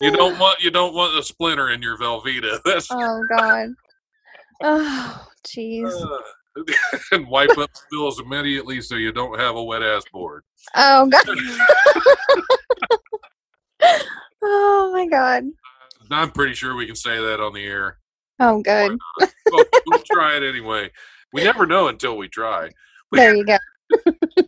you 0.01 0.11
don't 0.11 0.37
want 0.39 0.61
you 0.61 0.71
don't 0.71 0.93
want 0.93 1.17
a 1.17 1.23
splinter 1.23 1.69
in 1.69 1.81
your 1.81 1.97
Velveeta. 1.97 2.59
That's 2.65 2.87
Oh 2.91 3.25
God. 3.29 3.69
Oh 4.61 5.27
jeez. 5.45 5.93
uh, 5.93 6.63
and 7.11 7.27
wipe 7.27 7.57
up 7.57 7.69
spills 7.73 8.19
immediately 8.19 8.81
so 8.81 8.95
you 8.95 9.11
don't 9.11 9.39
have 9.39 9.55
a 9.55 9.63
wet 9.63 9.83
ass 9.83 10.03
board. 10.11 10.43
Oh 10.75 11.07
God. 11.07 11.23
oh 14.43 14.91
my 14.93 15.07
God. 15.07 15.43
I'm 16.09 16.31
pretty 16.31 16.53
sure 16.53 16.75
we 16.75 16.85
can 16.85 16.95
say 16.95 17.17
that 17.17 17.39
on 17.39 17.53
the 17.53 17.65
air. 17.65 17.99
Oh 18.39 18.61
good. 18.61 18.97
Well, 19.51 19.63
try 20.05 20.37
it 20.37 20.43
anyway. 20.43 20.91
We 21.33 21.43
never 21.43 21.65
know 21.65 21.87
until 21.87 22.17
we 22.17 22.27
try. 22.27 22.69
There 23.13 23.33
you 23.33 23.45
go. 23.45 23.57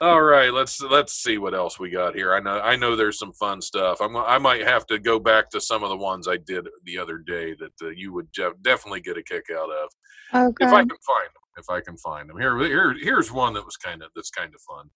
All 0.00 0.22
right, 0.22 0.50
let's 0.50 0.80
let's 0.80 1.12
see 1.12 1.36
what 1.36 1.52
else 1.52 1.78
we 1.78 1.90
got 1.90 2.14
here. 2.14 2.34
I 2.34 2.40
know 2.40 2.58
I 2.60 2.76
know 2.76 2.96
there's 2.96 3.18
some 3.18 3.34
fun 3.34 3.60
stuff. 3.60 4.00
I'm 4.00 4.16
I 4.16 4.38
might 4.38 4.62
have 4.62 4.86
to 4.86 4.98
go 4.98 5.18
back 5.18 5.50
to 5.50 5.60
some 5.60 5.82
of 5.84 5.90
the 5.90 5.98
ones 5.98 6.26
I 6.26 6.38
did 6.38 6.66
the 6.84 6.96
other 6.96 7.18
day 7.18 7.54
that 7.58 7.72
uh, 7.82 7.90
you 7.90 8.14
would 8.14 8.28
definitely 8.62 9.02
get 9.02 9.18
a 9.18 9.22
kick 9.22 9.44
out 9.52 9.68
of 9.68 9.90
Oh 10.32 10.54
if 10.58 10.72
I 10.72 10.80
can 10.80 10.88
find 10.88 11.26
them. 11.26 11.42
If 11.58 11.68
I 11.68 11.82
can 11.82 11.98
find 11.98 12.30
them 12.30 12.38
here, 12.38 12.56
here 12.56 12.94
here's 12.98 13.30
one 13.30 13.52
that 13.52 13.66
was 13.66 13.76
kind 13.76 14.02
of 14.02 14.10
that's 14.16 14.30
kind 14.30 14.54
of 14.54 14.60
fun. 14.62 14.88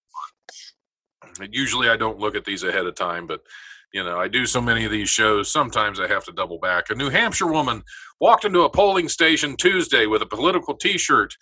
Usually 1.51 1.89
I 1.89 1.97
don't 1.97 2.19
look 2.19 2.35
at 2.37 2.45
these 2.45 2.63
ahead 2.63 2.87
of 2.87 2.95
time, 2.95 3.27
but 3.27 3.41
you 3.93 4.05
know 4.05 4.19
I 4.19 4.29
do 4.29 4.47
so 4.47 4.61
many 4.61 4.85
of 4.85 4.91
these 4.93 5.09
shows. 5.09 5.51
Sometimes 5.51 6.01
I 6.01 6.09
have 6.09 6.25
to 6.25 6.33
double 6.33 6.59
back. 6.59 6.91
A 6.91 6.95
New 6.95 7.11
Hampshire 7.11 7.51
woman 7.51 7.83
walked 8.21 8.45
into 8.45 8.63
a 8.63 8.71
polling 8.71 9.09
station 9.09 9.57
Tuesday 9.57 10.07
with 10.07 10.23
a 10.23 10.27
political 10.27 10.77
T-shirt, 10.77 11.35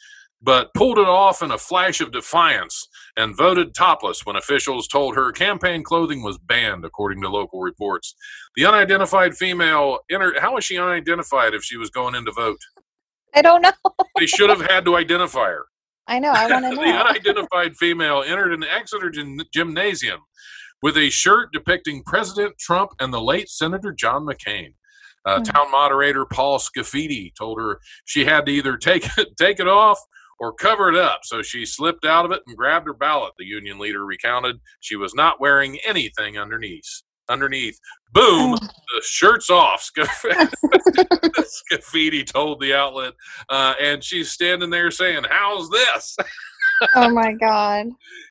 but 0.43 0.73
pulled 0.75 0.99
it 0.99 1.09
off 1.09 1.43
in 1.43 1.51
a 1.51 1.59
flash 1.59 2.01
of 2.01 2.13
defiance 2.13 2.89
and 3.17 3.37
voted 3.37 3.75
topless 3.75 4.25
when 4.25 4.37
officials 4.37 4.89
told 4.89 5.15
her 5.15 5.33
campaign 5.33 5.83
clothing 5.85 6.23
was 6.23 6.39
banned, 6.39 6.85
according 6.85 7.23
to 7.23 7.29
local 7.29 7.61
reports. 7.61 8.15
The 8.57 8.67
unidentified 8.67 9.37
female 9.37 9.99
entered. 10.11 10.39
How 10.39 10.55
was 10.55 10.65
she 10.65 10.79
unidentified 10.79 11.55
if 11.55 11.63
she 11.65 11.77
was 11.77 11.91
going 11.91 12.15
in 12.15 12.25
to 12.25 12.33
vote? 12.33 12.61
I 13.35 13.43
don't 13.43 13.63
know. 13.63 13.73
They 14.19 14.27
should 14.27 14.51
have 14.51 14.63
had 14.63 14.85
to 14.87 14.97
identify 14.97 15.49
her. 15.49 15.67
I 16.09 16.19
know. 16.19 16.31
I 16.31 16.51
want 16.51 16.65
to 16.71 16.71
know. 16.75 16.83
the 16.83 16.91
unidentified 16.91 17.77
female 17.77 18.23
entered 18.27 18.53
an 18.53 18.65
Exeter 18.65 19.11
gym- 19.11 19.41
gymnasium 19.53 20.21
with 20.83 20.97
a 20.97 21.11
shirt 21.11 21.51
depicting 21.53 22.03
President 22.05 22.59
Trump 22.59 22.91
and 23.01 23.13
the 23.13 23.21
late 23.21 23.49
Senator 23.49 23.93
John 23.93 24.27
McCain. 24.27 24.75
Uh, 25.25 25.37
Hmm. 25.39 25.45
Town 25.45 25.71
moderator 25.71 26.27
Paul 26.27 26.59
Scafidi 26.59 27.33
told 27.37 27.61
her 27.61 27.79
she 28.05 28.25
had 28.25 28.45
to 28.47 28.53
either 28.53 28.77
take 28.77 29.07
it, 29.17 29.29
take 29.39 29.61
it 29.61 29.69
off 29.69 29.99
or 30.41 30.53
cover 30.53 30.89
it 30.89 30.97
up. 30.97 31.21
So 31.23 31.43
she 31.43 31.65
slipped 31.65 32.05
out 32.05 32.25
of 32.25 32.33
it 32.33 32.43
and 32.49 32.57
grabbed 32.57 32.89
her 32.89 32.93
ballot. 32.95 33.33
The 33.39 33.45
union 33.45 33.79
leader 33.79 34.05
recounted 34.05 34.57
she 34.81 34.97
was 34.97 35.15
not 35.15 35.41
wearing 35.41 35.79
anything 35.87 36.37
underneath. 36.39 37.03
Underneath, 37.33 37.81
boom, 38.13 38.57
the 38.57 39.03
shirt's 39.03 39.49
off. 39.49 39.89
Scafidi 41.73 42.27
told 42.27 42.61
the 42.61 42.75
outlet, 42.75 43.15
uh, 43.49 43.73
and 43.81 44.05
she's 44.05 44.31
standing 44.31 44.69
there 44.69 44.91
saying, 44.91 45.25
"How's 45.31 45.71
this?" 45.71 46.17
oh 46.95 47.09
my 47.09 47.33
God. 47.33 47.87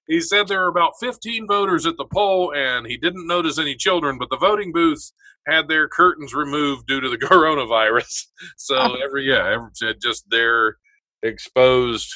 He 0.08 0.22
said 0.22 0.48
there 0.48 0.60
were 0.60 0.68
about 0.68 0.94
15 1.00 1.48
voters 1.48 1.88
at 1.88 1.98
the 1.98 2.06
poll, 2.06 2.54
and 2.56 2.86
he 2.86 2.98
didn't 2.98 3.26
notice 3.26 3.58
any 3.58 3.76
children, 3.76 4.20
but 4.20 4.30
the 4.30 4.38
voting 4.38 4.72
booths 4.72 5.14
had 5.48 5.68
their 5.68 5.88
curtains 5.88 6.36
removed 6.36 6.86
due 6.86 7.02
to 7.02 7.10
the 7.10 7.18
coronavirus. 7.28 8.28
So 8.58 8.98
every 9.04 9.28
yeah, 9.28 9.52
every, 9.52 9.96
just 10.00 10.26
they're 10.30 10.78
exposed. 11.24 12.14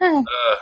Uh, 0.00 0.56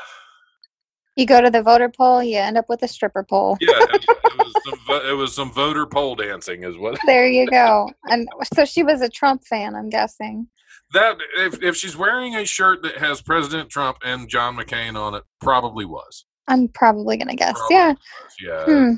You 1.19 1.27
go 1.27 1.41
to 1.41 1.51
the 1.51 1.64
voter 1.64 1.89
poll, 1.89 2.23
you 2.23 2.39
end 2.39 2.57
up 2.57 2.69
with 2.69 2.81
a 2.85 2.87
stripper 2.89 3.25
pole. 3.29 3.59
yeah, 3.61 3.73
it, 3.77 4.05
it 4.09 4.39
was 4.39 4.55
some 4.64 5.09
it 5.11 5.12
was 5.14 5.35
some 5.35 5.53
voter 5.53 5.85
pole 5.85 6.14
dancing, 6.14 6.62
is 6.62 6.77
what 6.79 6.97
There 7.07 7.27
you 7.27 7.51
go. 7.51 7.91
And 8.09 8.29
so 8.55 8.64
she 8.64 8.85
was 8.85 9.01
a 9.01 9.09
Trump 9.09 9.43
fan, 9.45 9.75
I'm 9.75 9.89
guessing. 9.89 10.47
that. 10.93 11.16
If 11.37 11.61
if 11.61 11.75
she's 11.75 11.97
wearing 11.97 12.37
a 12.37 12.47
shirt 12.47 12.83
that 12.85 12.99
has 12.99 13.21
President 13.21 13.69
Trump 13.69 13.99
and 14.05 14.29
John 14.29 14.57
McCain 14.57 14.95
on 14.95 15.14
it, 15.14 15.25
probably 15.41 15.85
was. 15.85 16.25
I'm 16.47 16.69
probably 16.69 17.16
gonna 17.16 17.35
guess. 17.35 17.59
Probably 17.59 17.77
Yeah. 17.77 17.89
was, 17.89 18.35
Yeah. 18.41 18.64
Hmm. 18.64 18.93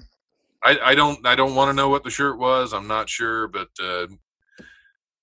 I, 0.62 0.90
I 0.90 0.94
don't 0.94 1.26
I 1.26 1.34
don't 1.36 1.54
want 1.54 1.70
to 1.70 1.72
know 1.72 1.88
what 1.88 2.04
the 2.04 2.10
shirt 2.10 2.38
was. 2.38 2.74
I'm 2.74 2.86
not 2.86 3.08
sure, 3.08 3.48
but 3.48 3.68
uh, 3.82 4.08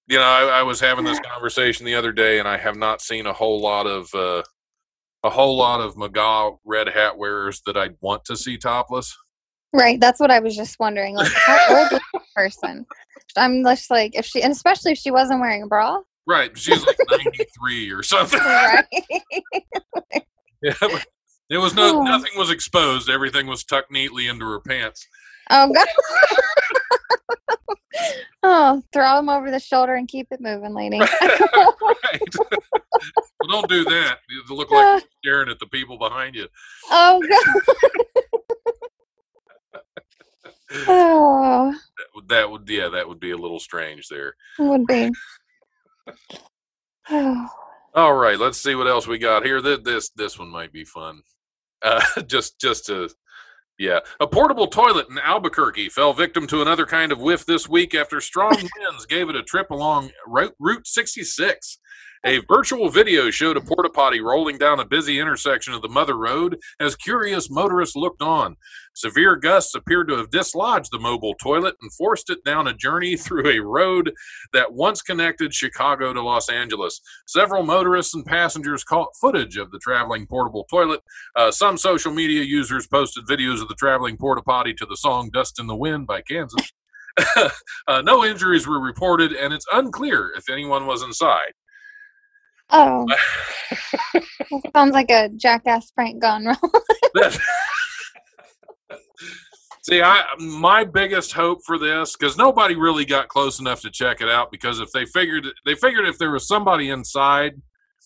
you 0.08 0.18
know, 0.18 0.24
I, 0.24 0.46
I 0.46 0.64
was 0.64 0.80
having 0.80 1.06
this 1.06 1.20
conversation 1.20 1.86
the 1.86 1.94
other 1.94 2.12
day, 2.12 2.40
and 2.40 2.48
I 2.48 2.58
have 2.58 2.76
not 2.76 3.02
seen 3.04 3.28
a 3.28 3.34
whole 3.34 3.62
lot 3.62 3.86
of 3.86 4.12
uh, 4.16 4.42
a 5.24 5.30
whole 5.30 5.58
lot 5.58 5.82
of 5.82 5.98
MAGA 5.98 6.52
red 6.66 6.88
hat 6.90 7.18
wearers 7.18 7.62
that 7.66 7.76
I'd 7.78 7.96
want 8.02 8.24
to 8.26 8.38
see 8.38 8.58
topless. 8.58 9.16
Right. 9.74 10.00
That's 10.00 10.20
what 10.20 10.32
I 10.32 10.40
was 10.40 10.56
just 10.56 10.80
wondering. 10.80 11.16
Like, 11.16 11.32
how 11.34 11.58
old 11.78 11.92
is 11.92 12.00
this 12.14 12.24
person? 12.36 12.86
I'm 13.36 13.64
just 13.64 13.90
like, 13.92 14.16
if 14.18 14.26
she, 14.26 14.42
and 14.42 14.52
especially 14.52 14.94
if 14.94 14.98
she 14.98 15.12
wasn't 15.12 15.42
wearing 15.42 15.64
a 15.64 15.68
bra. 15.68 16.00
Right? 16.26 16.58
She's 16.58 16.86
like 16.86 16.98
93 17.10 17.92
or 17.92 18.04
something. 18.04 18.40
Right. 18.40 18.86
Yeah, 20.64 20.74
it 21.52 21.58
was 21.60 21.76
no 21.76 22.00
Oh. 22.00 22.04
nothing 22.04 22.32
was 22.36 22.50
exposed. 22.50 23.10
Everything 23.12 23.46
was 23.46 23.64
tucked 23.64 23.92
neatly 23.92 24.28
into 24.28 24.44
her 24.46 24.60
pants. 24.60 25.06
oh, 25.52 25.72
God. 25.72 25.88
oh, 28.44 28.82
throw 28.94 29.18
them 29.18 29.30
over 29.30 29.52
the 29.52 29.60
shoulder 29.60 29.96
and 29.96 30.08
keep 30.08 30.28
it 30.32 30.42
moving, 30.42 30.74
lady. 30.74 31.00
well, 31.22 31.74
don't 33.50 33.70
do 33.70 33.84
that. 33.86 34.20
You 34.30 34.44
look 34.56 34.72
like 34.72 35.02
you're 35.02 35.10
staring 35.24 35.50
at 35.50 35.60
the 35.60 35.68
people 35.68 35.98
behind 35.98 36.36
you. 36.36 36.48
oh, 36.90 37.22
God. 37.30 37.44
Oh, 40.88 41.74
that 42.28 42.52
would 42.52 42.68
yeah, 42.68 42.90
that 42.90 43.08
would 43.08 43.22
be 43.22 43.32
a 43.32 43.38
little 43.38 43.60
strange 43.60 44.10
there. 44.10 44.36
Would 44.60 44.86
be. 44.86 45.10
Oh, 47.10 47.48
All 47.94 48.14
right, 48.14 48.38
let's 48.38 48.62
see 48.62 48.76
what 48.76 48.88
else 48.88 49.08
we 49.08 49.18
got 49.18 49.46
here. 49.46 49.62
This 49.62 49.80
this 49.84 50.10
this 50.10 50.38
one 50.38 50.50
might 50.50 50.74
be 50.74 50.84
fun. 50.84 51.22
Uh, 51.82 52.04
just 52.28 52.60
just 52.60 52.86
to 52.88 53.10
yeah, 53.78 54.00
a 54.20 54.28
portable 54.28 54.68
toilet 54.68 55.08
in 55.10 55.20
Albuquerque 55.20 55.90
fell 55.90 56.14
victim 56.14 56.48
to 56.48 56.62
another 56.62 56.86
kind 56.86 57.12
of 57.12 57.20
whiff 57.20 57.46
this 57.46 57.70
week 57.70 57.94
after 57.94 58.20
strong 58.20 58.56
winds 58.80 59.06
gave 59.06 59.30
it 59.30 59.36
a 59.36 59.44
trip 59.44 59.70
along 59.70 60.12
Route, 60.26 60.56
Route 60.60 60.88
66. 60.88 61.80
A 62.26 62.40
virtual 62.48 62.90
video 62.90 63.30
showed 63.30 63.58
a 63.58 63.62
porta 63.62 63.90
potty 63.90 64.22
rolling 64.22 64.58
down 64.58 64.80
a 64.80 64.86
busy 64.86 65.20
intersection 65.20 65.74
of 65.74 65.82
the 65.82 65.90
Mother 65.90 66.18
Road 66.18 66.58
as 66.80 66.96
curious 66.96 67.50
motorists 67.50 67.96
looked 67.96 68.22
on. 68.22 68.56
Severe 68.96 69.36
gusts 69.36 69.76
appeared 69.76 70.08
to 70.08 70.18
have 70.18 70.32
dislodged 70.32 70.90
the 70.92 71.00
mobile 71.00 71.36
toilet 71.36 71.76
and 71.82 71.94
forced 71.94 72.32
it 72.32 72.44
down 72.44 72.68
a 72.68 72.74
journey 72.74 73.16
through 73.16 73.48
a 73.48 73.60
road 73.60 74.12
that 74.54 74.74
once 74.74 75.04
connected 75.04 75.54
Chicago 75.54 76.12
to 76.14 76.22
Los 76.22 76.50
Angeles. 76.50 77.00
Several 77.28 77.64
motorists 77.64 78.16
and 78.16 78.26
passengers 78.26 78.84
caught 78.84 79.16
footage 79.22 79.58
of 79.58 79.70
the 79.70 79.80
traveling 79.80 80.26
portable 80.26 80.66
toilet. 80.70 81.02
Uh, 81.36 81.52
some 81.52 81.78
social 81.78 82.12
media 82.12 82.42
users 82.42 82.88
posted 82.88 83.28
videos 83.28 83.62
of 83.62 83.68
the 83.68 83.76
traveling 83.76 84.18
porta 84.18 84.42
potty 84.42 84.74
to 84.74 84.86
the 84.88 84.98
song 84.98 85.30
Dust 85.32 85.60
in 85.60 85.68
the 85.68 85.76
Wind 85.76 86.08
by 86.08 86.22
Kansas. 86.22 86.72
uh, 87.88 88.02
no 88.02 88.26
injuries 88.26 88.68
were 88.68 88.80
reported, 88.80 89.34
and 89.34 89.54
it's 89.54 89.66
unclear 89.72 90.32
if 90.36 90.50
anyone 90.50 90.86
was 90.88 91.04
inside. 91.04 91.54
Oh. 92.70 93.06
That 94.14 94.72
sounds 94.74 94.94
like 94.94 95.10
a 95.12 95.28
jackass 95.30 95.92
prank 95.92 96.22
gone 96.22 96.46
wrong. 96.46 96.72
See, 99.84 100.02
I 100.02 100.24
my 100.40 100.84
biggest 100.84 101.32
hope 101.34 101.60
for 101.66 101.78
this 101.78 102.16
because 102.18 102.38
nobody 102.38 102.76
really 102.76 103.06
got 103.06 103.30
close 103.30 103.60
enough 103.60 103.82
to 103.82 103.90
check 103.90 104.20
it 104.22 104.30
out 104.30 104.52
because 104.52 104.80
if 104.80 104.92
they 104.92 105.06
figured 105.06 105.48
they 105.66 105.76
figured 105.76 106.06
if 106.06 106.18
there 106.18 106.32
was 106.32 106.48
somebody 106.48 106.90
inside, 106.90 107.54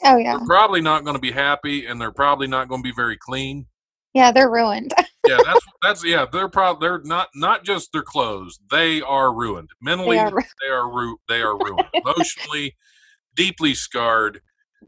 Oh 0.03 0.17
yeah, 0.17 0.37
they're 0.37 0.45
probably 0.45 0.81
not 0.81 1.03
going 1.03 1.15
to 1.15 1.21
be 1.21 1.31
happy 1.31 1.85
and 1.87 1.99
they're 1.99 2.11
probably 2.11 2.47
not 2.47 2.67
going 2.67 2.81
to 2.83 2.87
be 2.87 2.93
very 2.95 3.17
clean. 3.17 3.65
yeah, 4.13 4.31
they're 4.31 4.51
ruined. 4.51 4.93
Yeah, 5.27 5.39
that's 5.43 5.65
that's 5.81 6.03
yeah. 6.05 6.25
They're 6.31 6.49
probably 6.49 6.87
they're 6.87 7.01
not 7.03 7.29
not 7.35 7.63
just 7.63 7.91
their 7.93 8.03
clothes. 8.03 8.59
They 8.69 9.01
are 9.01 9.33
ruined 9.33 9.69
mentally. 9.81 10.17
are 10.19 10.31
ru- 10.31 10.41
they 10.61 10.69
are 10.69 10.89
ru- 10.91 11.17
They 11.29 11.41
are 11.41 11.57
ruined 11.57 11.87
emotionally, 11.93 12.75
deeply 13.35 13.73
scarred. 13.73 14.41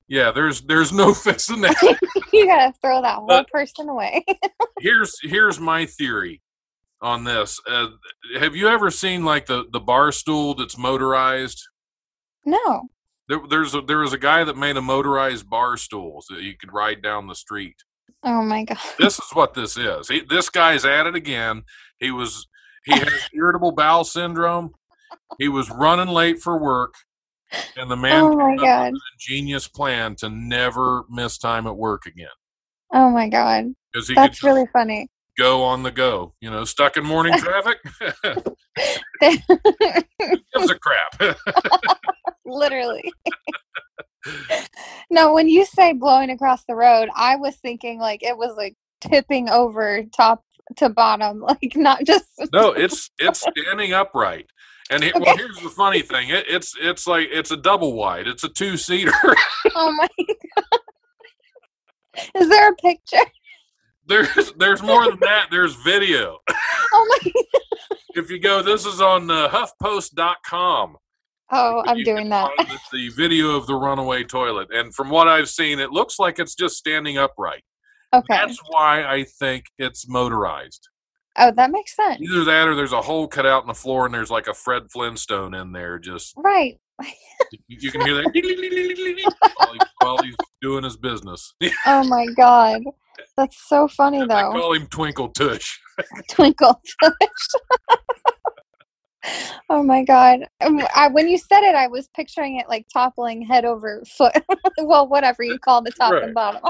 Yeah, 0.07 0.31
there's 0.31 0.61
there's 0.61 0.91
no 0.91 1.13
fixing 1.13 1.61
that. 1.61 1.75
you 2.33 2.45
gotta 2.47 2.73
throw 2.81 3.01
that 3.01 3.15
whole 3.17 3.27
But- 3.27 3.47
person 3.49 3.89
away. 3.89 4.23
here's 4.79 5.15
here's 5.21 5.59
my 5.59 5.85
theory 5.85 6.41
on 7.01 7.23
this. 7.23 7.59
Uh, 7.69 7.87
have 8.39 8.55
you 8.55 8.67
ever 8.67 8.89
seen 8.91 9.23
like 9.25 9.45
the 9.45 9.65
the 9.71 9.79
bar 9.79 10.11
stool 10.11 10.53
that's 10.55 10.77
motorized? 10.77 11.61
no. 12.45 12.83
There, 13.29 13.39
there's 13.49 13.73
a, 13.73 13.79
there 13.79 13.99
was 13.99 14.11
a 14.11 14.17
guy 14.17 14.43
that 14.43 14.57
made 14.57 14.75
a 14.75 14.81
motorized 14.81 15.49
bar 15.49 15.77
stool 15.77 16.21
so 16.21 16.35
that 16.35 16.43
you 16.43 16.57
could 16.57 16.73
ride 16.73 17.01
down 17.01 17.25
the 17.27 17.35
street. 17.35 17.77
Oh 18.21 18.41
my 18.41 18.65
god. 18.65 18.77
This 18.99 19.17
is 19.17 19.29
what 19.31 19.53
this 19.53 19.77
is. 19.77 20.09
He, 20.09 20.19
this 20.27 20.49
guy's 20.49 20.83
at 20.83 21.07
it 21.07 21.15
again. 21.15 21.63
He 22.01 22.11
was 22.11 22.45
he 22.83 22.91
has 22.91 23.29
irritable 23.33 23.71
bowel 23.71 24.03
syndrome. 24.03 24.71
He 25.39 25.47
was 25.47 25.69
running 25.69 26.09
late 26.09 26.39
for 26.39 26.57
work, 26.59 26.95
and 27.77 27.89
the 27.89 27.95
man 27.95 28.23
Oh 28.23 28.35
my 28.35 28.55
god. 28.57 28.91
with 28.93 29.01
a 29.01 29.17
genius 29.19 29.67
plan 29.67 30.15
to 30.17 30.29
never 30.29 31.03
miss 31.09 31.37
time 31.37 31.67
at 31.67 31.75
work 31.75 32.05
again 32.05 32.27
Oh 32.93 33.09
my 33.09 33.27
god. 33.27 33.73
That's 34.15 34.43
really 34.43 34.67
funny. 34.71 35.07
go 35.37 35.63
on 35.63 35.81
the 35.83 35.89
go. 35.91 36.33
You 36.41 36.51
know, 36.51 36.63
stuck 36.63 36.95
in 36.97 37.03
morning 37.03 37.33
traffic. 37.39 37.77
gives 39.19 40.69
a 40.69 40.79
crap. 40.79 41.37
Literally. 42.45 43.11
no, 45.09 45.33
when 45.33 45.49
you 45.49 45.65
say 45.65 45.93
blowing 45.93 46.29
across 46.29 46.63
the 46.65 46.75
road, 46.75 47.09
I 47.15 47.35
was 47.35 47.55
thinking 47.57 47.99
like 47.99 48.23
it 48.23 48.37
was 48.37 48.55
like 48.55 48.75
tipping 49.01 49.49
over 49.49 50.03
top 50.15 50.43
to 50.77 50.89
bottom, 50.89 51.39
like 51.41 51.73
not 51.75 52.03
just 52.05 52.25
no, 52.53 52.71
it's 52.73 53.09
it's 53.19 53.39
standing 53.41 53.93
upright. 53.93 54.47
And 54.89 55.03
it, 55.03 55.13
well, 55.15 55.37
here's 55.37 55.59
the 55.59 55.69
funny 55.69 56.01
thing: 56.01 56.29
it, 56.29 56.45
it's 56.47 56.75
it's 56.79 57.07
like 57.07 57.29
it's 57.31 57.51
a 57.51 57.57
double 57.57 57.93
wide. 57.93 58.27
It's 58.27 58.43
a 58.43 58.49
two 58.49 58.77
seater. 58.77 59.13
Oh 59.75 59.91
my 59.93 60.07
god. 60.17 60.79
Is 62.35 62.49
there 62.49 62.69
a 62.69 62.75
picture? 62.75 63.25
there's 64.07 64.51
there's 64.57 64.83
more 64.83 65.09
than 65.09 65.19
that. 65.21 65.47
There's 65.49 65.75
video. 65.83 66.39
Oh 66.95 67.19
my 67.25 67.31
If 68.15 68.29
you 68.29 68.37
go, 68.37 68.61
this 68.61 68.85
is 68.85 69.01
on 69.01 69.31
uh, 69.31 69.49
HuffPost.com. 69.49 70.95
Oh, 71.51 71.83
I'm 71.87 72.03
doing 72.03 72.29
that. 72.29 72.51
find 72.55 72.79
The 72.91 73.09
video 73.09 73.55
of 73.55 73.65
the 73.65 73.73
runaway 73.73 74.23
toilet, 74.23 74.67
and 74.71 74.93
from 74.93 75.09
what 75.09 75.27
I've 75.27 75.49
seen, 75.49 75.79
it 75.79 75.89
looks 75.89 76.19
like 76.19 76.37
it's 76.37 76.53
just 76.53 76.77
standing 76.77 77.17
upright. 77.17 77.63
Okay. 78.13 78.25
That's 78.29 78.59
why 78.67 79.05
I 79.05 79.23
think 79.23 79.65
it's 79.79 80.07
motorized. 80.07 80.87
Oh, 81.37 81.51
that 81.51 81.71
makes 81.71 81.95
sense. 81.95 82.21
Either 82.21 82.43
that, 82.45 82.67
or 82.67 82.75
there's 82.75 82.93
a 82.93 83.01
hole 83.01 83.27
cut 83.27 83.45
out 83.45 83.63
in 83.63 83.67
the 83.67 83.73
floor, 83.73 84.05
and 84.05 84.13
there's 84.13 84.29
like 84.29 84.47
a 84.47 84.53
Fred 84.53 84.83
Flintstone 84.91 85.53
in 85.55 85.71
there. 85.71 85.97
Just 85.99 86.33
Right. 86.37 86.79
you, 87.67 87.91
can 87.91 88.01
hear 88.01 88.13
that 88.15 89.33
while, 89.57 89.73
he, 89.73 89.79
while 89.99 90.17
he's 90.23 90.35
doing 90.61 90.83
his 90.83 90.95
business. 90.97 91.53
Oh 91.85 92.03
my 92.03 92.25
god. 92.37 92.81
That's 93.35 93.57
so 93.67 93.87
funny 93.87 94.21
I 94.21 94.25
though. 94.27 94.51
call 94.51 94.73
him 94.73 94.87
Twinkle 94.87 95.29
Tush. 95.29 95.79
Twinkle 96.29 96.79
Tush. 97.03 97.13
oh 99.69 99.81
my 99.83 100.03
god. 100.03 100.47
Um, 100.61 100.81
I, 100.95 101.07
when 101.09 101.27
you 101.27 101.37
said 101.37 101.61
it, 101.63 101.75
I 101.75 101.87
was 101.87 102.09
picturing 102.15 102.57
it 102.59 102.67
like 102.69 102.85
toppling 102.93 103.41
head 103.41 103.65
over 103.65 104.03
foot. 104.07 104.33
well, 104.81 105.07
whatever 105.07 105.43
you 105.43 105.57
call 105.59 105.81
the 105.81 105.91
top 105.91 106.11
Right. 106.13 106.23
and 106.23 106.33
bottom. 106.33 106.61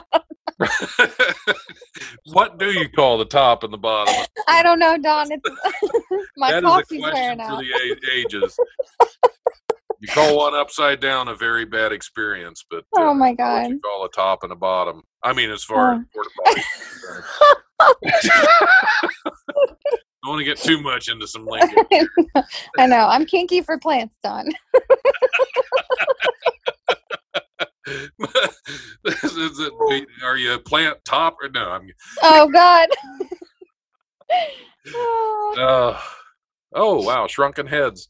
what 2.26 2.58
do 2.60 2.72
you 2.72 2.88
call 2.90 3.18
the 3.18 3.26
top 3.26 3.64
and 3.64 3.74
the 3.74 3.78
bottom? 3.78 4.14
I 4.48 4.64
don't 4.64 4.80
know, 4.80 4.98
Don. 4.98 5.32
It's 5.32 5.50
my 6.38 6.52
That 6.52 6.58
is 6.60 6.64
a 6.64 6.68
coffee's 6.68 7.02
question 7.04 7.40
for 7.40 7.58
the 7.58 7.98
ages. 8.14 8.58
you 10.00 10.08
call 10.10 10.38
one 10.38 10.54
upside 10.56 11.00
down 11.00 11.28
a 11.28 11.36
very 11.36 11.66
bad 11.66 11.92
experience, 11.92 12.64
but 12.70 12.80
uh, 12.98 13.02
Oh 13.02 13.14
my 13.14 13.34
god. 13.34 13.70
you 13.70 13.80
call 13.80 14.06
a 14.06 14.10
top 14.10 14.44
and 14.44 14.52
a 14.52 14.56
bottom. 14.56 15.02
I 15.24 15.34
mean, 15.34 15.50
as 15.52 15.64
far 15.64 15.94
as 15.94 16.00
Oh. 16.00 16.06
porta 16.14 16.30
potties. 16.46 16.64
are 17.80 17.96
concerned. 18.04 18.48
I 20.26 20.30
want 20.30 20.40
to 20.40 20.46
get 20.46 20.58
too 20.58 20.80
much 20.82 21.10
into 21.10 21.28
some 21.28 21.46
lingo. 21.46 21.84
I 22.78 22.88
know. 22.88 23.08
I'm 23.10 23.26
kinky 23.26 23.62
for 23.62 23.78
plants, 23.78 24.16
Don. 24.24 24.48
Is 27.88 29.60
it, 29.60 29.74
are 30.24 30.38
you 30.38 30.54
a 30.54 30.60
plant 30.60 30.98
top 31.06 31.36
or 31.42 31.50
no? 31.50 31.70
I'm. 31.70 31.88
Oh 32.24 32.50
god. 32.50 32.90
Oh, 34.96 35.56
Uh, 35.58 36.00
oh 36.76 37.02
wow, 37.04 37.28
shrunken 37.28 37.68
heads. 37.68 38.10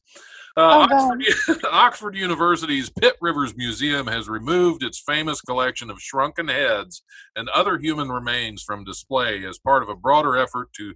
Oh, 0.58 0.82
Uh, 0.84 0.88
God. 0.88 1.22
Oxford, 1.22 1.66
Oxford 1.72 2.16
University's 2.16 2.90
Pitt 2.90 3.16
Rivers 3.22 3.56
Museum 3.56 4.08
has 4.08 4.30
removed 4.30 4.84
its 4.84 5.02
famous 5.06 5.42
collection 5.42 5.90
of 5.90 6.00
shrunken 6.02 6.48
heads 6.48 7.04
and 7.36 7.50
other 7.50 7.78
human 7.78 8.10
remains 8.10 8.64
from 8.64 8.84
display 8.84 9.46
as 9.46 9.60
part 9.60 9.84
of 9.84 9.90
a 9.90 9.96
broader 9.96 10.38
effort 10.38 10.70
to 10.78 10.94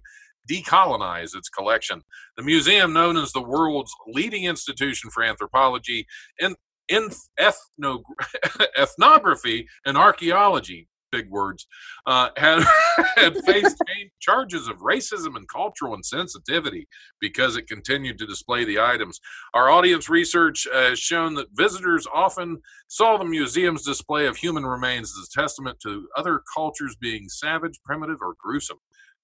decolonize 0.50 1.36
its 1.36 1.48
collection. 1.48 2.02
The 2.36 2.42
museum, 2.42 2.92
known 2.92 3.16
as 3.16 3.32
the 3.32 3.42
world's 3.42 3.92
leading 4.06 4.44
institution 4.44 5.10
for 5.10 5.22
anthropology 5.22 6.06
in, 6.38 6.54
in 6.88 7.10
ethno, 7.40 8.02
ethnography 8.78 9.66
and 9.84 9.96
archaeology, 9.96 10.88
big 11.10 11.30
words, 11.30 11.66
uh, 12.06 12.28
had, 12.36 12.62
had 13.16 13.36
faced 13.44 13.76
charges 14.20 14.68
of 14.68 14.76
racism 14.78 15.36
and 15.36 15.48
cultural 15.48 15.96
insensitivity 15.96 16.84
because 17.20 17.56
it 17.56 17.66
continued 17.66 18.18
to 18.18 18.26
display 18.26 18.64
the 18.64 18.78
items. 18.80 19.18
Our 19.54 19.70
audience 19.70 20.08
research 20.08 20.66
uh, 20.72 20.90
has 20.90 20.98
shown 20.98 21.34
that 21.34 21.46
visitors 21.54 22.06
often 22.12 22.58
saw 22.88 23.16
the 23.16 23.24
museum's 23.24 23.84
display 23.84 24.26
of 24.26 24.36
human 24.36 24.64
remains 24.66 25.10
as 25.18 25.28
a 25.28 25.40
testament 25.40 25.78
to 25.84 26.06
other 26.16 26.42
cultures 26.54 26.96
being 27.00 27.28
savage, 27.28 27.78
primitive, 27.84 28.18
or 28.20 28.34
gruesome. 28.38 28.78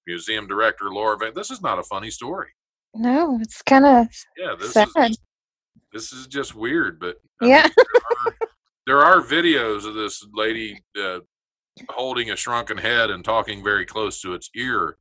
Museum 0.06 0.46
director 0.46 0.90
Laura 0.90 1.16
Van. 1.16 1.32
This 1.34 1.50
is 1.50 1.62
not 1.62 1.78
a 1.78 1.82
funny 1.82 2.10
story. 2.10 2.48
no, 2.94 3.38
it's 3.40 3.62
kind 3.62 3.86
of 3.86 4.08
Yeah, 4.36 4.54
this 4.58 4.72
sad. 4.74 4.88
is 4.98 5.18
this 5.94 6.12
is 6.12 6.26
just 6.26 6.54
weird. 6.54 7.00
But 7.00 7.16
I 7.40 7.44
mean, 7.44 7.52
Yeah. 7.52 7.68
there, 7.76 7.86
are, 8.26 8.36
there 8.86 9.02
are 9.02 9.20
videos 9.22 9.86
of 9.88 9.94
this 9.94 10.22
lady 10.34 10.82
uh, 11.00 11.20
holding 11.88 12.30
a 12.30 12.36
shrunken 12.36 12.76
head 12.76 13.10
and 13.10 13.24
talking 13.24 13.64
very 13.64 13.86
close 13.86 14.20
to 14.20 14.34
its 14.34 14.50
ear. 14.54 14.98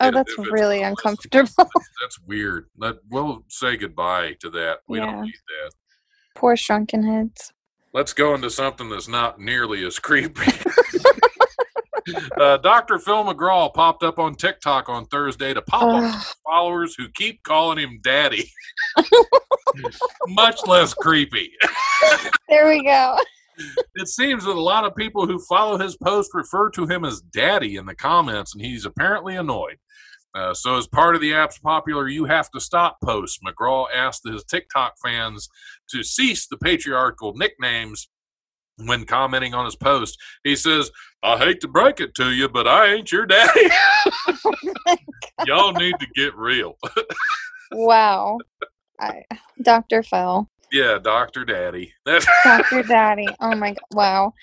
Oh, 0.00 0.06
And 0.06 0.16
that's 0.16 0.36
really 0.38 0.82
uncomfortable. 0.82 1.48
That's 2.02 2.18
weird. 2.26 2.66
Let, 2.76 2.96
we'll 3.10 3.44
say 3.48 3.76
goodbye 3.76 4.34
to 4.40 4.50
that. 4.50 4.78
We 4.88 4.98
Yeah. 4.98 5.06
don't 5.06 5.22
need 5.22 5.34
that. 5.34 5.72
Poor 6.34 6.56
shrunken 6.56 7.02
heads. 7.04 7.52
Let's 7.92 8.12
go 8.12 8.34
into 8.34 8.50
something 8.50 8.88
that's 8.90 9.06
not 9.06 9.38
nearly 9.40 9.84
as 9.86 10.00
creepy. 10.00 10.50
uh, 12.40 12.56
Dr. 12.58 12.98
Phil 12.98 13.24
McGraw 13.24 13.72
popped 13.72 14.02
up 14.02 14.18
on 14.18 14.34
TikTok 14.34 14.88
on 14.88 15.06
Thursday 15.06 15.54
to 15.54 15.62
pop 15.62 15.82
off 15.82 16.14
Ugh. 16.14 16.34
followers 16.44 16.94
who 16.96 17.08
keep 17.14 17.42
calling 17.42 17.78
him 17.78 18.00
daddy. 18.02 18.50
Much 20.28 20.60
less 20.66 20.94
creepy. 20.94 21.50
There 22.48 22.68
we 22.68 22.84
go. 22.84 23.18
It 23.94 24.08
seems 24.08 24.44
that 24.44 24.56
a 24.56 24.60
lot 24.60 24.84
of 24.84 24.96
people 24.96 25.26
who 25.26 25.38
follow 25.38 25.78
his 25.78 25.96
post 25.96 26.30
refer 26.34 26.70
to 26.70 26.86
him 26.86 27.04
as 27.04 27.20
daddy 27.20 27.76
in 27.76 27.86
the 27.86 27.94
comments, 27.94 28.54
and 28.54 28.64
he's 28.64 28.84
apparently 28.84 29.36
annoyed. 29.36 29.76
Uh, 30.34 30.52
so, 30.52 30.76
as 30.76 30.88
part 30.88 31.14
of 31.14 31.20
the 31.20 31.32
app's 31.32 31.58
popular 31.60 32.08
You 32.08 32.24
Have 32.24 32.50
to 32.50 32.60
Stop 32.60 32.98
post, 33.04 33.38
McGraw 33.46 33.86
asked 33.94 34.22
his 34.28 34.42
TikTok 34.44 34.94
fans 35.02 35.48
to 35.90 36.02
cease 36.02 36.48
the 36.48 36.56
patriarchal 36.56 37.34
nicknames 37.36 38.08
when 38.78 39.04
commenting 39.04 39.54
on 39.54 39.64
his 39.64 39.76
post. 39.76 40.18
He 40.42 40.56
says, 40.56 40.90
I 41.22 41.38
hate 41.38 41.60
to 41.60 41.68
break 41.68 42.00
it 42.00 42.14
to 42.16 42.30
you, 42.30 42.48
but 42.48 42.66
I 42.66 42.92
ain't 42.92 43.12
your 43.12 43.26
daddy. 43.26 43.70
Y'all 45.46 45.72
need 45.72 45.94
to 46.00 46.06
get 46.14 46.36
real. 46.36 46.76
Wow. 47.72 48.38
I, 49.00 49.22
Dr. 49.62 50.02
Phil. 50.02 50.48
yeah, 50.72 50.98
Dr. 51.02 51.44
Daddy. 51.44 51.92
That's, 52.06 52.26
Dr. 52.44 52.82
Daddy. 52.82 53.28
Oh 53.40 53.54
my 53.54 53.70
god. 53.70 53.78
Wow. 53.92 54.34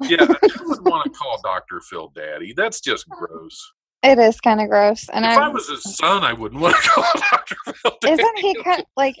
yeah, 0.00 0.20
I 0.20 0.48
wouldn't 0.60 0.86
want 0.86 1.04
to 1.04 1.10
call 1.10 1.40
Dr. 1.42 1.80
Phil 1.80 2.10
daddy. 2.14 2.52
That's 2.56 2.80
just 2.80 3.08
gross. 3.08 3.72
It 4.02 4.18
is 4.18 4.40
kind 4.40 4.60
of 4.60 4.68
gross. 4.68 5.08
And 5.08 5.24
if 5.24 5.38
I 5.38 5.44
I'm 5.44 5.54
was 5.54 5.68
his 5.68 5.96
son, 5.96 6.24
I 6.24 6.32
wouldn't 6.32 6.60
want 6.60 6.76
to 6.76 6.82
call 6.90 7.04
Dr. 7.30 7.56
Phil 7.74 7.96
daddy. 8.00 8.12
isn't 8.14 8.38
he 8.38 8.54
kind 8.62 8.80
of 8.80 8.86
like 8.96 9.16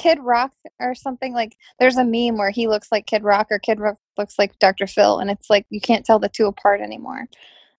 Kid 0.00 0.18
Rock 0.20 0.52
or 0.80 0.94
something 0.94 1.34
like 1.34 1.56
there's 1.78 1.96
a 1.96 2.04
meme 2.04 2.38
where 2.38 2.50
he 2.50 2.68
looks 2.68 2.90
like 2.90 3.06
Kid 3.06 3.22
Rock 3.22 3.48
or 3.50 3.58
Kid 3.58 3.80
Rock 3.80 3.96
looks 4.16 4.38
like 4.38 4.58
Dr. 4.58 4.86
Phil 4.86 5.18
and 5.18 5.30
it's 5.30 5.50
like 5.50 5.66
you 5.70 5.80
can't 5.80 6.04
tell 6.04 6.18
the 6.18 6.28
two 6.28 6.46
apart 6.46 6.80
anymore. 6.80 7.28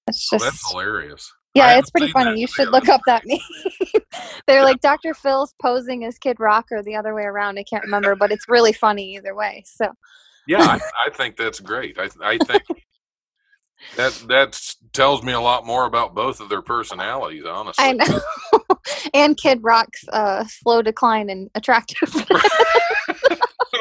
It's 0.07 0.27
Oh, 0.31 0.37
just 0.37 0.45
that's 0.45 0.71
hilarious. 0.71 1.31
Yeah, 1.53 1.77
it's 1.77 1.89
pretty 1.89 2.11
funny. 2.11 2.39
You 2.39 2.47
should 2.47 2.69
look 2.69 2.87
up 2.87 3.01
that 3.07 3.23
meme. 3.25 4.01
They're 4.47 4.63
like 4.63 4.79
Dr. 4.81 5.13
Phil's 5.13 5.53
posing 5.61 6.05
as 6.05 6.17
Kid 6.17 6.39
Rock 6.39 6.67
or 6.71 6.81
the 6.81 6.95
other 6.95 7.13
way 7.13 7.23
around. 7.23 7.59
I 7.59 7.63
can't 7.63 7.83
remember, 7.83 8.15
but 8.15 8.31
it's 8.31 8.47
really 8.47 8.71
funny 8.71 9.15
either 9.15 9.35
way. 9.35 9.63
So 9.65 9.91
Yeah, 10.47 10.61
I, 10.61 10.79
I 11.07 11.09
think 11.09 11.35
that's 11.35 11.59
great. 11.59 11.97
I, 11.99 12.09
I 12.23 12.37
think 12.37 12.63
that 13.97 14.13
that 14.27 14.59
tells 14.93 15.23
me 15.23 15.33
a 15.33 15.41
lot 15.41 15.65
more 15.65 15.85
about 15.85 16.15
both 16.15 16.39
of 16.39 16.49
their 16.49 16.61
personalities, 16.61 17.43
honestly. 17.49 17.83
I 17.83 17.93
know. 17.93 18.19
and 19.13 19.37
Kid 19.37 19.59
Rock's 19.61 20.03
uh, 20.11 20.45
slow 20.47 20.81
decline 20.81 21.29
in 21.29 21.49
attractiveness. 21.55 22.25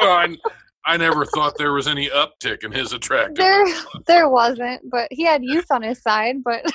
I, 0.01 0.35
I 0.85 0.97
never 0.97 1.25
thought 1.25 1.57
there 1.57 1.73
was 1.73 1.87
any 1.87 2.09
uptick 2.09 2.63
in 2.63 2.71
his 2.71 2.93
attractiveness. 2.93 3.37
there, 3.37 3.75
there 4.07 4.29
wasn't, 4.29 4.89
but 4.89 5.07
he 5.11 5.23
had 5.23 5.43
youth 5.43 5.69
on 5.69 5.83
his 5.83 6.01
side. 6.01 6.37
But 6.43 6.65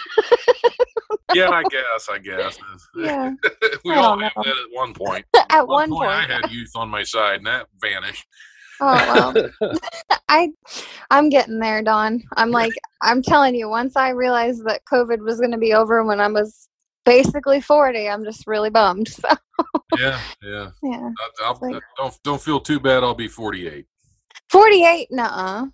yeah, 1.35 1.51
I 1.51 1.63
guess. 1.65 2.09
I 2.11 2.19
guess. 2.19 2.59
yeah, 2.97 3.33
we 3.85 3.93
I 3.93 3.97
all 3.97 4.19
have 4.19 4.33
know. 4.37 4.43
that 4.45 4.57
at 4.57 4.71
one 4.73 4.95
point. 4.95 5.25
at 5.51 5.67
one 5.67 5.91
point, 5.91 6.11
I 6.11 6.23
had 6.23 6.51
youth 6.51 6.71
on 6.77 6.89
my 6.89 7.03
side, 7.03 7.39
and 7.39 7.47
that 7.47 7.67
vanished. 7.81 8.27
oh 8.81 9.33
well. 9.61 9.71
I, 10.29 10.51
I'm 11.11 11.29
getting 11.29 11.59
there, 11.59 11.83
Don. 11.83 12.23
I'm 12.37 12.51
like, 12.51 12.73
I'm 13.03 13.23
telling 13.23 13.55
you. 13.55 13.69
Once 13.69 13.97
I 13.97 14.11
realized 14.11 14.65
that 14.67 14.83
COVID 14.93 15.21
was 15.21 15.39
going 15.39 15.53
to 15.53 15.59
be 15.59 15.73
over 15.73 16.05
when 16.05 16.21
I 16.21 16.29
was 16.29 16.69
basically 17.07 17.63
40, 17.63 18.09
I'm 18.11 18.25
just 18.25 18.47
really 18.47 18.69
bummed. 18.71 19.09
So 19.19 19.99
Yeah, 19.99 20.21
yeah. 20.43 20.71
yeah, 20.83 21.11
I, 21.41 21.55
like- 21.63 21.83
don't 21.97 22.19
don't 22.23 22.43
feel 22.43 22.61
too 22.61 22.79
bad. 22.79 23.03
I'll 23.03 23.15
be 23.15 23.29
48. 23.29 23.87
48. 24.51 25.09
Nuh-uh. 25.11 25.67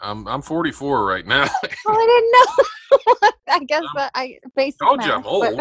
I'm 0.00 0.28
I'm 0.28 0.42
44 0.42 1.04
right 1.04 1.26
now. 1.26 1.48
Well, 1.84 1.96
I 1.96 2.06
didn't 2.06 2.32
know. 3.22 3.30
I 3.48 3.64
guess 3.64 3.82
that 3.94 4.10
I 4.14 4.38
basic 4.54 4.78
Told 4.80 5.02
you 5.04 5.10
I'm 5.10 5.24
old. 5.24 5.60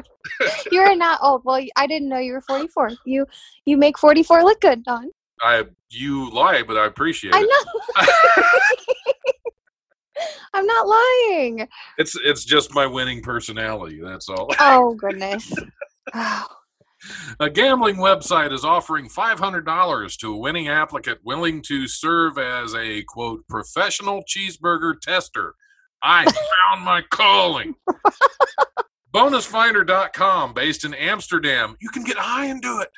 you're 0.72 0.96
not 0.96 1.20
old. 1.24 1.42
Well, 1.46 1.64
I 1.78 1.88
didn't 1.88 2.10
know 2.10 2.18
you 2.20 2.34
were 2.34 2.42
44. 2.42 2.92
You 3.06 3.26
you 3.66 3.78
make 3.78 3.98
44 3.98 4.44
look 4.44 4.60
good, 4.62 4.84
Don. 4.84 5.10
I 5.42 5.64
you 5.90 6.30
lie, 6.32 6.64
but 6.64 6.76
I 6.78 6.86
appreciate 6.86 7.34
I 7.34 7.42
it. 7.42 7.50
know. 7.50 9.07
I'm 10.54 10.66
not 10.66 10.88
lying. 10.88 11.68
It's 11.98 12.18
it's 12.24 12.44
just 12.46 12.74
my 12.74 12.86
winning 12.86 13.22
personality. 13.22 14.00
That's 14.04 14.30
all. 14.30 14.50
Oh 14.60 14.94
goodness. 14.96 15.52
Oh, 16.14 16.46
A 17.40 17.50
gambling 17.50 17.98
website 17.98 18.52
is 18.52 18.66
offering 18.66 19.08
$500 19.08 20.18
to 20.18 20.34
a 20.34 20.38
winning 20.38 20.68
applicant 20.68 21.20
willing 21.24 21.62
to 21.64 21.88
serve 21.88 22.38
as 22.38 22.74
a 22.76 23.04
quote 23.04 23.48
professional 23.48 24.24
cheeseburger 24.28 25.00
tester. 25.00 25.54
I 26.02 26.26
found 26.72 26.84
my 26.86 27.02
calling. 27.12 27.76
Bonusfinder.com, 29.14 30.54
based 30.54 30.84
in 30.86 30.94
Amsterdam. 30.94 31.76
You 31.82 31.90
can 31.90 32.04
get 32.04 32.18
high 32.18 32.46
and 32.46 32.62
do 32.62 32.82
it. 32.82 32.90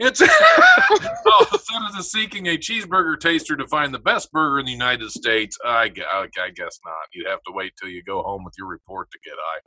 It's 0.00 0.22
oh, 1.26 1.46
instead 1.52 1.82
of 1.82 1.94
just 1.96 2.12
seeking 2.12 2.46
a 2.46 2.56
cheeseburger 2.56 3.18
taster 3.18 3.56
to 3.56 3.66
find 3.66 3.92
the 3.92 3.98
best 3.98 4.30
burger 4.30 4.60
in 4.60 4.66
the 4.66 4.72
United 4.72 5.10
States, 5.10 5.58
I, 5.64 5.90
I, 6.12 6.28
I 6.40 6.50
guess 6.50 6.78
not. 6.84 6.94
You'd 7.12 7.26
have 7.26 7.42
to 7.48 7.52
wait 7.52 7.72
till 7.80 7.88
you 7.90 8.02
go 8.04 8.22
home 8.22 8.44
with 8.44 8.54
your 8.56 8.68
report 8.68 9.10
to 9.10 9.18
get 9.24 9.34
high. 9.36 9.60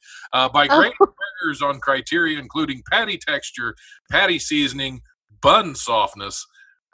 Uh, 0.46 0.50
by 0.50 0.68
Oh. 0.70 0.90
burgers 1.00 1.62
on 1.62 1.80
criteria 1.82 2.40
including 2.40 2.82
patty 2.90 3.18
texture, 3.18 3.76
patty 4.10 4.40
seasoning, 4.40 5.02
bun 5.42 5.76
softness. 5.76 6.46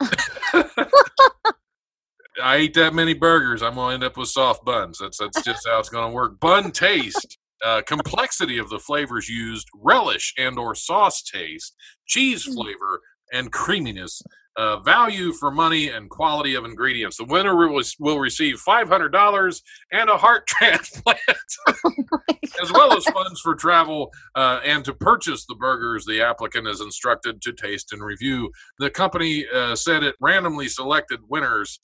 I 2.42 2.58
eat 2.58 2.74
that 2.74 2.94
many 2.94 3.14
burgers, 3.14 3.62
I'm 3.62 3.74
gonna 3.74 3.94
end 3.94 4.04
up 4.04 4.16
with 4.16 4.28
soft 4.28 4.64
buns. 4.64 4.98
That's 4.98 5.18
that's 5.18 5.42
just 5.42 5.66
how 5.66 5.78
it's 5.80 5.88
gonna 5.88 6.12
work. 6.12 6.38
Bun 6.40 6.70
taste, 6.70 7.38
uh, 7.64 7.82
complexity 7.86 8.58
of 8.58 8.68
the 8.70 8.78
flavors 8.78 9.28
used, 9.28 9.66
relish 9.74 10.34
and 10.38 10.58
or 10.58 10.74
sauce 10.74 11.22
taste, 11.22 11.74
cheese 12.06 12.44
flavor, 12.44 13.00
and 13.32 13.50
creaminess. 13.52 14.22
Uh, 14.56 14.80
value 14.80 15.32
for 15.34 15.52
money 15.52 15.88
and 15.88 16.10
quality 16.10 16.56
of 16.56 16.64
ingredients. 16.64 17.16
The 17.16 17.24
winner 17.26 17.54
will, 17.54 17.80
will 18.00 18.18
receive 18.18 18.60
$500 18.66 19.62
and 19.92 20.10
a 20.10 20.16
heart 20.16 20.46
transplant, 20.48 21.20
as 22.60 22.72
well 22.72 22.96
as 22.96 23.04
funds 23.04 23.40
for 23.40 23.54
travel 23.54 24.10
uh, 24.34 24.58
and 24.64 24.84
to 24.84 24.92
purchase 24.94 25.46
the 25.46 25.54
burgers 25.54 26.04
the 26.04 26.20
applicant 26.22 26.66
is 26.66 26.80
instructed 26.80 27.40
to 27.42 27.52
taste 27.52 27.92
and 27.92 28.02
review. 28.02 28.50
The 28.80 28.90
company 28.90 29.46
uh, 29.54 29.76
said 29.76 30.02
it 30.02 30.16
randomly 30.20 30.66
selected 30.66 31.20
winners 31.28 31.78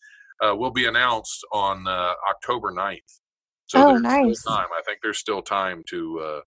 uh, 0.44 0.56
will 0.56 0.72
be 0.72 0.86
announced 0.86 1.46
on 1.52 1.86
uh, 1.86 2.14
October 2.28 2.72
9th. 2.72 2.98
So 3.66 3.90
Oh, 3.90 3.96
nice. 3.98 4.42
time. 4.42 4.66
I 4.76 4.82
think 4.84 4.98
there's 5.00 5.18
still 5.18 5.42
time 5.42 5.84
to 5.90 6.20
uh, 6.20 6.40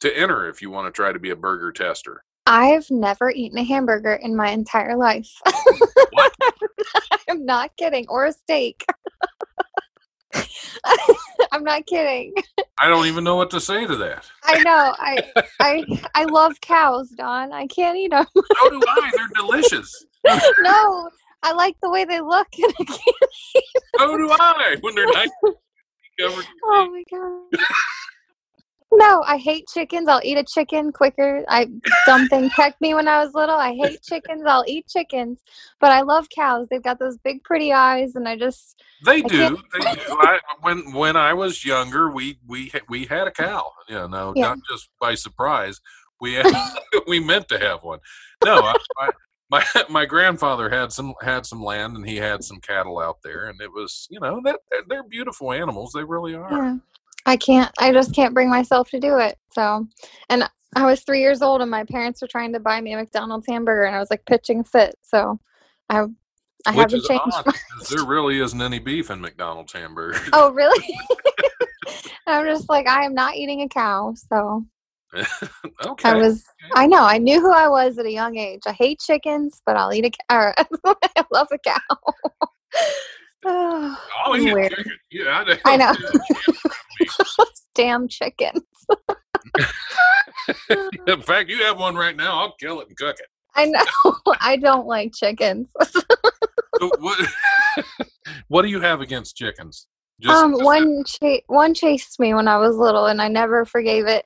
to 0.00 0.18
enter 0.18 0.48
if 0.48 0.62
you 0.62 0.70
want 0.70 0.86
to 0.86 0.96
try 0.96 1.12
to 1.12 1.18
be 1.18 1.30
a 1.30 1.36
burger 1.36 1.70
tester. 1.70 2.24
I've 2.50 2.90
never 2.90 3.30
eaten 3.30 3.58
a 3.58 3.62
hamburger 3.62 4.14
in 4.14 4.34
my 4.34 4.50
entire 4.50 4.96
life. 4.96 5.30
I'm 7.28 7.46
not 7.46 7.70
kidding. 7.76 8.06
Or 8.08 8.26
a 8.26 8.32
steak. 8.32 8.84
I'm 11.52 11.62
not 11.62 11.86
kidding. 11.86 12.34
I 12.76 12.88
don't 12.88 13.06
even 13.06 13.22
know 13.22 13.36
what 13.36 13.50
to 13.50 13.60
say 13.60 13.86
to 13.86 13.94
that. 13.94 14.28
I 14.42 14.58
know. 14.64 14.94
I 14.98 15.32
I 15.60 15.84
I 16.16 16.24
love 16.24 16.60
cows, 16.60 17.10
Don. 17.10 17.52
I 17.52 17.68
can't 17.68 17.96
eat 17.96 18.10
them. 18.10 18.26
So 18.34 18.68
do 18.68 18.82
I. 18.88 19.12
They're 19.14 19.28
delicious. 19.36 20.06
no, 20.60 21.08
I 21.44 21.52
like 21.52 21.76
the 21.80 21.90
way 21.90 22.04
they 22.04 22.20
look. 22.20 22.48
And 22.58 22.74
I 22.80 22.84
can't. 22.84 23.00
So 23.96 24.16
do 24.16 24.28
I. 24.32 24.76
When 24.80 24.96
they're 24.96 25.06
nice. 25.06 25.30
Oh 26.64 26.90
my 26.90 27.04
god. 27.08 27.60
No, 28.92 29.22
I 29.26 29.36
hate 29.36 29.68
chickens. 29.68 30.08
I'll 30.08 30.20
eat 30.24 30.36
a 30.36 30.44
chicken 30.44 30.90
quicker. 30.92 31.44
I 31.48 31.68
something 32.04 32.50
pecked 32.50 32.80
me 32.80 32.92
when 32.94 33.06
I 33.06 33.22
was 33.24 33.34
little. 33.34 33.54
I 33.54 33.72
hate 33.74 34.02
chickens. 34.02 34.42
I'll 34.44 34.64
eat 34.66 34.88
chickens, 34.88 35.40
but 35.80 35.92
I 35.92 36.00
love 36.02 36.26
cows. 36.34 36.66
They've 36.70 36.82
got 36.82 36.98
those 36.98 37.16
big, 37.18 37.44
pretty 37.44 37.72
eyes, 37.72 38.16
and 38.16 38.28
I 38.28 38.36
just 38.36 38.82
They 39.04 39.18
I 39.22 39.28
do. 39.28 39.58
They 39.72 39.80
do. 39.94 40.00
I, 40.08 40.40
when 40.62 40.92
when 40.92 41.16
I 41.16 41.34
was 41.34 41.64
younger, 41.64 42.10
we 42.10 42.38
we 42.48 42.72
we 42.88 43.06
had 43.06 43.28
a 43.28 43.30
cow. 43.30 43.64
You 43.88 44.08
know, 44.08 44.32
Yeah. 44.34 44.48
not 44.48 44.58
just 44.68 44.88
by 45.00 45.14
surprise. 45.14 45.80
We 46.20 46.34
had, 46.34 46.46
we 47.06 47.20
meant 47.20 47.48
to 47.48 47.58
have 47.58 47.82
one. 47.82 48.00
No, 48.44 48.56
I, 48.56 48.74
I, 48.98 49.08
my 49.50 49.64
my 49.88 50.04
grandfather 50.04 50.68
had 50.68 50.92
some 50.92 51.14
had 51.22 51.46
some 51.46 51.62
land 51.62 51.96
and 51.96 52.08
he 52.08 52.16
had 52.16 52.42
some 52.42 52.58
cattle 52.60 52.98
out 52.98 53.18
there, 53.22 53.46
and 53.46 53.60
it 53.60 53.72
was 53.72 54.08
you 54.10 54.18
know 54.18 54.40
that 54.44 54.58
they're, 54.70 54.82
they're 54.88 55.08
beautiful 55.08 55.52
animals. 55.52 55.92
They 55.94 56.02
really 56.04 56.34
are. 56.34 56.50
yeah. 56.52 56.76
I 57.26 57.36
can't. 57.36 57.70
I 57.78 57.92
just 57.92 58.14
can't 58.14 58.34
bring 58.34 58.48
myself 58.50 58.90
to 58.90 59.00
do 59.00 59.18
it. 59.18 59.36
So, 59.52 59.86
and 60.28 60.48
I 60.76 60.86
was 60.86 61.02
three 61.02 61.20
years 61.20 61.42
old, 61.42 61.60
and 61.60 61.70
my 61.70 61.84
parents 61.84 62.22
were 62.22 62.28
trying 62.28 62.52
to 62.52 62.60
buy 62.60 62.80
me 62.80 62.92
a 62.92 62.96
McDonald's 62.96 63.46
hamburger, 63.48 63.84
and 63.84 63.94
I 63.96 63.98
was 63.98 64.10
like 64.10 64.24
pitching 64.26 64.64
fit. 64.64 64.94
So, 65.02 65.38
I 65.88 66.04
I 66.66 66.72
Which 66.72 66.92
haven't 66.92 67.04
changed. 67.04 67.22
odd, 67.32 67.46
my- 67.46 67.54
there 67.90 68.04
really 68.04 68.40
isn't 68.40 68.60
any 68.60 68.78
beef 68.78 69.10
in 69.10 69.20
McDonald's 69.20 69.72
hamburgers. 69.72 70.20
Oh, 70.32 70.52
really? 70.52 70.84
I'm 72.26 72.46
just 72.46 72.68
like 72.68 72.86
I 72.86 73.04
am 73.04 73.14
not 73.14 73.36
eating 73.36 73.62
a 73.62 73.68
cow. 73.68 74.14
So. 74.14 74.64
okay. 75.14 76.08
I 76.10 76.14
was, 76.14 76.44
I 76.76 76.86
know, 76.86 77.02
I 77.02 77.18
knew 77.18 77.40
who 77.40 77.52
I 77.52 77.68
was 77.68 77.98
at 77.98 78.06
a 78.06 78.12
young 78.12 78.36
age. 78.36 78.62
I 78.66 78.72
hate 78.72 79.00
chickens, 79.00 79.60
but 79.66 79.76
I'll 79.76 79.92
eat 79.92 80.04
a 80.04 80.10
cow. 80.10 80.52
I 80.86 81.24
love 81.32 81.48
a 81.52 81.58
cow. 81.58 81.96
oh, 83.44 83.98
I'll 84.24 84.36
eat 84.40 84.52
a 84.52 84.68
chicken. 84.68 84.92
Yeah, 85.10 85.44
I, 85.44 85.72
I 85.72 85.76
know. 85.76 85.92
Damn 87.80 88.08
chickens. 88.08 88.62
In 91.06 91.22
fact, 91.22 91.48
you 91.48 91.62
have 91.64 91.78
one 91.78 91.94
right 91.94 92.16
now. 92.16 92.38
I'll 92.38 92.54
kill 92.58 92.80
it 92.80 92.88
and 92.88 92.96
cook 92.96 93.16
it. 93.18 93.26
I 93.54 93.66
know. 93.66 94.16
I 94.40 94.56
don't 94.56 94.86
like 94.86 95.12
chickens. 95.14 95.70
So 96.78 96.90
what, 96.98 97.28
what 98.48 98.62
do 98.62 98.68
you 98.68 98.80
have 98.80 99.00
against 99.00 99.36
chickens? 99.36 99.86
Just, 100.20 100.36
um, 100.36 100.52
just 100.52 100.64
one 100.64 101.04
cha- 101.04 101.40
one 101.46 101.72
chased 101.72 102.20
me 102.20 102.34
when 102.34 102.46
I 102.46 102.58
was 102.58 102.76
little, 102.76 103.06
and 103.06 103.22
I 103.22 103.28
never 103.28 103.64
forgave 103.64 104.06
it. 104.06 104.22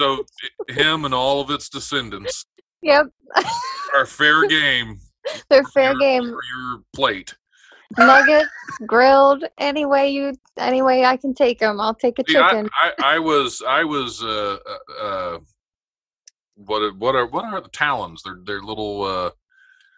so 0.00 0.24
him 0.68 1.04
and 1.04 1.12
all 1.12 1.40
of 1.40 1.50
its 1.50 1.68
descendants 1.68 2.46
yep, 2.82 3.06
are 3.94 4.06
fair 4.06 4.46
game 4.46 5.00
they're 5.50 5.64
fair 5.64 5.92
for- 5.92 5.98
game. 5.98 6.22
for 6.24 6.30
your 6.30 6.82
plate. 6.94 7.34
Nuggets, 7.96 8.50
grilled, 8.86 9.44
any 9.56 9.86
way 9.86 10.10
you, 10.10 10.34
any 10.58 10.82
way 10.82 11.04
I 11.04 11.16
can 11.16 11.34
take 11.34 11.58
them, 11.58 11.80
I'll 11.80 11.94
take 11.94 12.18
a 12.18 12.24
See, 12.26 12.34
chicken. 12.34 12.68
I, 12.82 12.92
I 13.02 13.18
was 13.18 13.62
I 13.66 13.84
was 13.84 14.22
uh, 14.22 14.58
uh, 14.66 15.02
uh 15.02 15.38
what 16.56 16.82
are, 16.82 16.92
what 16.92 17.14
are 17.14 17.26
what 17.26 17.44
are 17.44 17.60
the 17.60 17.70
talons? 17.70 18.22
They're 18.22 18.38
they're 18.44 18.62
little 18.62 19.04
uh 19.04 19.30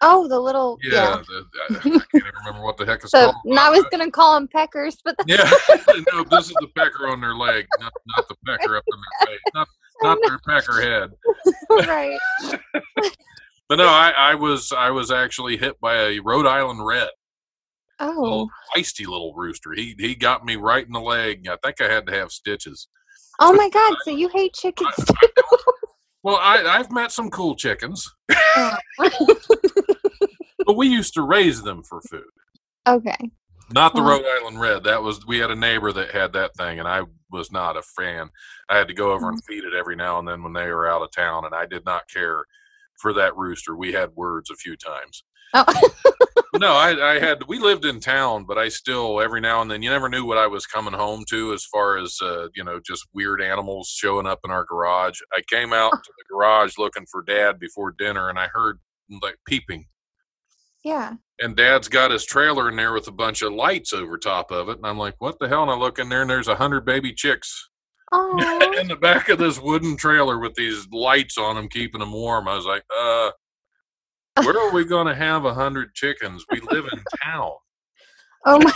oh, 0.03 0.28
the 0.28 0.38
little 0.38 0.78
yeah. 0.82 0.93
yeah. 0.93 1.22
The, 1.26 1.45
I, 1.59 1.74
I 1.74 1.80
can't 1.80 2.05
even 2.14 2.32
remember 2.47 2.64
what 2.64 2.76
the 2.76 2.86
heck 2.86 3.03
it's 3.03 3.11
So 3.11 3.32
called. 3.32 3.36
and 3.45 3.59
I 3.59 3.70
was 3.70 3.84
gonna 3.91 4.11
call 4.11 4.34
them 4.34 4.47
peckers, 4.49 4.99
but 5.05 5.16
Yeah, 5.26 5.43
no, 6.12 6.24
this 6.24 6.47
is 6.47 6.57
the 6.61 6.68
pecker 6.76 7.09
on 7.09 7.20
their 7.20 7.34
leg, 7.34 7.66
not 7.80 7.93
not 8.16 8.28
the 8.28 8.36
pecker 8.47 8.76
up 8.76 8.84
in 8.86 9.01
their 9.01 9.28
face, 9.34 9.41
not 9.55 9.68
not 10.03 10.18
their 10.22 10.38
pecker 10.47 10.80
head. 10.80 11.11
right. 11.88 12.18
But 13.68 13.76
no, 13.76 13.86
I, 13.86 14.12
I 14.16 14.34
was 14.34 14.72
I 14.72 14.91
was 14.91 15.11
actually 15.11 15.57
hit 15.57 15.80
by 15.80 15.95
a 15.95 16.18
Rhode 16.20 16.47
Island 16.47 16.84
red, 16.84 17.09
Oh, 18.01 18.20
little 18.20 18.51
feisty 18.74 19.07
little 19.07 19.34
rooster. 19.34 19.72
He 19.74 19.94
he 19.98 20.14
got 20.14 20.44
me 20.44 20.57
right 20.57 20.86
in 20.86 20.92
the 20.92 21.01
leg. 21.01 21.46
I 21.48 21.57
think 21.62 21.80
I 21.80 21.92
had 21.92 22.07
to 22.07 22.12
have 22.12 22.32
stitches. 22.32 22.88
oh 23.40 23.53
my 23.53 23.68
God! 23.68 23.96
So 24.05 24.11
you 24.11 24.28
hate 24.28 24.55
chickens 24.55 24.94
too? 24.96 25.28
Well, 26.22 26.36
I 26.36 26.62
I've 26.62 26.90
met 26.90 27.12
some 27.12 27.30
cool 27.30 27.57
chickens, 27.57 28.07
Oh. 28.57 28.76
but 30.66 30.76
we 30.76 30.86
used 30.88 31.14
to 31.14 31.22
raise 31.22 31.62
them 31.62 31.82
for 31.82 32.01
food. 32.03 32.24
okay. 32.86 33.16
Not 33.72 33.94
the. 33.94 34.03
Rhode 34.03 34.24
Island 34.26 34.61
Red. 34.61 34.84
That 34.84 35.03
was 35.03 35.24
we 35.26 35.38
had 35.38 35.51
a 35.51 35.57
neighbor 35.57 35.92
that 35.92 36.11
had 36.11 36.32
that 36.32 36.57
thing, 36.57 36.78
and 36.78 36.88
I 36.88 37.03
was 37.30 37.53
not 37.53 37.76
a 37.76 37.82
fan. 37.82 38.28
I 38.68 38.76
had 38.76 38.88
to 38.88 38.94
go 38.94 39.12
over 39.12 39.28
and 39.28 39.38
mm-hmm. 39.38 39.53
feed 39.53 39.64
it 39.64 39.74
every 39.74 39.96
now 39.96 40.18
and 40.18 40.26
then 40.26 40.42
when 40.42 40.53
they 40.53 40.66
were 40.66 40.88
out 40.88 41.03
of 41.03 41.12
town, 41.12 41.44
and 41.44 41.55
I 41.55 41.66
did 41.66 41.84
not 41.84 42.09
care 42.12 42.44
for 43.01 43.12
that 43.14 43.36
rooster. 43.36 43.76
We 43.76 43.92
had 43.92 44.11
words 44.14 44.51
a 44.51 44.57
few 44.57 44.76
times. 44.76 45.24
Oh. 45.55 45.90
no, 46.59 46.72
I, 46.72 47.14
I 47.14 47.18
had. 47.18 47.42
We 47.48 47.59
lived 47.59 47.84
in 47.84 48.01
town, 48.01 48.44
but 48.44 48.59
I 48.59 48.68
still 48.68 49.20
every 49.20 49.40
now 49.40 49.62
and 49.62 49.70
then 49.70 49.82
you 49.82 49.90
never 49.90 50.09
knew 50.09 50.24
what 50.24 50.38
I 50.38 50.46
was 50.46 50.66
coming 50.66 50.94
home 50.94 51.24
to 51.30 51.53
as 51.53 51.64
far 51.64 51.98
as 51.98 52.16
uh, 52.22 52.48
you 52.55 52.64
know 52.64 52.80
just 52.84 53.07
weird 53.14 53.42
animals 53.42 53.88
showing 53.88 54.26
up 54.26 54.40
in 54.44 54.51
our 54.51 54.64
garage. 54.64 55.18
I 55.32 55.42
came 55.48 55.72
out 55.72 55.92
to 55.92 56.12
the 56.18 56.24
garage 56.30 56.78
looking 56.78 57.07
for 57.11 57.22
Dad 57.22 57.59
before 57.59 57.94
dinner, 57.98 58.28
and 58.28 58.38
I 58.38 58.48
heard 58.53 58.78
like 59.22 59.36
peeping 59.46 59.86
yeah. 60.84 61.14
and 61.40 61.57
dad's 61.57 61.88
got 61.88 62.11
his 62.11 62.24
trailer 62.24 62.68
in 62.68 62.76
there 62.76 62.92
with 62.92 63.09
a 63.09 63.12
bunch 63.12 63.42
of 63.42 63.53
lights 63.53 63.92
over 63.92 64.16
top 64.16 64.51
of 64.51 64.68
it 64.68 64.76
and 64.76 64.86
i'm 64.86 64.98
like 64.98 65.14
what 65.18 65.38
the 65.38 65.48
hell 65.48 65.62
and 65.62 65.70
i 65.70 65.74
look 65.74 65.98
in 65.98 66.09
there 66.09 66.22
and 66.22 66.30
there's 66.30 66.48
a 66.48 66.55
hundred 66.55 66.84
baby 66.84 67.12
chicks 67.12 67.68
Oh. 68.12 68.74
in 68.76 68.88
the 68.88 68.96
back 68.96 69.28
of 69.28 69.38
this 69.38 69.61
wooden 69.61 69.96
trailer 69.96 70.40
with 70.40 70.55
these 70.55 70.88
lights 70.90 71.38
on 71.38 71.55
them 71.55 71.68
keeping 71.68 72.01
them 72.01 72.12
warm 72.12 72.48
i 72.48 72.57
was 72.57 72.66
like 72.66 72.82
uh 72.98 73.30
where 74.45 74.59
are 74.59 74.72
we 74.72 74.84
going 74.84 75.07
to 75.07 75.14
have 75.14 75.45
a 75.45 75.55
hundred 75.55 75.95
chickens 75.95 76.45
we 76.51 76.61
live 76.70 76.86
in 76.93 77.03
town 77.22 77.53
oh 78.47 78.59
my. 78.59 78.72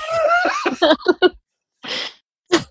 God. 0.80 1.32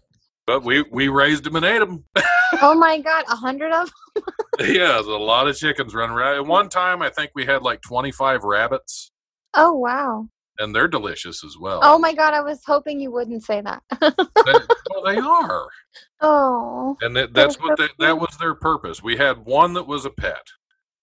But 0.46 0.64
we 0.66 0.84
we 0.92 1.08
raised 1.08 1.46
them 1.46 1.56
and 1.56 1.66
ate 1.66 1.80
them 1.80 2.04
Oh 2.62 2.76
my 2.76 3.00
God! 3.00 3.24
A 3.30 3.36
hundred 3.36 3.72
of. 3.72 3.90
them. 4.16 4.24
yeah 4.60 4.88
there's 4.94 5.08
a 5.08 5.12
lot 5.12 5.48
of 5.48 5.56
chickens 5.56 5.96
running 5.96 6.16
around 6.16 6.36
at 6.36 6.46
one 6.46 6.68
time 6.70 7.02
i 7.02 7.10
think 7.10 7.32
we 7.34 7.46
had 7.46 7.62
like 7.64 7.82
25 7.82 8.44
rabbits 8.44 9.12
Oh 9.56 9.74
wow! 9.74 10.28
and 10.60 10.76
they're 10.76 10.88
delicious 10.90 11.44
as 11.46 11.56
well 11.60 11.80
Oh 11.82 11.98
my 11.98 12.14
God! 12.14 12.34
I 12.34 12.42
was 12.42 12.60
hoping 12.68 13.00
you 13.00 13.10
wouldn't 13.12 13.44
say 13.44 13.62
that. 13.62 13.82
They- 14.02 14.54
well 14.92 15.04
they 15.06 15.18
are 15.18 15.68
oh. 16.22 16.98
and 17.02 17.16
that, 17.16 17.34
that's 17.34 17.56
what 17.62 17.78
so 17.80 17.88
they, 17.88 18.06
that 18.06 18.20
was 18.20 18.36
their 18.38 18.54
purpose 18.54 19.02
we 19.02 19.16
had 19.16 19.46
one 19.46 19.74
that 19.74 19.88
was 19.88 20.04
a 20.06 20.10
pet 20.12 20.44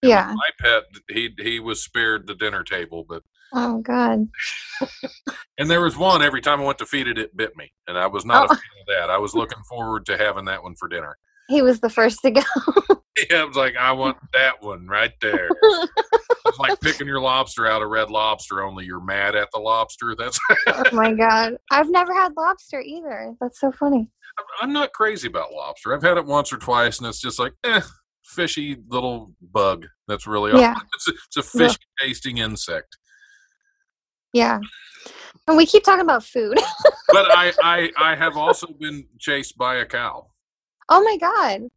Yeah. 0.02 0.32
my 0.34 0.48
pet 0.60 0.84
he 1.08 1.30
he 1.38 1.60
was 1.60 1.82
spared 1.82 2.26
the 2.26 2.34
dinner 2.34 2.62
table 2.64 3.04
but 3.08 3.22
Oh 3.52 3.78
God. 3.80 4.28
and 5.58 5.68
there 5.70 5.80
was 5.82 5.96
one 5.96 6.22
every 6.22 6.40
time 6.40 6.60
i 6.60 6.64
went 6.64 6.78
to 6.78 6.86
feed 6.86 7.06
it 7.08 7.18
it 7.18 7.36
bit 7.36 7.56
me 7.56 7.72
and 7.88 7.98
i 7.98 8.06
was 8.06 8.24
not 8.24 8.42
Oh. 8.42 8.52
a 8.52 8.56
fan 8.56 8.56
of 8.80 8.86
that 8.88 9.10
i 9.10 9.18
was 9.18 9.34
looking 9.34 9.62
forward 9.68 10.06
to 10.06 10.16
having 10.16 10.44
that 10.46 10.62
one 10.62 10.74
for 10.76 10.88
dinner 10.88 11.18
He 11.48 11.60
was 11.62 11.80
the 11.80 11.90
first 11.90 12.20
to 12.22 12.30
go. 12.30 12.40
yeah 13.30 13.42
i 13.42 13.44
was 13.44 13.56
like 13.56 13.74
i 13.76 13.92
want 13.92 14.16
that 14.32 14.62
one 14.62 14.86
right 14.86 15.12
there 15.20 15.48
it's 16.46 16.58
like 16.58 16.80
picking 16.80 17.06
your 17.06 17.20
lobster 17.20 17.66
out 17.66 17.82
of 17.82 17.90
red 17.90 18.08
lobster 18.10 18.62
only 18.62 18.84
you're 18.86 19.04
mad 19.04 19.34
at 19.34 19.48
the 19.52 19.58
lobster 19.60 20.14
that's 20.18 20.38
oh 20.68 20.82
my 20.92 21.12
God! 21.12 21.56
I've 21.70 21.90
never 21.90 22.14
had 22.14 22.32
lobster 22.36 22.80
either. 22.80 23.34
That's 23.40 23.60
so 23.60 23.70
funny. 23.72 24.08
i'm 24.62 24.72
not 24.72 24.92
crazy 24.92 25.26
about 25.28 25.52
lobster 25.52 25.92
i've 25.94 26.02
had 26.02 26.16
it 26.16 26.24
once 26.24 26.52
or 26.52 26.56
twice 26.56 26.98
and 26.98 27.08
it's 27.08 27.20
just 27.20 27.38
like 27.40 27.52
eh 27.64 27.80
fishy 28.30 28.76
little 28.88 29.32
bug 29.52 29.86
that's 30.08 30.26
really 30.26 30.52
all 30.52 30.60
Yeah. 30.60 30.76
it's 30.94 31.08
a, 31.08 31.12
it's 31.26 31.36
a 31.36 31.42
fishy 31.42 31.78
tasting 32.00 32.38
insect 32.38 32.96
Yeah. 34.32 34.60
And 35.48 35.56
we 35.56 35.66
keep 35.66 35.82
talking 35.82 36.02
about 36.02 36.22
food. 36.22 36.58
but 37.08 37.26
I, 37.36 37.52
I 37.62 37.90
i 37.98 38.14
have 38.14 38.36
also 38.36 38.68
been 38.78 39.04
chased 39.18 39.58
by 39.58 39.76
a 39.76 39.86
cow 39.86 40.26
oh 40.90 41.02
my 41.02 41.16
God. 41.16 41.68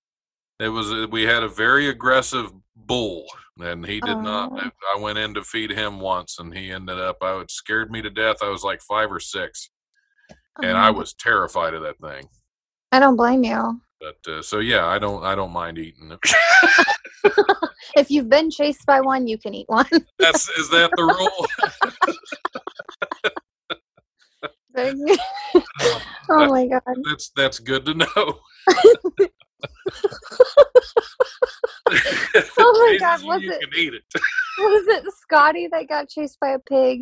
It 0.60 0.70
was 0.70 0.92
a, 0.92 1.08
we 1.08 1.24
had 1.24 1.44
a 1.44 1.48
very 1.48 1.88
aggressive 1.90 2.52
bull, 2.76 3.26
and 3.60 3.86
he 3.86 4.02
did 4.02 4.18
not. 4.18 4.52
Oh. 4.52 4.58
I, 4.58 4.72
I 4.98 5.00
went 5.00 5.18
in 5.18 5.34
to 5.36 5.44
feed 5.44 5.72
him 5.72 6.00
once, 6.00 6.38
and 6.40 6.56
he 6.56 6.72
ended 6.72 7.00
up. 7.00 7.18
I 7.22 7.40
it 7.40 7.52
scared 7.52 7.92
me 7.92 8.02
to 8.02 8.10
death. 8.10 8.38
I 8.42 8.50
was 8.50 8.64
like 8.64 8.82
five 8.82 9.12
or 9.12 9.20
six, 9.20 9.70
and 10.62 10.78
I 10.78 10.92
was 10.92 11.14
terrified 11.14 11.74
of 11.74 11.84
that 11.84 12.00
thing. 12.00 12.28
I 12.92 13.00
don't 13.00 13.16
blame 13.16 13.44
you. 13.44 13.82
But 14.04 14.32
uh, 14.32 14.42
so 14.42 14.60
yeah, 14.60 14.86
I 14.86 15.00
don't. 15.00 15.24
I 15.24 15.34
don't 15.36 15.52
mind 15.54 15.78
eating 15.78 16.12
it. 16.12 16.20
If 17.96 18.10
you've 18.10 18.28
been 18.28 18.50
chased 18.50 18.88
by 18.88 19.02
one, 19.02 19.28
you 19.28 19.38
can 19.38 19.54
eat 19.54 19.70
one. 19.70 19.86
That's 20.18 20.50
is 20.50 20.68
that 20.72 20.92
the 20.96 21.04
rule? 21.04 21.48
Oh 26.32 26.48
my 26.50 26.66
God. 26.68 26.82
That's 27.06 27.32
that's 27.36 27.60
good 27.60 27.86
to 27.86 27.94
know. 27.94 28.08
Oh 32.58 32.88
my 32.90 32.98
God, 33.00 33.24
was 33.24 33.42
you 33.44 33.52
it- 33.52 33.60
can 33.62 33.70
eat 33.78 33.94
it. 33.94 34.04
Was 34.58 34.88
it 34.88 35.04
Scotty 35.22 35.68
that 35.72 35.88
got 35.88 36.10
chased 36.10 36.40
by 36.40 36.50
a 36.50 36.60
pig? 36.60 37.02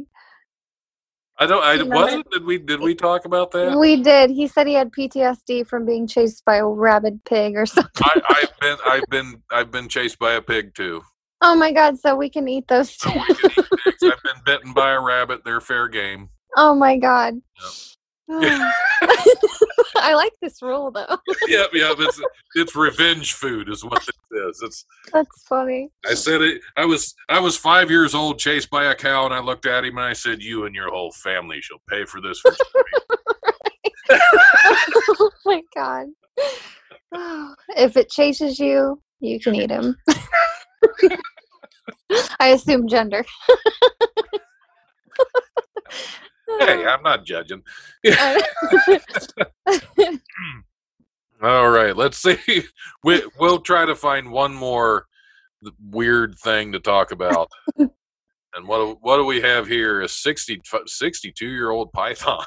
I 1.37 1.45
don't. 1.47 1.63
I 1.63 1.73
You 1.73 1.85
was 1.85 2.05
remember? 2.05 2.19
it. 2.19 2.31
Did 2.31 2.45
we 2.45 2.57
did 2.57 2.79
we 2.81 2.95
talk 2.95 3.25
about 3.25 3.51
that? 3.51 3.77
We 3.77 4.01
did. 4.01 4.29
He 4.29 4.47
said 4.47 4.67
he 4.67 4.73
had 4.73 4.91
PTSD 4.91 5.67
from 5.67 5.85
being 5.85 6.07
chased 6.07 6.45
by 6.45 6.57
a 6.57 6.65
rabid 6.65 7.23
pig 7.25 7.55
or 7.55 7.65
something. 7.67 7.91
I, 8.03 8.21
I've 8.29 8.59
been 8.59 8.77
I've 8.85 9.09
been 9.09 9.43
I've 9.51 9.71
been 9.71 9.89
chased 9.89 10.19
by 10.19 10.33
a 10.33 10.41
pig 10.41 10.75
too. 10.75 11.01
Oh 11.41 11.55
my 11.55 11.71
God. 11.71 11.99
So 11.99 12.15
we 12.15 12.29
can 12.29 12.47
eat 12.47 12.67
those 12.67 12.91
So 12.91 13.11
we 13.13 13.35
can 13.35 13.51
eat 13.57 13.65
pigs. 13.85 13.97
I've 14.03 14.23
been 14.23 14.43
bitten 14.45 14.73
by 14.73 14.91
a 14.91 15.01
rabbit. 15.01 15.43
They're 15.43 15.61
fair 15.61 15.87
game. 15.87 16.29
Oh 16.57 16.75
my 16.75 16.97
God. 16.97 17.41
I 19.95 20.13
like 20.13 20.33
this 20.41 20.61
rule 20.61 20.91
though. 20.91 21.17
yeah, 21.47 21.65
yeah, 21.73 21.93
It's 21.97 22.21
it's 22.55 22.75
revenge 22.75 23.33
food 23.33 23.69
is 23.69 23.83
what 23.83 23.99
this 24.05 24.15
is. 24.31 24.61
It's 24.63 24.85
That's 25.11 25.43
funny. 25.43 25.89
I 26.05 26.13
said 26.13 26.41
it 26.41 26.61
I 26.77 26.85
was 26.85 27.13
I 27.29 27.39
was 27.39 27.57
five 27.57 27.89
years 27.89 28.15
old 28.15 28.39
chased 28.39 28.69
by 28.69 28.85
a 28.85 28.95
cow 28.95 29.25
and 29.25 29.33
I 29.33 29.39
looked 29.39 29.65
at 29.65 29.83
him 29.85 29.97
and 29.97 30.05
I 30.05 30.13
said, 30.13 30.41
You 30.41 30.65
and 30.65 30.75
your 30.75 30.89
whole 30.89 31.11
family 31.11 31.61
shall 31.61 31.81
pay 31.89 32.05
for 32.05 32.21
this 32.21 32.39
for 32.39 32.53
oh 35.09 35.31
my 35.45 35.61
God. 35.75 36.07
If 37.75 37.97
it 37.97 38.09
chases 38.09 38.57
you, 38.57 39.01
you 39.19 39.39
can 39.39 39.53
eat 39.53 39.69
him. 39.69 39.97
I 42.39 42.47
assume 42.47 42.87
gender. 42.87 43.25
Hey, 46.65 46.85
I'm 46.85 47.03
not 47.03 47.25
judging. 47.25 47.61
All 51.43 51.69
right, 51.69 51.95
let's 51.95 52.17
see. 52.17 52.37
We 53.03 53.23
we'll 53.39 53.61
try 53.61 53.85
to 53.85 53.95
find 53.95 54.31
one 54.31 54.53
more 54.53 55.07
weird 55.89 56.35
thing 56.43 56.71
to 56.73 56.79
talk 56.79 57.11
about. 57.11 57.49
and 57.77 58.67
what 58.67 58.77
do- 58.77 58.97
what 59.01 59.17
do 59.17 59.25
we 59.25 59.41
have 59.41 59.65
here? 59.67 60.01
A 60.01 60.09
60, 60.09 60.61
62 60.85 61.47
year 61.47 61.71
old 61.71 61.91
python. 61.93 62.45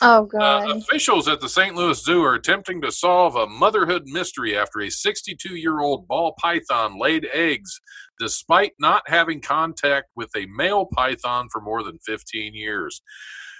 oh 0.00 0.20
Uh, 0.22 0.22
God. 0.22 0.76
officials 0.78 1.28
at 1.28 1.40
the 1.42 1.48
St. 1.50 1.74
Louis 1.74 2.02
Zoo 2.02 2.22
are 2.22 2.34
attempting 2.34 2.80
to 2.80 2.90
solve 2.92 3.36
a 3.36 3.46
motherhood 3.46 4.04
mystery 4.06 4.56
after 4.56 4.80
a 4.80 4.90
62 4.90 5.56
year 5.56 5.80
old 5.80 6.08
ball 6.08 6.34
python 6.40 6.98
laid 6.98 7.28
eggs 7.34 7.78
despite 8.18 8.72
not 8.78 9.02
having 9.06 9.40
contact 9.42 10.06
with 10.16 10.30
a 10.36 10.46
male 10.46 10.86
python 10.94 11.48
for 11.52 11.60
more 11.60 11.82
than 11.82 11.98
15 12.06 12.54
years. 12.54 13.02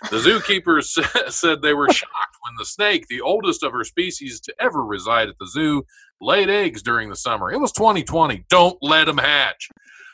The 0.08 0.16
zookeepers 0.16 1.30
said 1.32 1.60
they 1.60 1.74
were 1.74 1.88
shocked 1.90 2.36
when 2.42 2.54
the 2.58 2.64
snake, 2.64 3.06
the 3.08 3.20
oldest 3.20 3.62
of 3.62 3.72
her 3.72 3.84
species 3.84 4.40
to 4.40 4.54
ever 4.58 4.82
reside 4.84 5.28
at 5.28 5.38
the 5.38 5.46
zoo, 5.46 5.84
laid 6.20 6.48
eggs 6.48 6.82
during 6.82 7.10
the 7.10 7.16
summer. 7.16 7.50
It 7.50 7.58
was 7.58 7.72
2020. 7.72 8.44
Don't 8.48 8.78
let 8.80 9.04
them 9.04 9.18
hatch. 9.18 9.68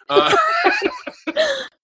Uh, 0.08 0.36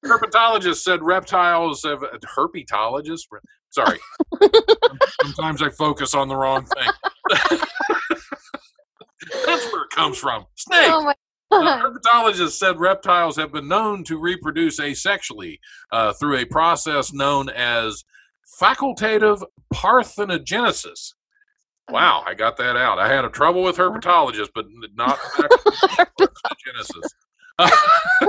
herpetologists 0.04 0.82
said 0.82 1.02
reptiles 1.02 1.82
have 1.84 2.00
herpetologists. 2.36 3.26
Sorry, 3.70 3.98
sometimes 5.22 5.62
I 5.62 5.70
focus 5.70 6.14
on 6.14 6.28
the 6.28 6.36
wrong 6.36 6.64
thing. 6.66 6.90
That's 9.46 9.72
where 9.72 9.82
it 9.84 9.90
comes 9.94 10.18
from. 10.18 10.44
Snake. 10.56 10.90
Oh 10.90 11.04
my. 11.04 11.14
herpetologists 11.82 12.52
said 12.52 12.78
reptiles 12.78 13.36
have 13.36 13.52
been 13.52 13.68
known 13.68 14.04
to 14.04 14.18
reproduce 14.18 14.80
asexually 14.80 15.58
uh, 15.92 16.12
through 16.14 16.38
a 16.38 16.44
process 16.44 17.12
known 17.12 17.48
as 17.50 18.04
facultative 18.60 19.42
parthenogenesis. 19.74 21.14
Wow, 21.90 22.22
I 22.26 22.34
got 22.34 22.56
that 22.58 22.76
out. 22.76 22.98
I 22.98 23.12
had 23.12 23.24
a 23.24 23.28
trouble 23.28 23.62
with 23.62 23.76
herpetologists, 23.76 24.50
but 24.54 24.66
not 24.94 25.18
parthenogenesis. 26.18 27.08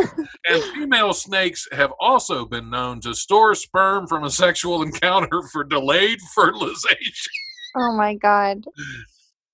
and 0.47 0.63
female 0.76 1.13
snakes 1.13 1.67
have 1.71 1.93
also 1.99 2.45
been 2.45 2.69
known 2.69 2.99
to 3.01 3.13
store 3.13 3.55
sperm 3.55 4.05
from 4.05 4.24
a 4.24 4.30
sexual 4.30 4.82
encounter 4.82 5.41
for 5.51 5.63
delayed 5.63 6.19
fertilization. 6.36 7.32
Oh 7.76 7.95
my 7.95 8.15
god. 8.15 8.65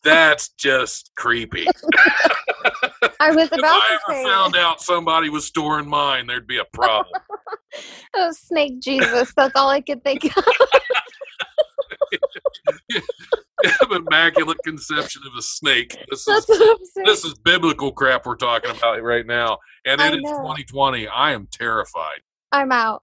That's 0.03 0.49
just 0.49 1.11
creepy. 1.15 1.67
I 3.19 3.31
was 3.31 3.47
about 3.51 3.57
If 3.57 3.63
I 3.63 3.89
to 3.89 3.93
ever 3.93 4.13
say 4.13 4.23
found 4.23 4.55
out 4.55 4.81
somebody 4.81 5.29
was 5.29 5.45
storing 5.45 5.87
mine, 5.87 6.27
there'd 6.27 6.47
be 6.47 6.57
a 6.57 6.65
problem. 6.65 7.21
oh, 8.15 8.31
snake 8.31 8.79
Jesus. 8.81 9.33
That's 9.35 9.55
all 9.55 9.69
I 9.69 9.81
could 9.81 10.03
think 10.03 10.25
of. 10.25 10.43
Immaculate 13.91 14.57
conception 14.63 15.21
of 15.27 15.33
a 15.37 15.41
snake. 15.41 15.97
This 16.09 16.27
is 16.27 16.47
this 17.03 17.25
is 17.25 17.33
biblical 17.33 17.91
crap 17.91 18.25
we're 18.25 18.35
talking 18.35 18.71
about 18.71 19.03
right 19.03 19.25
now, 19.25 19.57
and 19.85 19.99
it 19.99 20.13
is 20.13 20.21
2020. 20.21 21.07
I 21.07 21.33
am 21.33 21.47
terrified. 21.51 22.21
I'm 22.51 22.71
out. 22.71 23.01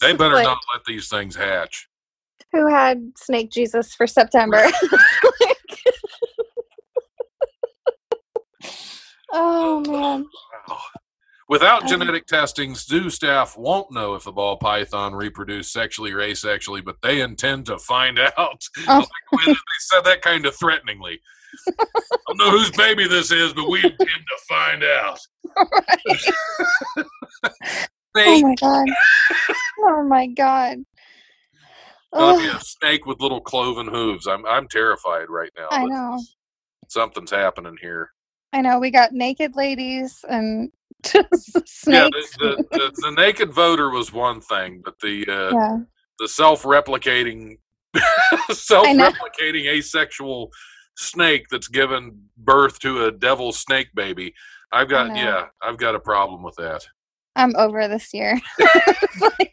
They 0.00 0.12
better 0.12 0.34
Like, 0.34 0.44
not 0.44 0.58
let 0.72 0.84
these 0.84 1.08
things 1.08 1.36
hatch. 1.36 1.88
Who 2.52 2.68
had 2.68 3.12
Snake 3.16 3.50
Jesus 3.50 3.94
for 3.94 4.06
September? 4.06 4.66
Oh 9.34 9.80
man. 9.86 10.26
Wow. 10.68 10.78
Without 11.46 11.82
Um, 11.82 11.88
genetic 11.88 12.26
testing, 12.26 12.74
zoo 12.74 13.10
staff 13.10 13.54
won't 13.58 13.92
know 13.92 14.14
if 14.14 14.24
the 14.24 14.32
ball 14.32 14.56
python 14.56 15.14
reproduced 15.14 15.72
sexually 15.74 16.10
or 16.12 16.18
asexually, 16.18 16.82
but 16.82 16.96
they 17.02 17.20
intend 17.20 17.66
to 17.66 17.78
find 17.78 18.18
out. 18.38 18.62
Oh. 18.88 18.98
like 18.98 19.08
the 19.30 19.36
way 19.36 19.42
that 19.46 19.52
they 19.54 19.80
said 19.80 20.00
that 20.04 20.22
kind 20.22 20.46
of 20.46 20.56
threateningly. 20.56 21.20
I 21.68 21.84
don't 22.28 22.38
know 22.38 22.50
whose 22.50 22.70
baby 22.70 23.06
this 23.06 23.30
is, 23.30 23.52
but 23.52 23.68
we 23.68 23.78
intend 23.84 23.98
to 23.98 24.38
find 24.48 24.82
out. 24.84 25.18
Oh 28.16 28.40
my 28.42 28.54
god. 28.60 28.86
Oh 29.80 30.04
my 30.04 30.26
god. 30.28 30.78
Gonna 32.14 32.38
be 32.38 32.46
a 32.46 32.60
snake 32.60 33.06
with 33.06 33.20
little 33.20 33.40
cloven 33.40 33.88
hooves. 33.88 34.28
I'm 34.28 34.46
I'm 34.46 34.68
terrified 34.68 35.26
right 35.28 35.50
now. 35.58 35.66
I 35.70 35.84
know. 35.84 36.22
Something's 36.88 37.32
happening 37.32 37.76
here. 37.80 38.10
I 38.54 38.60
know. 38.60 38.78
We 38.78 38.90
got 38.92 39.12
naked 39.12 39.56
ladies 39.56 40.24
and 40.28 40.70
just 41.02 41.86
Yeah, 41.86 42.04
the, 42.04 42.26
the, 42.38 42.64
the, 42.70 42.92
the 43.02 43.10
naked 43.10 43.52
voter 43.52 43.90
was 43.90 44.12
one 44.12 44.40
thing, 44.40 44.80
but 44.84 44.94
the 45.00 45.26
uh, 45.28 45.50
yeah. 45.52 45.78
the 46.20 46.28
self-replicating 46.28 47.58
self-replicating 48.52 49.66
asexual 49.66 50.50
snake 50.96 51.46
that's 51.50 51.66
given 51.66 52.16
birth 52.38 52.78
to 52.78 53.06
a 53.06 53.12
devil 53.12 53.52
snake 53.52 53.88
baby. 53.94 54.32
I've 54.72 54.88
got 54.88 55.16
yeah, 55.16 55.46
I've 55.60 55.76
got 55.76 55.96
a 55.96 56.00
problem 56.00 56.44
with 56.44 56.54
that. 56.56 56.86
I'm 57.36 57.54
over 57.56 57.88
this 57.88 58.14
year. 58.14 58.40
Like- 59.20 59.52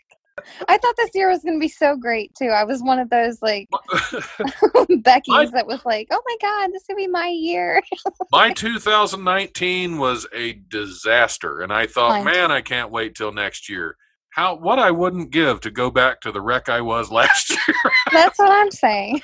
I 0.67 0.77
thought 0.77 0.95
this 0.97 1.11
year 1.13 1.29
was 1.29 1.41
going 1.43 1.55
to 1.55 1.59
be 1.59 1.67
so 1.67 1.95
great 1.95 2.33
too. 2.35 2.47
I 2.47 2.63
was 2.63 2.81
one 2.81 2.99
of 2.99 3.09
those 3.09 3.41
like 3.41 3.69
Becky's 4.99 5.51
that 5.51 5.67
was 5.67 5.85
like, 5.85 6.07
"Oh 6.11 6.21
my 6.25 6.35
god, 6.41 6.71
this 6.71 6.81
is 6.81 6.87
going 6.87 6.97
to 6.97 7.07
be 7.07 7.07
my 7.07 7.27
year." 7.27 7.81
My 8.31 8.53
2019 8.53 9.97
was 9.97 10.25
a 10.33 10.53
disaster, 10.53 11.61
and 11.61 11.73
I 11.73 11.85
thought, 11.87 12.23
Mine 12.23 12.25
man, 12.25 12.51
I 12.51 12.61
can't 12.61 12.91
wait 12.91 13.15
till 13.15 13.31
next 13.31 13.69
year. 13.69 13.97
How 14.29 14.55
what 14.55 14.79
I 14.79 14.91
wouldn't 14.91 15.31
give 15.31 15.59
to 15.61 15.71
go 15.71 15.91
back 15.91 16.21
to 16.21 16.31
the 16.31 16.41
wreck 16.41 16.69
I 16.69 16.81
was 16.81 17.11
last 17.11 17.49
year. 17.49 17.75
That's 18.11 18.39
what 18.39 18.51
I'm 18.51 18.71
saying. 18.71 19.21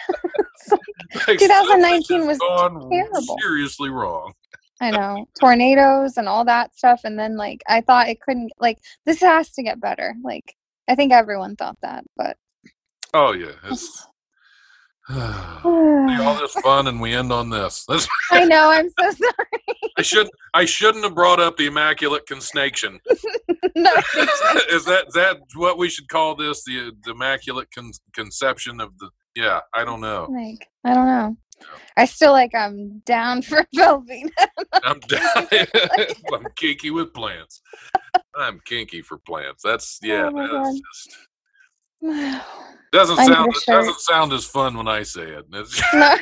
Like, 1.27 1.39
2019 1.39 2.27
was 2.27 2.37
terrible. 2.39 3.37
seriously 3.39 3.89
wrong. 3.89 4.33
I 4.79 4.91
know 4.91 5.25
tornadoes 5.39 6.17
and 6.17 6.27
all 6.27 6.45
that 6.45 6.77
stuff, 6.77 7.01
and 7.03 7.17
then 7.17 7.35
like 7.37 7.63
I 7.67 7.81
thought 7.81 8.09
it 8.09 8.21
couldn't. 8.21 8.51
Like 8.59 8.79
this 9.05 9.21
has 9.21 9.51
to 9.51 9.63
get 9.63 9.79
better. 9.79 10.15
Like 10.23 10.55
I 10.87 10.95
think 10.95 11.11
everyone 11.11 11.55
thought 11.55 11.77
that, 11.81 12.03
but 12.15 12.37
Oh 13.13 13.31
yeah, 13.31 13.51
all 15.09 16.35
this 16.39 16.53
fun, 16.61 16.87
and 16.87 16.99
we 16.99 17.13
end 17.13 17.31
on 17.31 17.49
this. 17.49 17.85
I 18.31 18.43
know. 18.43 18.69
I'm 18.69 18.89
so 18.89 19.11
sorry. 19.11 19.87
I 19.97 20.01
should 20.01 20.27
I 20.53 20.65
shouldn't 20.65 21.03
have 21.05 21.15
brought 21.15 21.39
up 21.39 21.57
the 21.57 21.67
immaculate 21.67 22.27
consnaction. 22.27 22.99
no, 23.75 23.93
is 24.69 24.85
that 24.85 25.05
is 25.07 25.13
that 25.13 25.37
what 25.55 25.77
we 25.77 25.89
should 25.89 26.09
call 26.09 26.35
this? 26.35 26.63
The, 26.65 26.91
the 27.05 27.11
immaculate 27.11 27.69
con- 27.73 27.91
conception 28.13 28.81
of 28.81 28.97
the? 28.99 29.09
Yeah, 29.35 29.61
I 29.73 29.85
don't 29.85 30.01
know. 30.01 30.27
like 30.29 30.67
I 30.83 30.93
don't 30.93 31.07
know. 31.07 31.37
I 31.95 32.05
still 32.05 32.33
like 32.33 32.53
I'm 32.53 32.99
down 33.05 33.41
for 33.41 33.65
Velveeta. 33.75 34.29
I'm 34.83 34.99
down. 34.99 35.47
I'm 36.33 36.45
kinky 36.55 36.91
with 36.91 37.13
plants. 37.13 37.61
I'm 38.37 38.61
kinky 38.65 39.01
for 39.01 39.17
plants. 39.17 39.61
That's 39.63 39.99
yeah. 40.01 40.29
Oh 40.33 40.63
that's 40.63 40.79
just 40.79 41.17
doesn't 42.91 43.17
sound 43.17 43.53
doesn't 43.65 43.99
sound 43.99 44.33
as 44.33 44.45
fun 44.45 44.77
when 44.77 44.87
I 44.87 45.03
say 45.03 45.23
it. 45.23 45.49
Because 45.49 45.81
I 45.93 46.19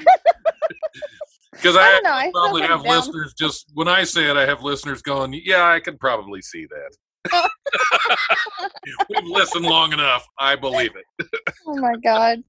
I, 2.05 2.05
I 2.05 2.31
probably 2.31 2.61
have 2.63 2.83
down- 2.83 2.95
listeners 2.95 3.33
just 3.37 3.67
when 3.73 3.87
I 3.87 4.03
say 4.03 4.29
it, 4.29 4.37
I 4.37 4.45
have 4.45 4.63
listeners 4.63 5.01
going, 5.01 5.39
"Yeah, 5.43 5.69
I 5.69 5.79
could 5.79 5.99
probably 5.99 6.41
see 6.41 6.67
that." 6.67 6.97
We've 9.09 9.25
listened 9.25 9.65
long 9.65 9.93
enough. 9.93 10.25
I 10.39 10.55
believe 10.55 10.91
it. 10.95 11.27
Oh 11.65 11.75
my 11.75 11.95
god. 12.03 12.43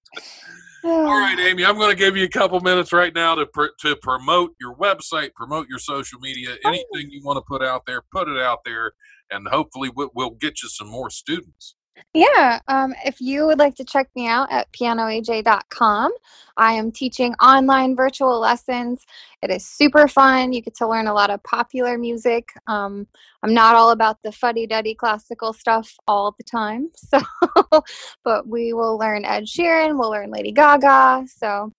All 0.87 1.05
right, 1.19 1.39
Amy, 1.41 1.65
I'm 1.65 1.77
going 1.77 1.91
to 1.91 1.97
give 1.97 2.17
you 2.17 2.25
a 2.25 2.29
couple 2.29 2.61
minutes 2.61 2.93
right 2.93 3.15
now 3.15 3.35
to 3.35 3.47
pr- 3.47 3.75
to 3.81 3.97
promote 3.97 4.53
your 4.61 4.77
website, 4.77 5.35
promote 5.35 5.69
your 5.69 5.79
social 5.79 6.21
media, 6.21 6.51
anything 6.65 6.87
oh. 6.95 7.11
you 7.11 7.23
want 7.25 7.39
to 7.39 7.45
put 7.49 7.63
out 7.63 7.83
there, 7.87 8.03
put 8.13 8.29
it 8.29 8.39
out 8.39 8.61
there, 8.65 8.93
and 9.31 9.49
hopefully 9.49 9.91
we'll, 9.95 10.11
we'll 10.15 10.31
get 10.31 10.63
you 10.63 10.69
some 10.69 10.89
more 10.89 11.11
students. 11.11 11.76
Yeah, 12.15 12.61
um, 12.69 12.95
if 13.05 13.21
you 13.21 13.47
would 13.47 13.59
like 13.59 13.75
to 13.77 13.85
check 13.85 14.09
me 14.17 14.27
out 14.27 14.51
at 14.51 14.73
pianoaj.com, 14.73 16.13
I 16.57 16.73
am 16.73 16.91
teaching 16.91 17.35
online 17.35 17.95
virtual 17.95 18.41
lessons. 18.41 19.05
It 19.43 19.51
is 19.51 19.67
super 19.67 20.09
fun. 20.09 20.53
You 20.53 20.63
get 20.63 20.75
to 20.77 20.89
learn 20.89 21.09
a 21.09 21.15
lot 21.15 21.31
of 21.31 21.43
popular 21.43 21.99
music. 21.99 22.53
Um, 22.67 23.07
I'm 23.43 23.53
not 23.53 23.75
all 23.75 23.91
about 23.91 24.23
the 24.23 24.33
fuddy 24.33 24.67
duddy 24.67 24.95
classical 24.95 25.53
stuff 25.53 25.95
all 26.09 26.35
the 26.39 26.45
time, 26.45 26.91
so 26.97 27.21
but 28.25 28.47
we 28.47 28.73
will 28.73 28.97
learn 28.99 29.25
Ed 29.25 29.45
Sheeran, 29.45 29.99
we'll 29.99 30.11
learn 30.11 30.31
Lady 30.31 30.53
Gaga, 30.53 31.27
so 31.27 31.73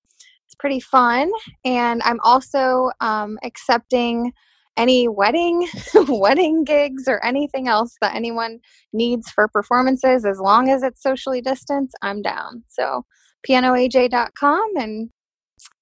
it's 0.46 0.56
pretty 0.56 0.80
fun. 0.80 1.32
And 1.66 2.02
I'm 2.04 2.20
also 2.22 2.92
um, 3.02 3.40
accepting 3.44 4.34
any 4.78 5.08
wedding 5.08 5.68
wedding 6.08 6.64
gigs 6.64 7.04
or 7.08 7.24
anything 7.26 7.68
else 7.68 7.96
that 8.02 8.16
anyone 8.16 8.60
needs 8.94 9.30
for 9.30 9.48
performances 9.48 10.26
as 10.26 10.40
long 10.40 10.70
as 10.70 10.84
it's 10.84 11.02
socially 11.02 11.42
distanced 11.42 11.96
i'm 12.02 12.22
down. 12.22 12.64
So 12.68 13.06
pianoaj.com 13.48 14.78
and 14.78 15.10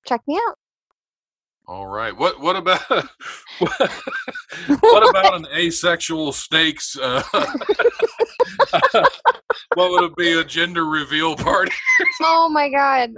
check 0.05 0.21
me 0.27 0.39
out 0.47 0.57
All 1.67 1.87
right. 1.87 2.15
What 2.15 2.39
what 2.39 2.55
about 2.55 2.81
what, 2.89 3.91
what 4.79 5.09
about 5.09 5.33
an 5.39 5.47
asexual 5.53 6.31
snake's? 6.31 6.97
Uh, 6.97 7.23
what 9.73 9.91
would 9.91 10.03
it 10.03 10.15
be? 10.15 10.33
A 10.33 10.43
gender 10.43 10.85
reveal 10.85 11.35
party? 11.35 11.71
oh 12.21 12.49
my 12.49 12.69
god 12.69 13.13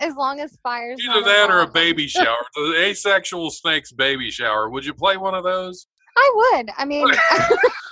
as 0.00 0.14
long 0.16 0.40
as 0.40 0.56
fires 0.62 0.98
Either 1.08 1.24
that 1.24 1.50
or 1.50 1.60
a 1.60 1.70
baby 1.70 2.06
shower. 2.06 2.36
The 2.54 2.74
asexual 2.78 3.50
snake's 3.50 3.92
baby 3.92 4.30
shower. 4.30 4.70
Would 4.70 4.84
you 4.86 4.94
play 4.94 5.16
one 5.16 5.34
of 5.34 5.44
those? 5.44 5.86
i 6.16 6.32
would 6.34 6.70
i 6.78 6.84
mean 6.84 7.06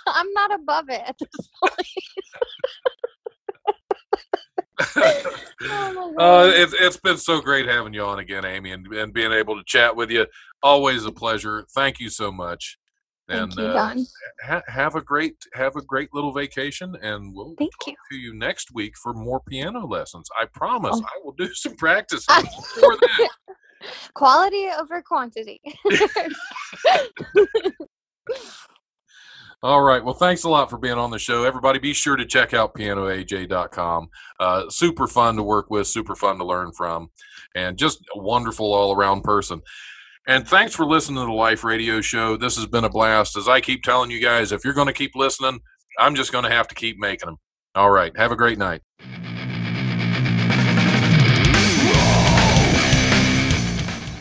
i'm 0.07 0.33
not 0.33 0.55
above 0.55 0.89
it 0.89 1.03
at 1.07 1.17
this 1.19 1.49
point 1.63 1.89
oh 4.81 6.15
Uh, 6.19 6.51
it's 6.55 6.75
it's 6.79 6.97
been 6.99 7.17
so 7.17 7.41
great 7.41 7.67
having 7.67 7.93
you 7.93 8.03
on 8.03 8.19
again, 8.21 8.45
Amy, 8.45 8.71
and, 8.71 8.87
and 8.87 9.13
being 9.13 9.33
able 9.33 9.57
to 9.57 9.65
chat 9.67 9.95
with 9.97 10.11
you. 10.11 10.27
Always 10.63 11.05
a 11.05 11.13
pleasure. 11.13 11.65
Thank 11.75 11.99
you 11.99 12.09
so 12.09 12.31
much. 12.31 12.79
And 13.29 13.53
Thank 13.53 13.59
you, 13.69 13.75
uh, 13.75 13.95
ha- 14.45 14.63
have 14.69 14.95
a 14.95 15.01
great 15.01 15.37
have 15.55 15.75
a 15.77 15.83
great 15.83 16.11
little 16.13 16.33
vacation, 16.33 16.95
and 17.03 17.35
we'll 17.35 17.55
Thank 17.59 17.73
talk 17.81 17.89
you. 17.89 17.95
to 18.13 18.17
you 18.17 18.35
next 18.35 18.73
week 18.73 18.93
for 19.03 19.13
more 19.15 19.41
piano 19.49 19.87
lessons. 19.87 20.29
I 20.39 20.45
promise 20.53 21.01
Oh. 21.03 21.05
I 21.05 21.21
will 21.25 21.33
do 21.33 21.49
some 21.55 21.75
practice 21.77 22.27
before 22.29 22.97
that. 23.01 23.31
Quality 24.15 24.69
over 24.79 25.03
quantity. 25.03 25.61
All 29.65 29.81
right. 29.81 30.05
Well, 30.05 30.13
thanks 30.13 30.45
a 30.45 30.49
lot 30.51 30.69
for 30.69 30.77
being 30.77 30.99
on 30.99 31.11
the 31.11 31.19
show. 31.19 31.45
Everybody, 31.45 31.79
be 31.79 31.95
sure 31.95 32.17
to 32.17 32.27
check 32.27 32.53
out 32.53 32.75
pianoaj.com. 32.75 34.09
Uh, 34.39 34.69
super 34.69 35.07
fun 35.07 35.37
to 35.37 35.43
work 35.43 35.71
with, 35.71 35.87
super 35.87 36.15
fun 36.15 36.37
to 36.37 36.45
learn 36.45 36.71
from, 36.73 37.09
and 37.55 37.79
just 37.79 38.05
a 38.15 38.19
wonderful 38.19 38.75
all 38.75 38.95
around 38.95 39.23
person. 39.23 39.63
And 40.29 40.47
thanks 40.47 40.75
for 40.75 40.85
listening 40.85 41.17
to 41.17 41.25
the 41.25 41.33
Life 41.33 41.65
Radio 41.65 42.03
Show. 42.03 42.37
This 42.37 42.57
has 42.57 42.67
been 42.67 42.85
a 42.85 42.91
blast. 42.91 43.39
As 43.39 43.49
I 43.49 43.63
keep 43.63 43.83
telling 43.83 44.11
you 44.11 44.21
guys, 44.21 44.53
if 44.53 44.67
you're 44.67 44.75
going 44.75 44.87
to 44.87 44.93
keep 44.93 45.17
listening, 45.17 45.59
I'm 45.99 46.15
just 46.15 46.31
going 46.31 46.45
to 46.45 46.51
have 46.51 46.69
to 46.69 46.75
keep 46.75 46.99
making 46.99 47.27
them. 47.27 47.39
All 47.75 47.91
right. 47.91 48.15
Have 48.19 48.33
a 48.33 48.37
great 48.37 48.59
night. 48.59 48.83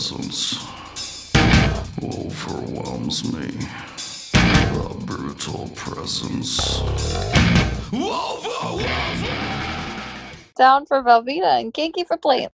presence 0.00 0.56
overwhelms 2.02 3.22
me. 3.34 3.48
The 4.32 4.96
brutal 5.04 5.70
presence. 5.76 6.78
Down 10.56 10.86
for 10.86 11.02
Velveeta 11.02 11.60
and 11.60 11.74
Kinky 11.74 12.04
for 12.04 12.16
playing. 12.16 12.48